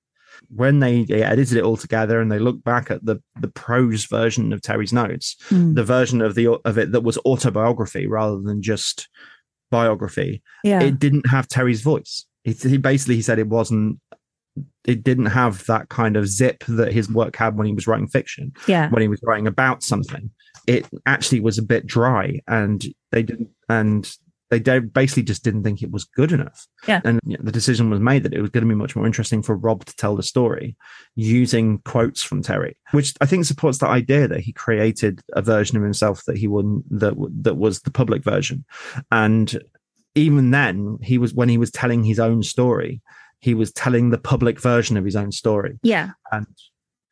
[0.49, 4.53] when they edited it all together and they looked back at the the prose version
[4.53, 5.73] of Terry's notes, Hmm.
[5.73, 9.09] the version of the of it that was autobiography rather than just
[9.69, 10.81] biography Yeah.
[10.81, 13.99] it didn't have terry's voice he, he basically he said it wasn't
[14.85, 18.07] it didn't have that kind of zip that his work had when he was writing
[18.07, 18.89] fiction yeah.
[18.89, 20.29] when he was writing about something
[20.65, 24.15] it actually was a bit dry and they didn't and
[24.49, 26.67] they basically just didn't think it was good enough.
[26.87, 27.01] Yeah.
[27.03, 29.55] And the decision was made that it was going to be much more interesting for
[29.55, 30.77] Rob to tell the story
[31.15, 35.77] using quotes from Terry, which I think supports the idea that he created a version
[35.77, 38.63] of himself that he wouldn't, that, that was the public version.
[39.11, 39.59] And
[40.15, 43.01] even then, he was, when he was telling his own story,
[43.39, 45.77] he was telling the public version of his own story.
[45.83, 46.11] Yeah.
[46.31, 46.47] And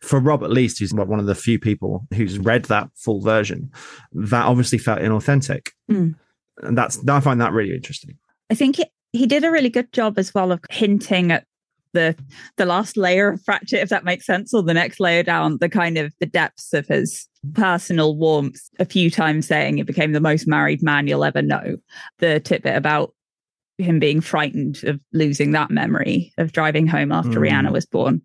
[0.01, 3.71] for Rob, at least, who's one of the few people who's read that full version,
[4.13, 5.69] that obviously felt inauthentic.
[5.91, 6.15] Mm.
[6.63, 8.17] And that's, I find that really interesting.
[8.49, 11.45] I think it, he did a really good job as well of hinting at
[11.93, 12.15] the
[12.57, 15.69] the last layer of Pratchett, if that makes sense, or the next layer down, the
[15.69, 18.59] kind of the depths of his personal warmth.
[18.79, 21.77] A few times saying he became the most married man you'll ever know.
[22.19, 23.13] The tidbit about
[23.77, 27.49] him being frightened of losing that memory of driving home after Mm.
[27.49, 28.21] Rhianna was born.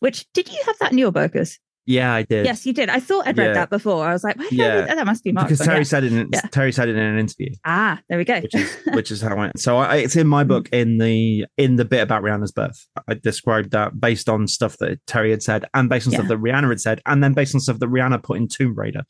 [0.00, 1.58] Which did you have that in your burgers?
[1.86, 2.46] Yeah, I did.
[2.46, 2.88] Yes, you did.
[2.88, 3.52] I thought I'd read Yeah.
[3.54, 4.04] that before.
[4.06, 4.80] I was like, why did I Yeah.
[4.86, 4.96] that?
[4.96, 5.66] that must be Marc's because.
[5.66, 5.82] Terry Yeah.
[5.84, 6.12] said it.
[6.12, 6.40] In, Yeah.
[6.50, 7.50] Terry said it in an interview.
[7.64, 8.40] Ah, there we go.
[8.40, 11.76] which is which is how I so I, it's in my book in the in
[11.76, 12.86] the bit about Rhianna's birth.
[13.06, 16.38] I described that based on stuff that Terry had said and based on stuff that
[16.40, 19.02] Rhianna had said and then based on stuff that Rhianna put in Tomb Raider.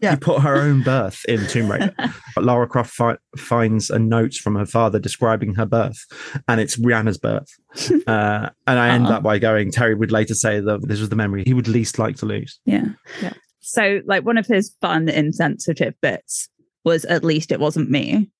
[0.00, 0.12] Yeah.
[0.14, 1.92] She put her own birth in Tomb Raider.
[2.36, 5.98] Lara Croft fi- finds a note from her father describing her birth
[6.46, 7.48] and it's Rhianna's birth.
[8.06, 11.16] Uh, and I end up by going Terry would later say that this was the
[11.16, 12.58] memory he would least like to lose.
[12.64, 12.86] Yeah.
[13.22, 13.32] Yeah.
[13.60, 16.48] So, like, one of his fun, insensitive bits
[16.84, 18.30] was at least it wasn't me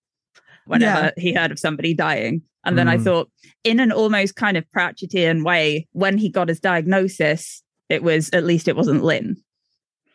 [0.67, 1.23] whenever Yeah.
[1.23, 2.43] he heard of somebody dying.
[2.65, 3.05] And then I Mm.
[3.05, 3.31] thought,
[3.65, 8.45] in an almost kind of Pratchettian way, when he got his diagnosis, it was at
[8.45, 9.37] least it wasn't Lynn.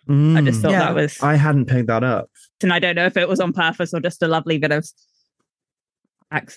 [0.08, 0.62] I just Mm.
[0.62, 0.80] thought Yeah.
[0.80, 2.30] that was, I hadn't picked that up.
[2.62, 4.84] and I don't know if it was on purpose or just a lovely bit of
[4.84, 4.94] ac-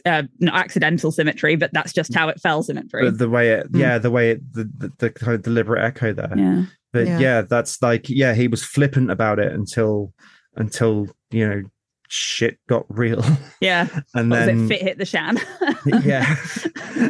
[0.06, 3.04] uh, not accidental symmetry, but that's just how it fell symmetry.
[3.06, 3.78] The, the way it, Mm.
[3.80, 6.32] yeah, the way it, the, the, the kind of deliberate echo there.
[6.36, 6.64] yeah.
[6.92, 7.18] but Yeah.
[7.18, 7.42] yeah.
[7.42, 10.12] that's like yeah he was flippant about it until
[10.56, 11.62] until you know
[12.08, 13.22] shit got real
[13.60, 13.86] Yeah.
[14.14, 14.68] and What was then it?
[14.68, 15.38] Fit hit the shan.
[16.02, 16.36] yeah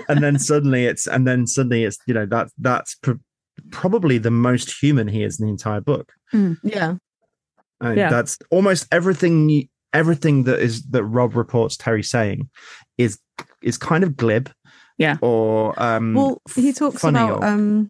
[0.08, 3.12] and then suddenly it's and then suddenly it's you know that that's pr-
[3.70, 6.96] probably the most human he is in the entire book Yeah.
[7.80, 8.10] and Yeah.
[8.10, 12.49] that's almost everything you- everything that is that rob reports terry saying
[12.99, 13.18] is
[13.62, 14.51] is kind of glib
[14.99, 15.16] Yeah.
[15.22, 17.89] or um Well, he talks funny about or- um,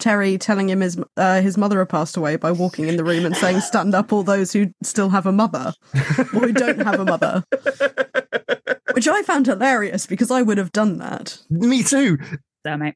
[0.00, 3.24] Terry telling him his uh, his mother had passed away by walking in the room
[3.26, 6.98] and saying, "Stand up, all those who still have a mother or who don't have
[6.98, 7.44] a mother,"
[8.94, 11.38] which I found hilarious because I would have done that.
[11.50, 12.18] me too
[12.64, 12.94] Damn it.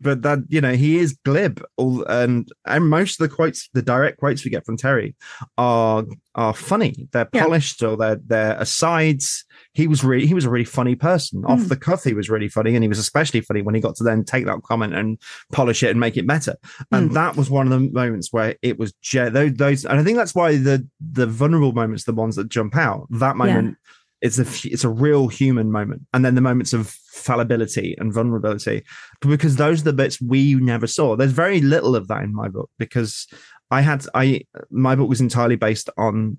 [0.00, 1.62] But that you know he is glib.
[1.76, 5.14] All and and most of the quotes the direct quotes we get from terry
[5.56, 6.04] are
[6.34, 7.08] are funny.
[7.12, 7.42] They're Yeah.
[7.42, 9.44] polished or they're they're asides.
[9.72, 11.44] He was really he was a really funny person.
[11.46, 11.68] Off Mm.
[11.68, 14.04] the cuff he was really funny and he was especially funny when he got to
[14.04, 15.18] then take that comment and
[15.52, 16.54] polish it and make it better.
[16.92, 20.04] And that was one of the moments where it was ge- those, those and i
[20.04, 23.76] think that's why the the vulnerable moments the ones that jump out that moment
[24.20, 28.82] it's a it's a real human moment and then the moments of fallibility and vulnerability
[29.20, 32.48] because those are the bits we never saw there's very little of that in my
[32.48, 33.26] book because
[33.70, 34.40] i had i
[34.70, 36.38] my book was entirely based on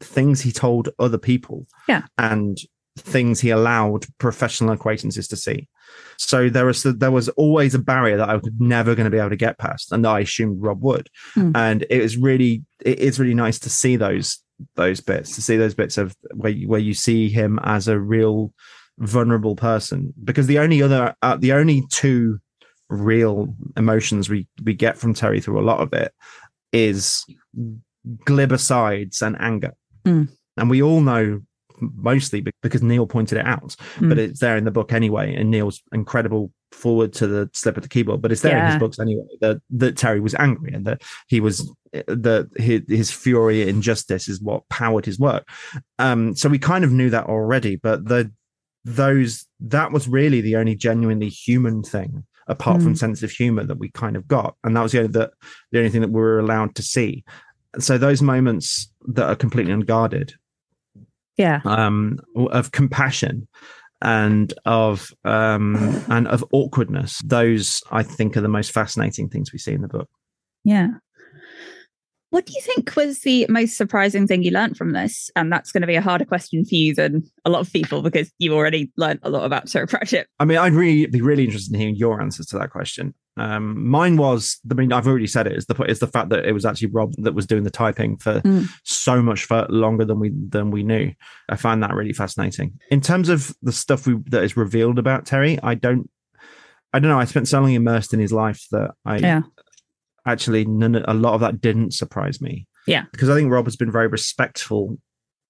[0.00, 2.02] things he told other people Yeah.
[2.16, 2.56] and
[2.98, 5.68] things he allowed professional acquaintances to see
[6.16, 9.18] so there was there was always a barrier that i was never going to be
[9.18, 11.52] able to get past and i assumed rob would Hmm.
[11.54, 14.38] and it was really it is really nice to see those
[14.76, 17.98] those bits to see those bits of where you, where you see him as a
[17.98, 18.52] real
[18.98, 22.38] vulnerable person because the only other uh, the only two
[22.90, 26.12] real emotions we we get from Terry through a lot of it
[26.72, 27.24] is
[28.24, 30.28] glib asides and anger Mm.
[30.56, 31.40] and we all know
[31.80, 34.08] mostly because Neil pointed it out Mm.
[34.08, 37.82] but it's there in the book anyway and Neil's incredible foreword to the slip of
[37.82, 40.84] the keyboard but it's there in his books anyway that that Terry was angry and
[40.84, 45.48] that he was that his, his fury and injustice is what powered his work
[45.98, 48.30] um so we kind of knew that already but the
[48.84, 52.98] those that was really the only genuinely human thing apart from Mm.
[52.98, 55.30] sense of humor that we kind of got and that was the only that
[55.72, 57.24] the only thing that we were allowed to see
[57.78, 60.34] so those moments that are completely unguarded
[61.36, 61.60] Yeah.
[61.64, 63.48] um of compassion
[64.02, 65.76] and of um
[66.08, 69.88] and of awkwardness those i think are the most fascinating things we see in the
[69.88, 70.08] book
[70.64, 70.88] Yeah.
[72.30, 75.30] What do you think was the most surprising thing you learned from this?
[75.34, 78.02] And that's going to be a harder question for you than a lot of people
[78.02, 80.28] because you already learned a lot about Terry Pratchett.
[80.38, 83.88] i mean i'd really be really interested in hearing your answers to that question um
[83.88, 86.52] mine was i mean i've already said it is the is the fact that it
[86.52, 88.66] was actually rob that was doing the typing for Mm.
[88.84, 91.12] so much for longer than we than we knew
[91.48, 95.24] i find that really fascinating in terms of the stuff we that is revealed about
[95.24, 96.10] terry i don't
[96.92, 99.42] i don't know i spent so long immersed in his life that i Yeah.
[100.28, 102.66] Actually none, a lot of that didn't surprise me.
[102.86, 103.04] Yeah.
[103.12, 104.96] because I think Rob has been very respectful,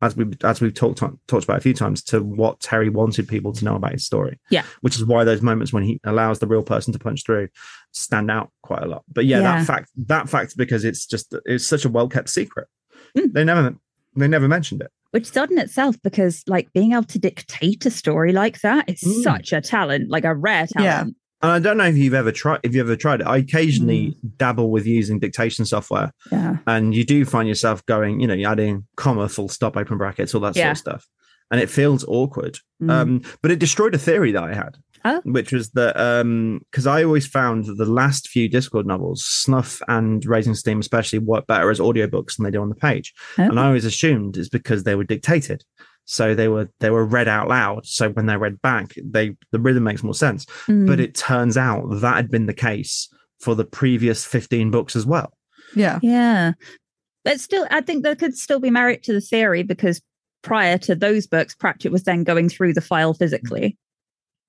[0.02, 3.52] as we as we've talked talked about a few times, to what Terry wanted people
[3.52, 4.38] to know about his story.
[4.50, 4.64] Yeah.
[4.80, 7.48] which is why those moments when he allows the real person to punch through
[7.92, 9.04] stand out quite a lot.
[9.12, 9.56] But yeah, Yeah.
[9.58, 12.66] that fact that fact because it's just it's such a well kept secret.
[13.16, 13.32] Mm.
[13.32, 13.74] They never
[14.16, 14.90] they never mentioned it.
[15.12, 18.90] Which is odd in itself because, like, being able to dictate a story like that
[18.90, 19.22] is Mm.
[19.22, 21.16] such a talent, like a rare talent.
[21.40, 23.26] And I don't know if you've ever tried if you ever tried it.
[23.26, 24.36] I occasionally Mm.
[24.38, 26.56] dabble with using dictation software Yeah.
[26.66, 30.34] and you do find yourself going, you know, you're adding comma, full stop, open brackets,
[30.34, 31.06] all that sort of stuff.
[31.50, 32.58] and it feels awkward.
[32.82, 32.90] Mm.
[32.90, 35.22] Um, but it destroyed a theory that I had, Oh.
[35.24, 35.94] which was that
[36.70, 41.20] because I always found that the last few Discworld novels, Snuff and Raising Steam especially,
[41.20, 43.14] work better as audiobooks than they do on the page.
[43.38, 43.44] Oh.
[43.44, 45.64] And I always assumed it's because they were dictated.
[46.10, 47.84] So they were they were read out loud.
[47.84, 50.46] So when they're read back, they the rhythm makes more sense.
[50.66, 50.86] Mm.
[50.86, 55.04] But it turns out that had been the case for the previous 15 books as
[55.04, 55.32] well.
[55.76, 55.98] yeah.
[56.02, 56.52] Yeah.
[57.24, 60.00] But still, I think there could still be merit to the theory because
[60.42, 63.76] prior to those books, Pratchett was then going through the file physically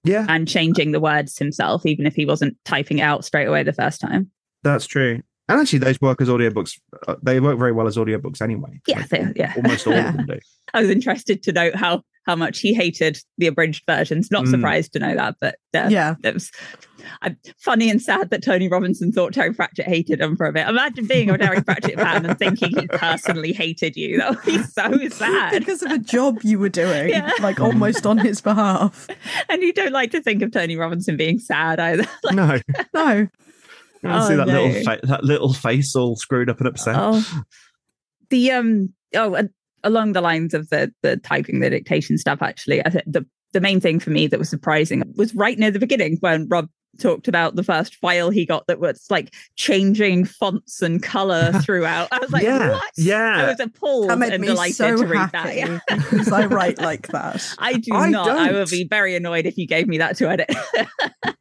[0.06, 3.64] Yeah, and changing the words himself, even if he wasn't typing it out straight away
[3.64, 4.32] the first time.
[4.64, 5.22] that's true.
[5.50, 6.80] And actually, those work as audiobooks.
[7.08, 8.80] uh, They work very well as audiobooks anyway.
[8.88, 9.54] Yeah, Like, they- yeah.
[9.58, 10.10] almost all Yeah.
[10.10, 10.40] of them do.
[10.74, 14.30] I was interested to note how how much he hated the abridged versions.
[14.30, 14.52] Not Mm.
[14.52, 16.14] surprised to know that, but uh, Yeah.
[16.24, 16.52] it was
[17.24, 20.68] I'm funny and sad that Tony Robinson thought Terry Pratchett hated him for a bit.
[20.68, 24.18] Imagine being a Terry Pratchett fan and thinking he personally hated you.
[24.20, 25.58] That would be so sad.
[25.58, 27.32] Because of a job you were doing, Yeah.
[27.42, 29.08] like almost on his behalf.
[29.50, 32.06] And you don't like to think of Tony Robinson being sad either.
[32.24, 32.60] Like, No,
[32.94, 33.28] No.
[34.04, 34.64] I see Oh, that no.
[34.66, 36.96] little fa- that little face all screwed up and upset.
[36.98, 37.42] oh,
[38.30, 39.50] the um oh, and
[39.84, 42.42] along the lines of the the typing, the dictation stuff.
[42.42, 45.72] Actually, I think the the main thing for me that was surprising was right near
[45.72, 46.70] the beginning when Rob
[47.00, 52.10] talked about the first file he got that was like changing fonts and color throughout.
[52.12, 52.92] I was like, Yeah, what?
[52.98, 53.36] yeah.
[53.38, 55.80] I was appalled That made and me delighted so to read happy Yeah.
[55.88, 57.56] because I write like that.
[57.58, 58.30] I do I not.
[58.30, 58.56] I don't.
[58.56, 60.50] would be very annoyed if you gave me that to edit.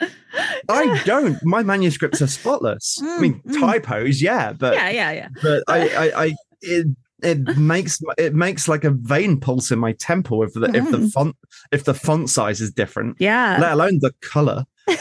[0.68, 1.42] I don't.
[1.44, 2.98] My manuscripts are spotless.
[3.02, 3.60] I mean, Mm, mm.
[3.60, 5.28] typos, yeah, but yeah, yeah, yeah.
[5.42, 6.86] but I, I, I it,
[7.22, 10.98] it makes it makes like a vein pulse in my temple if the if the
[10.98, 11.12] Mm.
[11.12, 11.36] font
[11.72, 13.56] if the font size is different, Yeah.
[13.60, 14.64] let alone the color.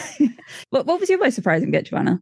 [0.70, 2.22] What, what was your most surprising bit, Joanna?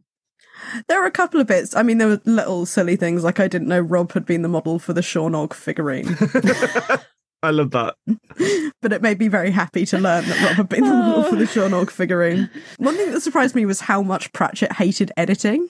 [0.88, 1.76] There were a couple of bits.
[1.76, 4.48] I mean, there were little silly things like I didn't know Rob had been the
[4.48, 6.06] model for the Shawn Ogg figurine,
[7.44, 7.94] I love that.
[8.82, 11.36] but it made me very happy to learn that Rob had been the model for
[11.36, 12.50] the Shawn Ogg figurine.
[12.78, 15.68] One thing that surprised me was how much Pratchett hated editing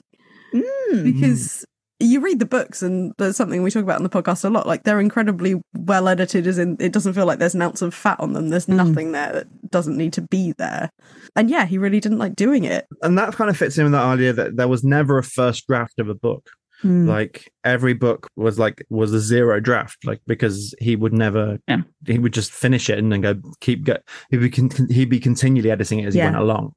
[0.53, 1.03] Mm.
[1.03, 1.65] because
[1.99, 4.67] you read the books and there's something we talk about on the podcast a lot
[4.67, 7.93] like they're incredibly well edited as in it doesn't feel like there's an ounce of
[7.93, 8.75] fat on them there's Mm.
[8.75, 10.89] nothing there that doesn't need to be there
[11.35, 13.93] and yeah he really didn't like doing it And that kind of fits in with
[13.93, 16.49] that idea that there was never a first draft of a book.
[16.83, 17.07] Mm.
[17.07, 21.81] Like every book was like was a zero draft, like because he would never, Yeah.
[22.05, 23.97] he would just finish it and then go keep go.
[24.29, 26.73] He'd be con- he'd be continually editing it as he went along.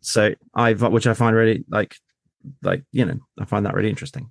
[0.00, 1.94] So I, which I find really like,
[2.62, 4.28] like you know, I find that really interesting.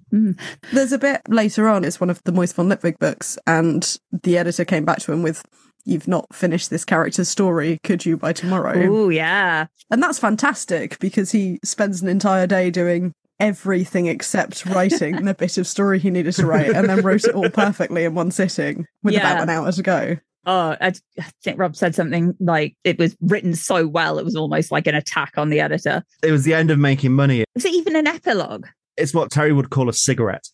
[0.73, 4.37] there's a bit later on it's one of the moist von lipwig books and the
[4.37, 5.43] editor came back to him with
[5.85, 9.67] you've not finished this character's story could you by tomorrow Oh, yeah.
[9.91, 15.57] and that's fantastic because he spends an entire day doing everything except writing the bit
[15.57, 18.85] of story he needed to write and then wrote it all perfectly in one sitting
[19.03, 19.19] with Yeah.
[19.31, 20.17] about an hour to go
[20.49, 24.38] Oh, I, I think Rob said something like it was written so well, it was
[24.38, 26.03] almost like an attack on the editor.
[26.23, 27.43] It was the end of making money.
[27.53, 28.65] Was it even an epilogue?
[28.95, 30.47] It's what Terry would call a cigarette,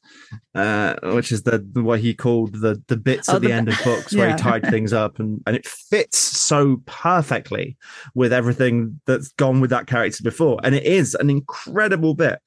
[0.55, 3.69] uh, which is the what he called the the bits Oh, at the, the- end
[3.69, 7.77] of books where he tied things up, and and it fits so perfectly
[8.15, 12.39] with everything that's gone with that character before, and it is an incredible bit.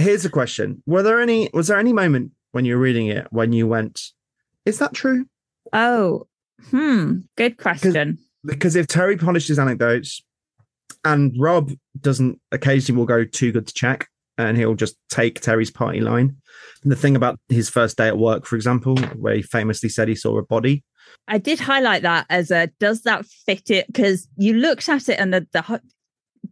[0.00, 1.50] Here's a question: Were there any?
[1.52, 4.00] Was there any moment when you were reading it when you went,
[4.64, 5.26] "Is that true?"
[5.72, 6.26] Oh,
[6.70, 7.18] hmm.
[7.36, 8.18] Good question.
[8.44, 10.22] because if Terry polished his anecdotes
[11.04, 15.70] and Rob doesn't occasionally will go too good to check and he'll just take Terry's
[15.70, 16.36] party line.
[16.82, 20.08] And the thing about his first day at work, for example, where he famously said
[20.08, 20.82] he saw a body.
[21.28, 23.86] I did highlight that as a does that fit it?
[23.86, 25.80] Because you looked at it and the, the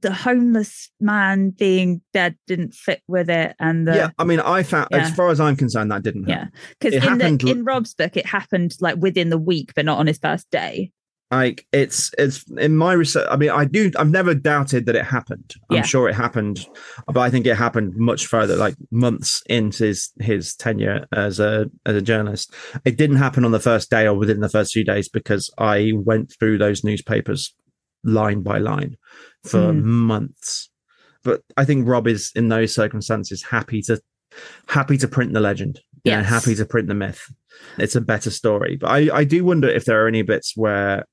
[0.01, 4.63] the homeless man being dead didn't fit with it, and the yeah, I mean, I
[4.63, 6.47] found as far as I'm concerned, that didn't Yeah.
[6.79, 10.07] because in happened in Rob's book it happened like within the week, but not on
[10.07, 10.93] his first day.
[11.31, 13.27] Like it's it's in my research.
[13.31, 13.91] I mean, I do.
[13.99, 15.53] I've never doubted that it happened.
[15.71, 15.83] I'm Yeah.
[15.83, 16.67] sure it happened,
[17.07, 21.67] but I think it happened much further, like months into his his tenure as a
[21.85, 22.55] as a journalist.
[22.87, 25.93] It didn't happen on the first day or within the first few days because I
[25.95, 27.55] went through those newspapers
[28.05, 28.97] line by line
[29.45, 29.83] for Mm.
[29.83, 30.71] months.
[31.25, 34.01] But I think Rob is in those circumstances happy to
[34.69, 35.81] happy to print the legend.
[36.05, 37.21] Yeah, happy to print the myth.
[37.77, 38.77] It's a better story.
[38.77, 41.05] But I, I do wonder if there are any bits where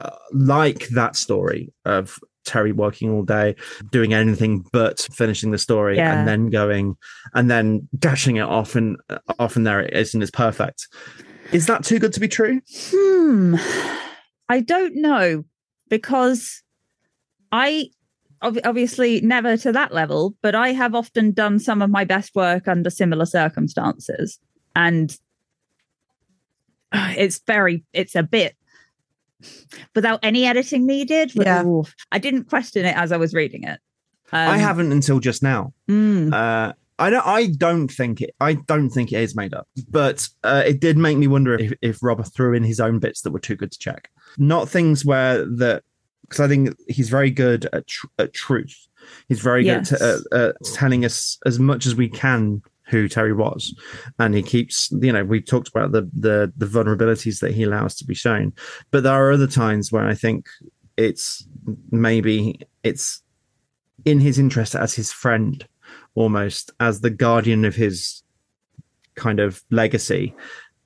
[0.00, 3.54] uh, like that story of Terry working all day,
[3.92, 6.18] doing anything but finishing the story, Yeah.
[6.18, 6.96] and then going
[7.34, 10.88] and then dashing it off, and uh, off and there it is, and it's perfect.
[11.52, 12.60] Is that too good to be true?
[12.90, 13.56] Hmm.
[14.48, 15.44] I don't know
[15.88, 16.62] because
[17.52, 17.90] I
[18.42, 22.34] ob- obviously never to that level, but I have often done some of my best
[22.34, 24.38] work under similar circumstances.
[24.76, 25.16] And
[26.92, 28.56] it's very it's a bit
[29.94, 31.32] without any editing needed.
[31.34, 31.64] But, Yeah.
[31.64, 33.80] ooh, I didn't question it as I was reading it.
[34.32, 35.72] Um, I haven't until just now.
[35.88, 37.26] mm, Uh, I don't.
[37.26, 38.30] I don't think it.
[38.40, 39.66] I don't think it is made up.
[39.90, 43.22] But uh, it did make me wonder if, if Robert threw in his own bits
[43.22, 44.10] that were too good to check.
[44.38, 45.82] Not things where that
[46.22, 48.74] because I think he's very good at tr- at truth.
[49.28, 49.92] He's very good Yes.
[49.92, 53.74] at uh, uh, telling us as much as we can who Terry was,
[54.18, 54.90] and he keeps.
[54.92, 58.52] You know, we talked about the the the vulnerabilities that he allows to be shown,
[58.90, 60.46] but there are other times where I think
[60.96, 61.46] it's
[61.90, 63.22] maybe it's
[64.04, 65.66] in his interest as his friend
[66.14, 68.22] almost as the guardian of his
[69.14, 70.34] kind of legacy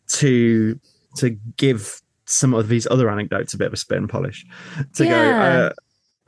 [0.09, 0.79] to
[1.17, 4.45] to give some of these other anecdotes a bit of a spin polish
[4.95, 5.11] to Yeah.
[5.11, 5.73] go uh,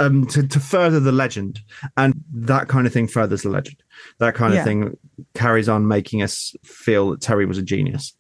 [0.04, 1.60] um to, to further the legend
[1.96, 3.76] and that kind of thing furthers the legend
[4.18, 4.60] that kind Yeah.
[4.60, 4.96] of thing
[5.34, 8.14] carries on making us feel that terry was a genius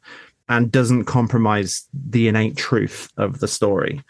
[0.48, 4.02] and doesn't compromise the innate truth of the story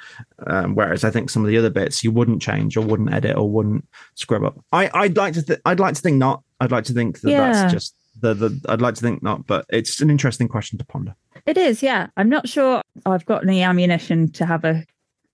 [0.46, 3.36] um, whereas I think some of the other bits you wouldn't change or wouldn't edit
[3.36, 4.58] or wouldn't scrub up.
[4.72, 6.42] I, I'd like to, th- I'd like to think not.
[6.58, 7.52] I'd like to think that Yeah.
[7.52, 8.60] that's just the, the.
[8.70, 11.14] I'd like to think not, but it's an interesting question to ponder.
[11.46, 12.08] It is, yeah.
[12.16, 14.84] I'm not sure I've got any ammunition to have a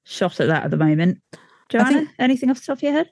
[0.04, 1.20] shot at that at the moment.
[1.68, 3.10] Joanna, think- anything off the top of your head?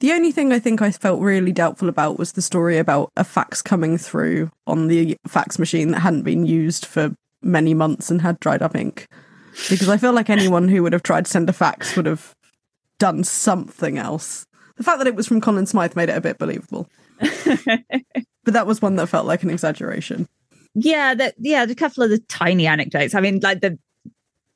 [0.00, 3.24] The only thing I think I felt really doubtful about was the story about a
[3.24, 8.20] fax coming through on the fax machine that hadn't been used for many months and
[8.20, 9.06] had dried up ink.
[9.70, 12.34] Because I feel like anyone who would have tried to send a fax would have
[12.98, 14.46] done something else.
[14.76, 16.90] The fact that it was from Colin Smythe made it a bit believable.
[18.46, 20.28] But that was one that felt like an exaggeration.
[20.78, 23.14] Yeah, that yeah, a couple of the tiny anecdotes.
[23.14, 23.78] I mean, like the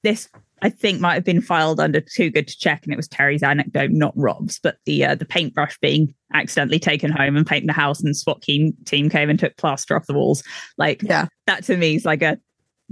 [0.02, 0.28] this
[0.62, 3.42] I think might have been filed under too good to check, and it was Terry's
[3.42, 4.58] anecdote, not Rob's.
[4.62, 8.42] But the uh, the paintbrush being accidentally taken home and painting the house, and SWAT
[8.42, 10.42] team team came and took plaster off the walls.
[10.76, 11.26] Like Yeah.
[11.46, 12.38] that to me is like a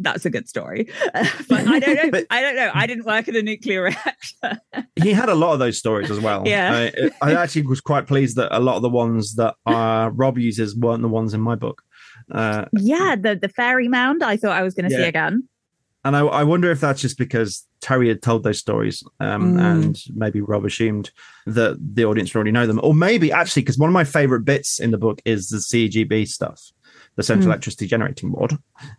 [0.00, 0.88] that's a good story.
[1.12, 2.10] but I don't know.
[2.12, 2.70] But- I don't know.
[2.72, 4.60] I didn't work in a nuclear reactor.
[5.02, 6.42] He had a lot of those stories as well.
[6.46, 6.90] Yeah.
[7.22, 10.38] I, I actually was quite pleased that a lot of the ones that uh, Rob
[10.38, 11.82] uses weren't the ones in my book.
[12.30, 14.22] Uh, yeah, the the fairy mound.
[14.22, 15.48] I thought I was going to see again.
[16.04, 19.60] and I, I wonder if that's just because Terry had told those stories, um, Mm.
[19.60, 21.10] and maybe Rob assumed
[21.46, 24.78] that the audience already know them, or maybe actually because one of my favorite bits
[24.80, 26.60] in the book is the CEGB stuff,
[27.16, 27.52] the Central Mm.
[27.52, 28.56] Electricity Generating Board,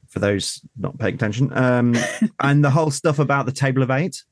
[0.10, 1.96] for those not paying attention, um,
[2.42, 4.24] and the whole stuff about the Table of Eight,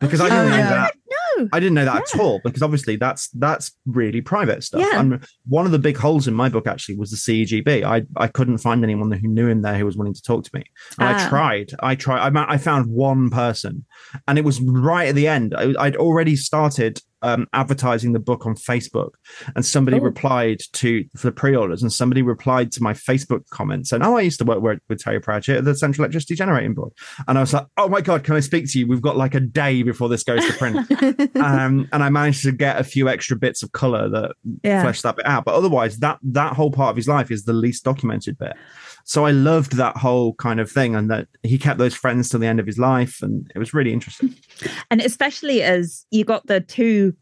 [0.00, 0.70] because I didn't Oh, know yeah.
[0.70, 0.94] that.
[1.38, 1.48] No.
[1.52, 4.80] I didn't know that at all because obviously that's that's really private stuff.
[4.80, 5.00] Yeah.
[5.00, 7.84] And one of the big holes in my book actually was the CEGB.
[7.84, 10.50] I I couldn't find anyone who knew him there who was willing to talk to
[10.54, 10.64] me.
[10.98, 11.26] And Ah.
[11.26, 11.70] I tried.
[11.80, 12.36] I tried.
[12.36, 13.84] I, I found one person,
[14.26, 15.54] and it was right at the end.
[15.56, 19.10] I, I'd already started um, advertising the book on Facebook,
[19.56, 20.02] and somebody Oh.
[20.02, 24.20] replied to for the pre-orders, and somebody replied to my Facebook comment saying, "Oh, I
[24.22, 26.92] used to work with, with Terry Pratchett at the Central Electricity Generating Board,"
[27.26, 28.86] and I was like, "Oh my god, can I speak to you?
[28.86, 30.76] We've got like a day before this goes to print."
[31.36, 34.82] um, and I managed to get a few extra bits of color that Yeah.
[34.82, 35.44] flesh that bit out.
[35.44, 38.54] But otherwise, that that whole part of his life is the least documented bit.
[39.08, 42.40] So I loved that whole kind of thing, and that he kept those friends till
[42.40, 44.34] the end of his life, and it was really interesting.
[44.90, 47.14] and especially as you got the two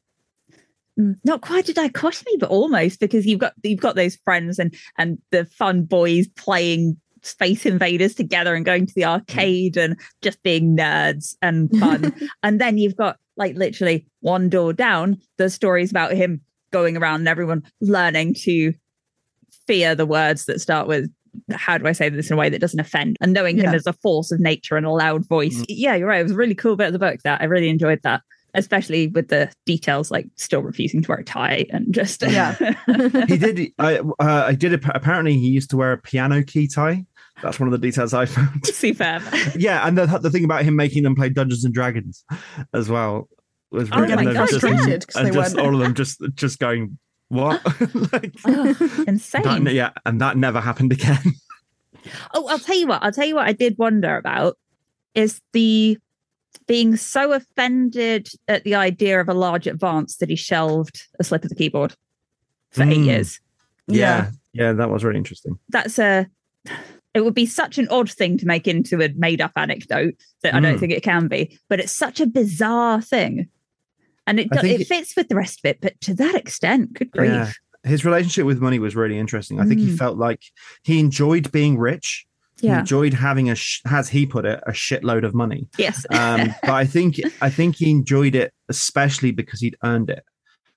[0.98, 4.74] mm, not quite a dichotomy but almost because you've got you've got those friends and
[4.98, 10.42] and the fun boys playing space invaders together and going to the arcade and just
[10.42, 12.12] being nerds and fun
[12.42, 16.40] and then you've got like literally one door down the stories about him
[16.72, 18.72] going around and everyone learning to
[19.68, 21.08] fear the words that start with
[21.52, 23.86] how do I say this in a way that doesn't offend and knowing him as
[23.86, 25.56] a force of nature and a loud voice.
[25.58, 25.64] Mm.
[25.68, 26.20] Yeah, you're right.
[26.20, 28.22] It was a really cool bit of the book that I really enjoyed that,
[28.54, 32.54] especially with the details like still refusing to wear a tie and just Yeah.
[33.28, 33.72] he did.
[33.78, 34.72] I uh, I did.
[34.74, 37.04] Apparently, he used to wear a piano key tie.
[37.42, 38.64] That's one of the details I found.
[38.66, 39.22] superb.
[39.56, 42.24] yeah, and the the thing about him making them play Dungeons and Dragons
[42.72, 43.28] as well
[43.70, 44.70] was Oh really- my and God, just, yeah.
[44.98, 47.60] 'cause and just all of them just just going what
[48.12, 49.64] like Oh, insane.
[49.64, 51.18] that, yeah, and that never happened again.
[52.34, 53.02] Oh, I'll tell you what.
[53.02, 54.56] I'll tell you what I did wonder about
[55.16, 55.98] is the
[56.68, 61.42] being so offended at the idea of a large advance that he shelved a slip
[61.42, 61.94] of the keyboard
[62.70, 63.04] for eight Mm.
[63.06, 63.40] years.
[63.88, 65.58] yeah, yeah, that was really interesting.
[65.68, 66.28] That's a.
[67.12, 70.14] It would be such an odd thing to make into a made up anecdote
[70.44, 70.80] that I don't Mm.
[70.80, 73.48] think it can be, but it's such a bizarre thing.
[74.26, 76.14] And it, I do- think it it- fits with the rest of it, but to
[76.14, 77.30] that extent, good grief.
[77.30, 77.52] Yeah.
[77.84, 79.60] His relationship with money was really interesting.
[79.60, 79.98] I think he Mm.
[79.98, 80.42] felt like
[80.82, 82.26] he enjoyed being rich.
[82.60, 82.74] Yeah.
[82.74, 85.68] He enjoyed having a, sh- as he put it, a shitload of money.
[85.78, 86.04] Yes.
[86.10, 90.24] Um, but I think I think he enjoyed it especially because he'd earned it.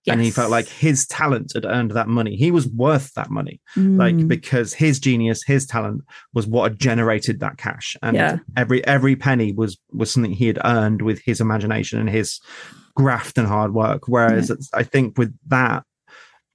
[0.07, 2.35] and he felt like his talent had earned that money.
[2.35, 4.27] He was worth that money, like Mm.
[4.27, 6.01] because his genius, his talent
[6.33, 8.37] was what had generated that cash, and Yeah.
[8.57, 12.39] every every penny was was something he had earned with his imagination and his
[12.99, 14.07] graft and hard work.
[14.07, 15.83] Whereas it's- I think with that,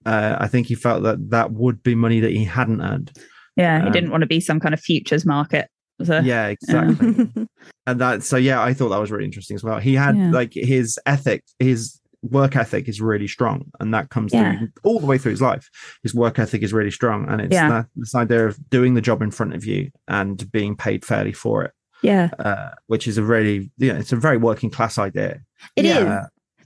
[0.05, 3.11] uh, I think he felt that that would be money that he hadn't earned.
[3.57, 5.68] yeah, he um, didn't want to be some kind of futures market.
[6.05, 7.30] So, Yeah, exactly.
[7.86, 10.30] and that so yeah i thought that was really interesting as well he had Yeah.
[10.32, 14.59] like his ethic his work ethic is really strong and that comes Yeah.
[14.59, 15.68] through all the way through his life
[16.03, 17.68] his work ethic is really strong and it's Yeah.
[17.68, 21.32] that, this idea of doing the job in front of you and being paid fairly
[21.32, 21.72] for it
[22.03, 25.40] yeah, uh, which is a really you know it's a very working class idea
[25.76, 26.09] it is.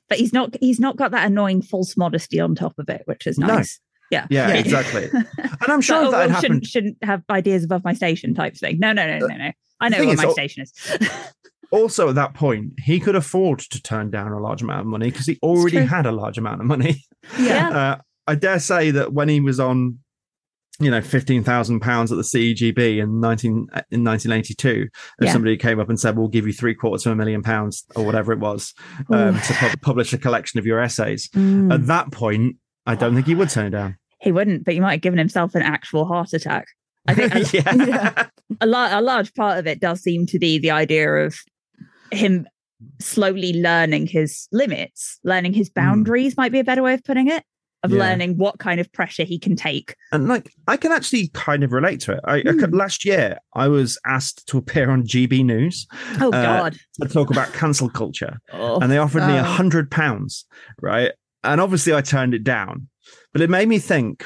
[0.09, 0.57] But he's not.
[0.61, 3.47] He's not got that annoying false modesty on top of it, which is No.
[3.47, 3.81] nice.
[4.11, 4.27] Yeah.
[4.31, 4.55] yeah, Yeah.
[4.55, 8.57] exactly and i'm sure that oh, well, shouldn't shouldn't have ideas above my station type
[8.57, 8.79] thing.
[8.79, 9.53] No, no, no, no, no.
[9.81, 10.73] I know is, my oh- station is.
[11.71, 15.11] also at that point he could afford to turn down a large amount of money
[15.11, 17.05] because he already had a large amount of money
[17.39, 17.69] Yeah.
[17.79, 17.97] uh,
[18.27, 19.99] I dare say that when he was on,
[20.81, 24.89] you know, fifteen thousand pounds at the CEGB in nineteen in nineteen eighty two,
[25.21, 25.33] if Yeah.
[25.33, 28.05] somebody came up and said, "We'll give you three quarters of a million pounds or
[28.05, 28.75] whatever it was
[29.13, 31.73] um, to pub- publish a collection of your essays," Mm.
[31.75, 32.57] at that point,
[32.87, 33.97] I don't think he would turn it down.
[34.21, 36.67] he wouldn't, but he might have given himself an actual heart attack.
[37.07, 37.75] I think a, yeah.
[37.87, 38.27] Yeah.
[38.61, 41.37] a, a large part of it does seem to be the idea of
[42.13, 42.47] him
[43.01, 47.43] slowly learning his limits, learning his boundaries, might be a better way of putting it,
[47.85, 47.99] of Yeah.
[47.99, 49.95] learning what kind of pressure he can take.
[50.13, 52.21] and like I can actually kind of relate to it.
[52.25, 52.59] I, I Hmm.
[52.61, 55.87] could- last year I was asked to appear on GB News
[56.21, 56.77] Oh, Uh, God.
[57.01, 58.39] to talk about cancel culture.
[58.53, 58.81] Oh.
[58.81, 59.45] and they offered me a Oh.
[59.45, 60.45] hundred pounds,
[60.83, 61.13] right?
[61.45, 62.89] And obviously, I turned it down.
[63.33, 64.25] But it made me think: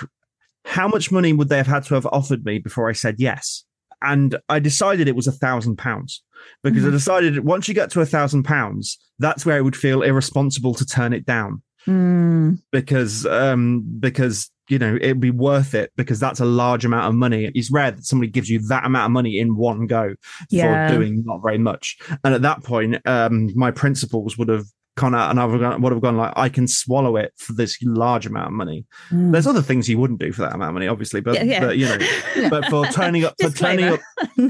[0.64, 3.64] how much money would they have had to have offered me before I said yes?
[4.00, 6.22] And I decided it was a thousand pounds
[6.64, 6.92] because I Mhm.
[6.92, 10.86] decided once you get to a thousand pounds, that's where it would feel irresponsible to
[10.86, 16.40] turn it down Mm, because um because you know it'd be worth it because that's
[16.40, 17.50] a large amount of money.
[17.54, 20.14] It's rare that somebody gives you that amount of money in one go
[20.48, 20.88] Yeah.
[20.88, 21.98] for doing not very much.
[22.24, 24.66] And at that point um my principles would have
[25.00, 27.52] out and I would have gone, would have gone like I can swallow it for
[27.52, 29.32] this large amount of money mm.
[29.32, 31.60] there's other things you wouldn't do for that amount of money obviously but, Yeah, yeah.
[31.60, 31.98] but you know
[32.50, 34.00] but for turning up for turning up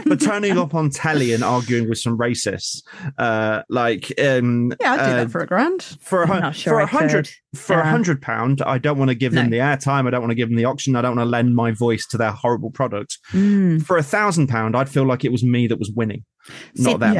[0.07, 2.82] for turning up on telly and arguing with some racists
[3.18, 5.82] uh like um Yeah, I'd do uh, that for a grand.
[6.01, 9.32] for a, sure for a hundred for a hundred pound, I don't want to give
[9.32, 10.07] them the airtime.
[10.07, 10.97] I don't want to give them the auction.
[10.97, 13.18] I don't want to lend my voice to their horrible product.
[13.32, 13.84] Mm.
[13.84, 16.24] For a thousand pound, I'd feel like it was me that was winning,
[16.76, 17.14] See, not them.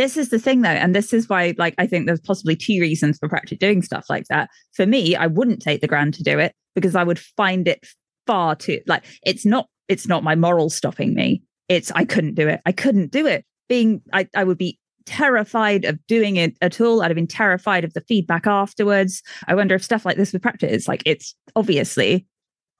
[0.00, 2.80] This is the thing though and this is why like i think there's possibly two
[2.80, 4.48] reasons for Pratchett doing stuff like that.
[4.72, 7.86] For me i wouldn't take the grand to do it because i would find it
[8.26, 11.42] far too like it's not it's not my morals stopping me.
[11.68, 12.62] It's i couldn't do it.
[12.64, 13.44] I couldn't do it.
[13.68, 17.02] Being i, I would be terrified of doing it at all.
[17.02, 19.22] I'd have been terrified of the feedback afterwards.
[19.48, 22.26] I wonder if stuff like this with Pratchett like it's obviously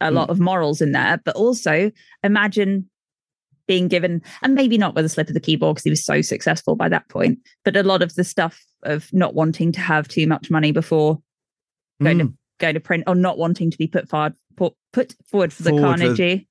[0.01, 0.15] a hmm.
[0.15, 1.91] lot of morals in there but also
[2.25, 2.89] imagine
[3.71, 6.21] being given, and maybe not with a slip of the keyboard because he was so
[6.23, 10.09] successful by that point, but a lot of the stuff of not wanting to have
[10.09, 11.23] too much money before
[12.03, 12.21] going Mm.
[12.29, 15.63] to go to print or not wanting to be put forward put, put forward for
[15.63, 16.49] the Forward for- Carnegie.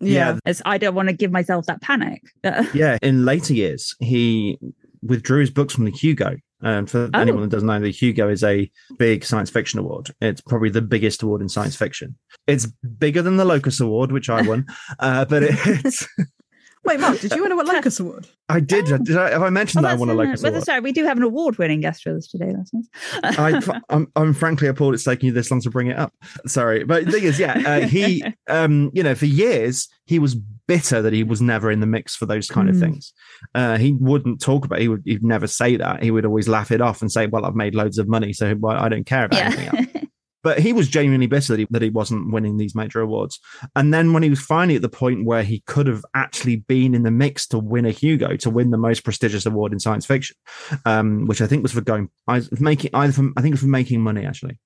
[0.00, 0.38] Yeah.
[0.44, 2.22] As I don't want to give myself that panic.
[2.74, 2.98] Yeah.
[3.02, 4.58] In later years, he
[5.02, 6.36] withdrew his books from the Hugo.
[6.60, 7.18] And for Oh.
[7.20, 10.10] anyone that doesn't know, the Hugo is a big science fiction award.
[10.20, 12.16] It's probably the biggest award in science fiction.
[12.48, 12.66] It's
[12.98, 14.66] bigger than the Locus Award, which I won.
[14.98, 16.06] uh, but it's
[16.88, 18.26] Wait, Marc, did you wanna win a Locus Award?
[18.48, 18.86] I did.
[19.04, 20.64] Did I, have I mentioned that I won a Locus well, Award?
[20.64, 22.52] sorry, we do have an award-winning guest with us today.
[22.56, 23.38] That's nice.
[23.38, 26.12] I, I'm, I'm frankly appalled it's taking you this long to bring it up.
[26.46, 30.34] Sorry, but the thing is, yeah, uh, he, um, you know, for years he was
[30.34, 32.80] bitter that he was never in the mix for those kind of Mm.
[32.80, 33.12] things.
[33.54, 34.80] Uh, he wouldn't talk about.
[34.80, 35.02] He would.
[35.04, 36.02] He'd never say that.
[36.02, 38.54] He would always laugh it off and say, "Well, I've made loads of money, so
[38.66, 39.97] I don't care about anything else."
[40.44, 43.40] But he was genuinely bitter that he, that he wasn't winning these major awards.
[43.74, 46.94] And then when he was finally at the point where he could have actually been
[46.94, 50.06] in the mix to win a Hugo, to win the most prestigious award in science
[50.06, 50.36] fiction,
[50.84, 53.62] um, which I think was for going, I making either for, I think it was
[53.62, 54.58] for making money actually.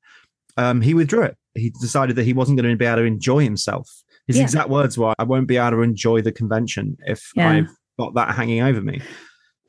[0.59, 1.36] Um, he withdrew it.
[1.55, 3.88] He decided that he wasn't going to be able to enjoy himself.
[4.26, 4.42] His Yeah.
[4.42, 7.48] exact words were, "I won't be able to enjoy the convention if Yeah.
[7.48, 7.68] I've
[7.98, 9.01] got that hanging over me."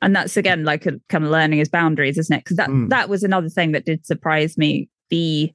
[0.02, 2.90] and that's again like a, kind of learning his boundaries isn't it because that Mm.
[2.90, 5.50] that was another thing that did surprise me the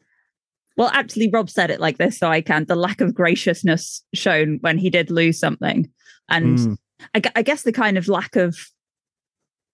[0.79, 4.57] well actually rob said it like this so i can the lack of graciousness shown
[4.61, 5.87] when he did lose something
[6.29, 6.77] and Mm.
[7.15, 8.57] I, I guess the kind of lack of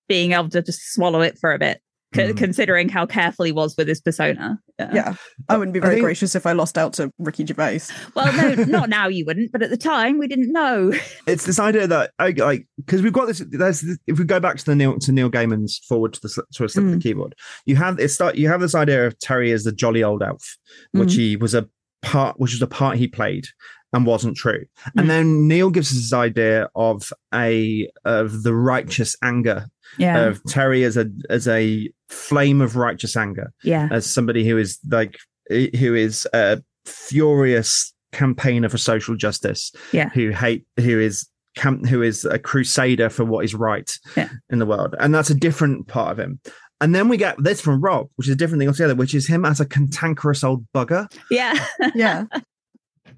[0.07, 1.81] being able to just swallow it for a bit
[2.15, 2.37] c- Mhm.
[2.37, 4.59] considering how careful he was with his persona.
[4.79, 4.91] Yeah.
[4.93, 5.15] yeah.
[5.49, 7.81] I wouldn't be very think- gracious if I lost out to Ricky Gervais.
[8.15, 10.91] Well, no, not now you wouldn't, but at the time we didn't know.
[11.27, 13.43] it's this idea that I like because we've got this.
[13.49, 16.43] There's this, if we go back to the Neil to Neil Gaiman's foreword to the
[16.53, 16.93] to a slip of Mm.
[16.95, 17.35] the keyboard,
[17.65, 18.35] you have it start.
[18.35, 20.57] You have this idea of Terry as the jolly old elf,
[20.91, 21.17] which Mm.
[21.17, 21.67] he was a
[22.01, 23.45] part, which was a part he played
[23.93, 24.65] and wasn't true.
[24.89, 24.91] Mm.
[24.97, 29.67] And then Neil gives us this idea of a of the righteous anger
[29.97, 30.21] Yeah.
[30.25, 33.87] of Terry as a as a flame of righteous anger, yeah.
[33.91, 35.17] as somebody who is like
[35.49, 40.09] who is a furious campaigner for social justice Yeah.
[40.09, 44.29] who hate who is camp who is a crusader for what is right Yeah.
[44.49, 46.39] in the world and that's a different part of him
[46.81, 49.27] and then we get this from rob which is a different thing altogether which is
[49.27, 51.53] him as a cantankerous old bugger Yeah.
[51.93, 52.25] Yeah.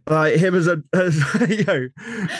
[0.09, 1.17] like him as a as,
[1.49, 1.87] you know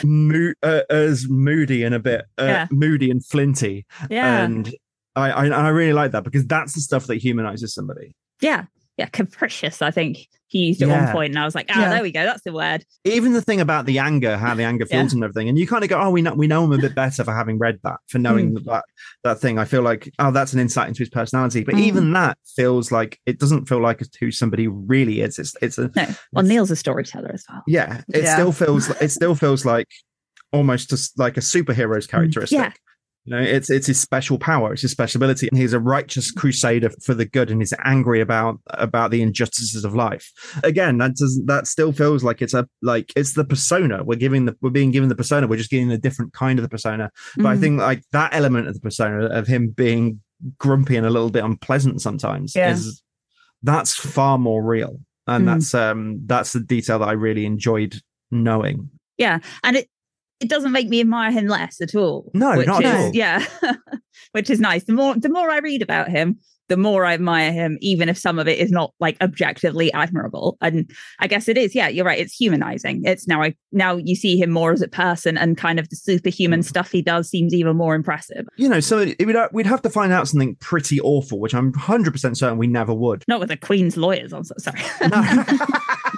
[0.04, 2.66] mo- uh, as moody and a bit uh, Yeah.
[2.70, 4.44] moody and flinty Yeah.
[4.44, 4.74] and
[5.16, 8.64] I, I I really like that because that's the stuff that humanizes somebody yeah.
[8.96, 9.06] Yeah.
[9.06, 11.04] Capricious, I think he used at Yeah.
[11.04, 11.90] one point, and I was like, oh, Yeah.
[11.90, 12.24] there we go.
[12.24, 12.84] That's the word.
[13.04, 15.84] even the thing about the anger, how the anger feels and everything, and you kind
[15.84, 17.98] of go, "Oh, we know we know him a bit better for having read that,
[18.08, 18.64] for knowing Hmm.
[18.66, 18.84] that
[19.24, 21.64] that thing." I feel like, oh, that's an insight into his personality.
[21.64, 21.80] But Mm.
[21.80, 25.38] even that feels like it doesn't feel like who somebody really is.
[25.38, 26.06] It's it's a No.
[26.32, 27.62] Well, Neil's a storyteller as well.
[27.66, 28.02] yeah.
[28.12, 28.34] It Yeah.
[28.34, 29.86] still feels it still feels like
[30.52, 32.58] almost just like a superhero's characteristic.
[32.58, 32.62] Mm.
[32.62, 32.72] Yeah.
[33.28, 35.48] You know, it's it's his special power, it's his special ability.
[35.48, 39.84] And he's a righteous crusader for the good, and he's angry about about the injustices
[39.84, 40.32] of life.
[40.64, 44.46] Again, that does that still feels like it's a like it's the persona we're giving
[44.46, 45.46] the we're being given the persona.
[45.46, 47.10] We're just getting a different kind of the persona.
[47.36, 47.60] But I Mm.
[47.60, 50.22] think like that element of the persona of him being
[50.56, 52.72] grumpy and a little bit unpleasant sometimes Yeah.
[52.72, 53.02] is
[53.62, 55.46] that's far more real, and Mm.
[55.52, 58.00] that's um that's the detail that I really enjoyed
[58.30, 58.88] knowing.
[59.18, 59.40] Yeah.
[59.64, 59.88] And it,
[60.40, 62.30] it doesn't make me admire him less at all.
[62.34, 63.10] No, which not is, at all.
[63.14, 63.46] Yeah.
[64.32, 64.84] which is nice.
[64.84, 66.38] The more the more I read about him,
[66.68, 70.56] the more I admire him, even if some of it is not like objectively admirable.
[70.60, 72.18] And I guess it is, yeah, you're right.
[72.18, 73.02] It's humanizing.
[73.04, 75.96] It's now I now you see him more as a person and kind of the
[75.96, 76.64] superhuman mm.
[76.64, 78.46] stuff he does seems even more impressive.
[78.56, 81.54] You know, so it would, uh, we'd have to find out something pretty awful, which
[81.54, 83.24] I'm 100 percent certain we never would.
[83.26, 84.80] Not with the Queen's lawyers on sorry.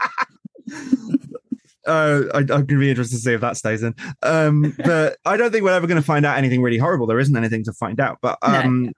[1.91, 3.95] Uh, I, I'm going to be interested to see if that stays in.
[4.23, 7.07] Um, but I don't think we're ever going to find out anything really horrible.
[7.07, 8.19] There isn't anything to find out.
[8.23, 8.49] But No.
[8.61, 8.93] um,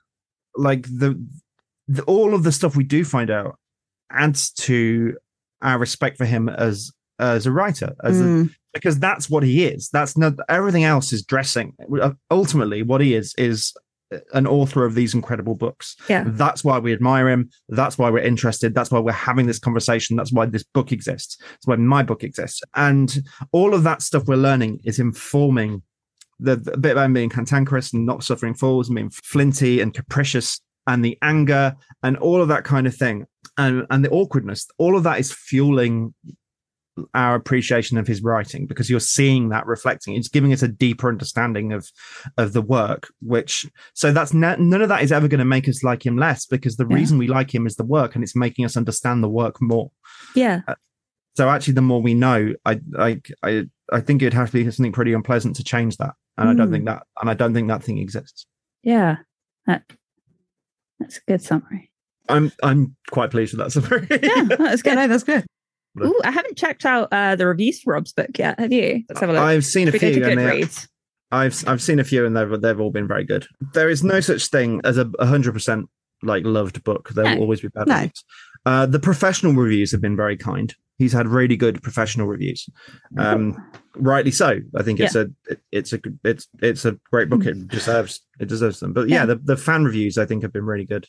[0.57, 1.19] like the,
[1.89, 3.59] the all of the stuff we do find out
[4.11, 5.17] adds to
[5.63, 9.65] our respect for him as as a writer, as a, Mm, because that's what he
[9.65, 9.89] is.
[9.93, 11.75] That's not everything else is dressing.
[12.31, 13.73] Ultimately, what he is is
[14.33, 15.97] an author of these incredible books.
[16.09, 16.25] Yeah.
[16.27, 17.51] That's why we admire him.
[17.69, 18.75] That's why we're interested.
[18.75, 20.17] That's why we're having this conversation.
[20.17, 21.37] That's why this book exists.
[21.39, 22.63] That's why my book exists.
[22.75, 23.23] And
[23.53, 25.83] all of that stuff we're learning is informing
[26.39, 30.61] the, the bit about being cantankerous and not suffering fools and being flinty and capricious
[30.87, 33.27] and the anger and all of that kind of thing
[33.57, 34.67] and and the awkwardness.
[34.79, 36.15] All of that is fueling
[37.15, 41.09] our appreciation of his writing because you're seeing that reflecting it's giving us a deeper
[41.09, 41.91] understanding of
[42.37, 43.65] of the work which
[43.95, 46.45] so that's ne- none of that is ever going to make us like him less
[46.45, 46.97] because the Yeah.
[46.97, 49.91] reason we like him is the work and it's making us understand the work more
[50.35, 50.61] yeah.
[51.35, 54.71] so actually the more we know i i i, I think it'd have to be
[54.71, 56.73] something pretty unpleasant to change that and i don't Mm.
[56.73, 58.47] think that and i don't think that thing exists
[58.83, 59.17] Yeah.
[59.67, 59.83] That,
[61.01, 61.91] that's a good summary.
[62.29, 64.97] i'm i'm quite pleased with that summary Yeah, that's good.
[64.97, 65.47] no, that's good.
[66.01, 68.59] Ooh, I haven't checked out uh, the reviews for Rob's book yet.
[68.59, 69.03] Have you?
[69.09, 69.43] Let's have a look.
[69.43, 70.89] i've seen a Should we go few to and they, Goodreads?
[71.31, 73.47] I've I've seen a few and they've they've all been very good.
[73.75, 75.87] There is no such thing as a hundred percent
[76.23, 77.11] like loved book.
[77.11, 77.35] There No.
[77.35, 77.95] will always be bad No.
[77.97, 78.25] reviews.
[78.65, 80.75] Uh, the professional reviews have been very kind.
[80.99, 82.69] He's had really good professional reviews.
[83.19, 83.57] Um,
[83.97, 84.61] rightly so.
[84.77, 87.45] I think it's a it, it's a it's it's a great book.
[87.45, 88.93] It deserves it deserves them.
[88.93, 89.27] But yeah, Yeah.
[89.27, 91.07] the, the fan reviews I think have been really good.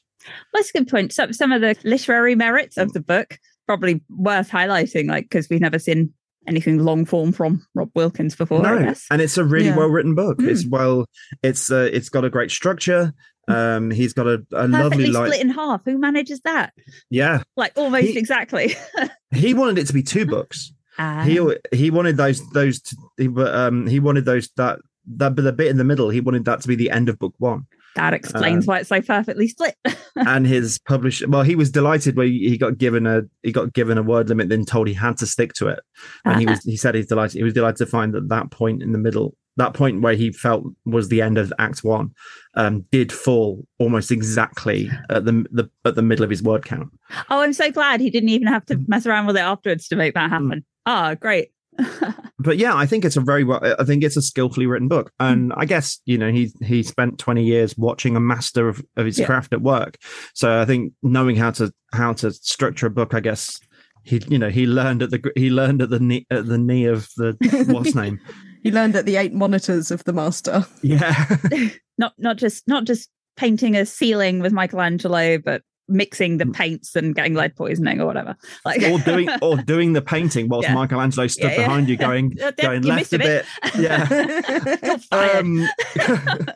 [0.53, 1.13] That's a good point.
[1.13, 3.37] Some some of the literary merits of the book
[3.73, 6.13] probably worth highlighting, like because we've never seen
[6.47, 8.61] anything long form from Rob Wilkins before.
[8.61, 9.77] No, and it's a really Yeah.
[9.77, 10.37] well written book.
[10.39, 10.47] Mm.
[10.49, 11.05] It's well,
[11.41, 13.13] it's uh, it's got a great structure.
[13.47, 15.27] Um, he's got a, a lovely light.
[15.27, 15.81] split in half.
[15.85, 16.71] Who manages that?
[17.09, 18.75] Yeah, Like almost He- exactly.
[19.35, 20.71] he wanted it to be two books.
[20.97, 21.39] Ah, he
[21.73, 22.79] he wanted those those
[23.17, 24.79] he, um he wanted those that
[25.17, 27.17] that but the bit in the middle he wanted that to be the end of
[27.19, 27.65] book one
[27.95, 29.75] that explains um, why it's so perfectly split.
[30.15, 33.97] and his publisher well he was delighted when he got given a he got given
[33.97, 35.79] a word limit then told he had to stick to it
[36.25, 38.83] and he was he said he's delighted he was delighted to find that that point
[38.83, 42.11] in the middle that point where he felt was the end of act one
[42.55, 46.89] um did fall almost exactly at the, the at the middle of his word count
[47.29, 49.95] oh, I'm so glad he didn't even have to mess around with it afterwards to
[49.95, 50.65] make that happen.
[50.85, 51.49] Ah, great.
[52.39, 53.61] but yeah, I think it's a very well.
[53.79, 55.25] I think it's a skillfully written book, hmm.
[55.25, 59.05] and I guess you know he he spent twenty years watching a master of, of
[59.05, 59.25] his Yeah.
[59.25, 59.97] craft at work.
[60.33, 63.59] So I think knowing how to how to structure a book, I guess
[64.03, 66.85] he you know he learned at the he learned at the knee at the knee
[66.85, 67.35] of the
[67.67, 68.19] what's name.
[68.63, 70.65] He learned at the eight monitors of the master.
[70.81, 71.35] Yeah,
[71.97, 77.13] not not just not just painting a ceiling with Michelangelo, but mixing the paints and
[77.13, 78.35] getting lead poisoning or whatever.
[78.65, 80.75] Like or doing or doing the painting whilst Yeah.
[80.75, 81.67] Michelangelo stood Yeah, yeah.
[81.67, 83.45] behind you, going Uh, going you left a bit.
[83.63, 83.75] bit.
[83.79, 84.97] Yeah.
[85.11, 85.67] Um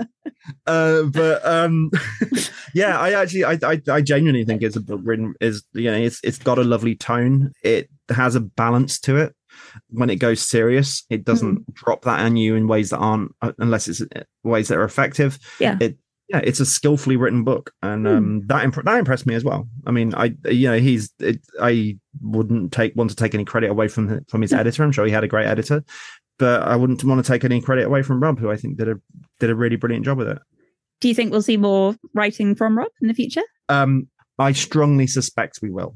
[0.65, 1.91] uh but um
[2.73, 5.97] yeah i actually I, I i genuinely think it's a book written is you know
[5.97, 9.35] it's it's got a lovely tone it has a balance to it
[9.89, 11.71] when it goes serious it doesn't Hmm.
[11.73, 14.01] drop that on you in ways that aren't uh, unless it's
[14.43, 15.77] ways that are effective Yeah.
[15.81, 15.97] it
[16.29, 18.13] yeah it's a skillfully written book and Hmm.
[18.15, 21.39] um that imp- that impressed me as well i mean i you know he's it,
[21.61, 24.59] i wouldn't take want to take any credit away from from his No.
[24.59, 25.83] editor i'm sure he had a great editor
[26.39, 28.87] but I wouldn't want to take any credit away from Rob, who I think did
[28.87, 28.95] a
[29.39, 30.37] did a really brilliant job with it.
[31.01, 33.41] Do you think we'll see more writing from Rob in the future?
[33.69, 35.95] Um, I strongly suspect we will.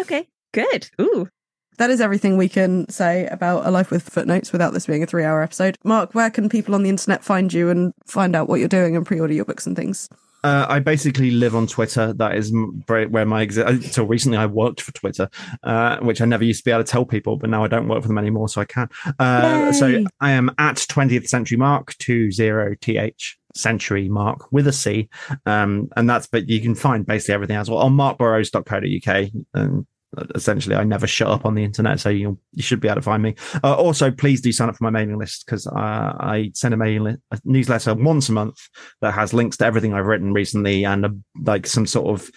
[0.00, 0.88] Okay, good.
[0.98, 1.28] Ooh.
[1.78, 5.06] That is everything we can say about A Life with Footnotes without this being a
[5.06, 5.76] three hour episode.
[5.84, 8.96] Marc, where can people on the internet find you and find out what you're doing
[8.96, 10.08] and pre order your books and things?
[10.44, 12.12] Uh, I basically live on Twitter.
[12.14, 12.52] That is
[12.86, 15.28] where my exi- until recently I worked for Twitter,
[15.62, 17.86] uh, which I never used to be able to tell people, but now I don't
[17.86, 18.88] work for them anymore, so I can.
[19.20, 24.72] Uh, so I am at 20th Century Marc two zero th Century Marc with a
[24.72, 25.08] C,
[25.46, 29.30] um, and that's but you can find basically everything as well on marcburrows.co.uk.
[29.54, 29.86] And
[30.34, 33.02] essentially, I never shut up on the internet, so you you should be able to
[33.02, 33.34] find me.
[33.64, 36.76] Uh, also, please do sign up for my mailing list because uh, I send a
[36.76, 38.58] mailing li- a newsletter once a month
[39.00, 41.10] that has links to everything I've written recently and a,
[41.44, 42.30] like some sort of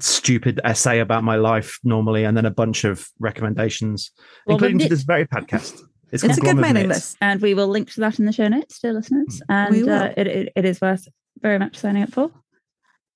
[0.00, 4.10] stupid essay about my life normally, and then a bunch of recommendations,
[4.46, 5.80] Well, including to this very podcast.
[6.10, 7.16] It's called a good mailing list.
[7.20, 9.40] And we will link to that in the show notes, dear listeners.
[9.48, 11.08] And uh, it, it, it is worth
[11.40, 12.30] very much signing up for.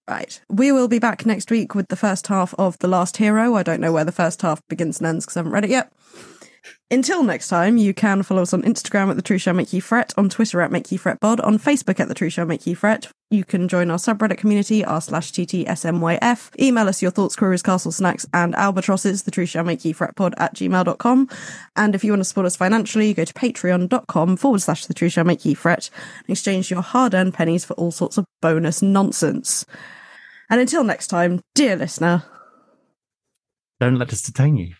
[0.08, 0.40] Right.
[0.48, 3.54] We will be back next week with the first half of The Last Hero.
[3.54, 5.70] I don't know where the first half begins and ends because I haven't read it
[5.70, 5.92] yet.
[6.88, 9.80] Until next time, you can follow us on Instagram at The True Shall Make You
[9.80, 12.64] Fret, on Twitter at Make You Fret Pod, on Facebook at The True Shall Make
[12.64, 13.08] You Fret.
[13.28, 16.60] You can join our subreddit community, r slash ttsmyf.
[16.62, 20.14] Email us your thoughts, queries, castle snacks, and albatrosses, The True Shall Make You Fret
[20.14, 21.28] Pod at gmail.com.
[21.74, 25.08] And if you want to support us financially, go to patreon.com forward slash The True
[25.08, 28.80] Shall Make You Fret and exchange your hard earned pennies for all sorts of bonus
[28.80, 29.66] nonsense.
[30.48, 32.22] And until next time, dear listener,
[33.80, 34.74] Don't let us detain you.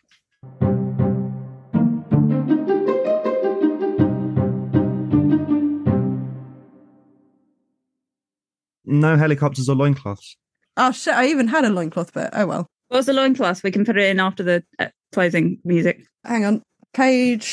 [8.85, 10.37] No helicopters or loincloths.
[10.77, 12.31] oh shit, I even had a loincloth bit.
[12.33, 12.67] Oh well.
[12.89, 13.65] What's the loincloth?
[13.65, 16.05] We can put it in after the uh, closing music.
[16.25, 16.63] Hang on.
[16.95, 17.45] Page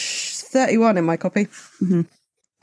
[0.52, 1.45] 31 in my copy.
[1.81, 2.07] Mhm.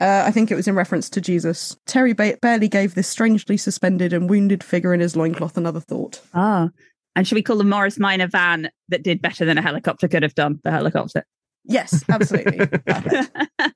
[0.01, 1.77] Uh, I think it was in reference to Jesus.
[1.85, 6.19] Terry ba- barely gave this strangely suspended and wounded figure in his loincloth another thought.
[6.33, 6.69] Ah.
[7.15, 10.23] And should we call the Morris Minor van that did better than a helicopter could
[10.23, 10.59] have done?
[10.63, 11.23] The helicopter.
[11.65, 12.67] Yes, absolutely.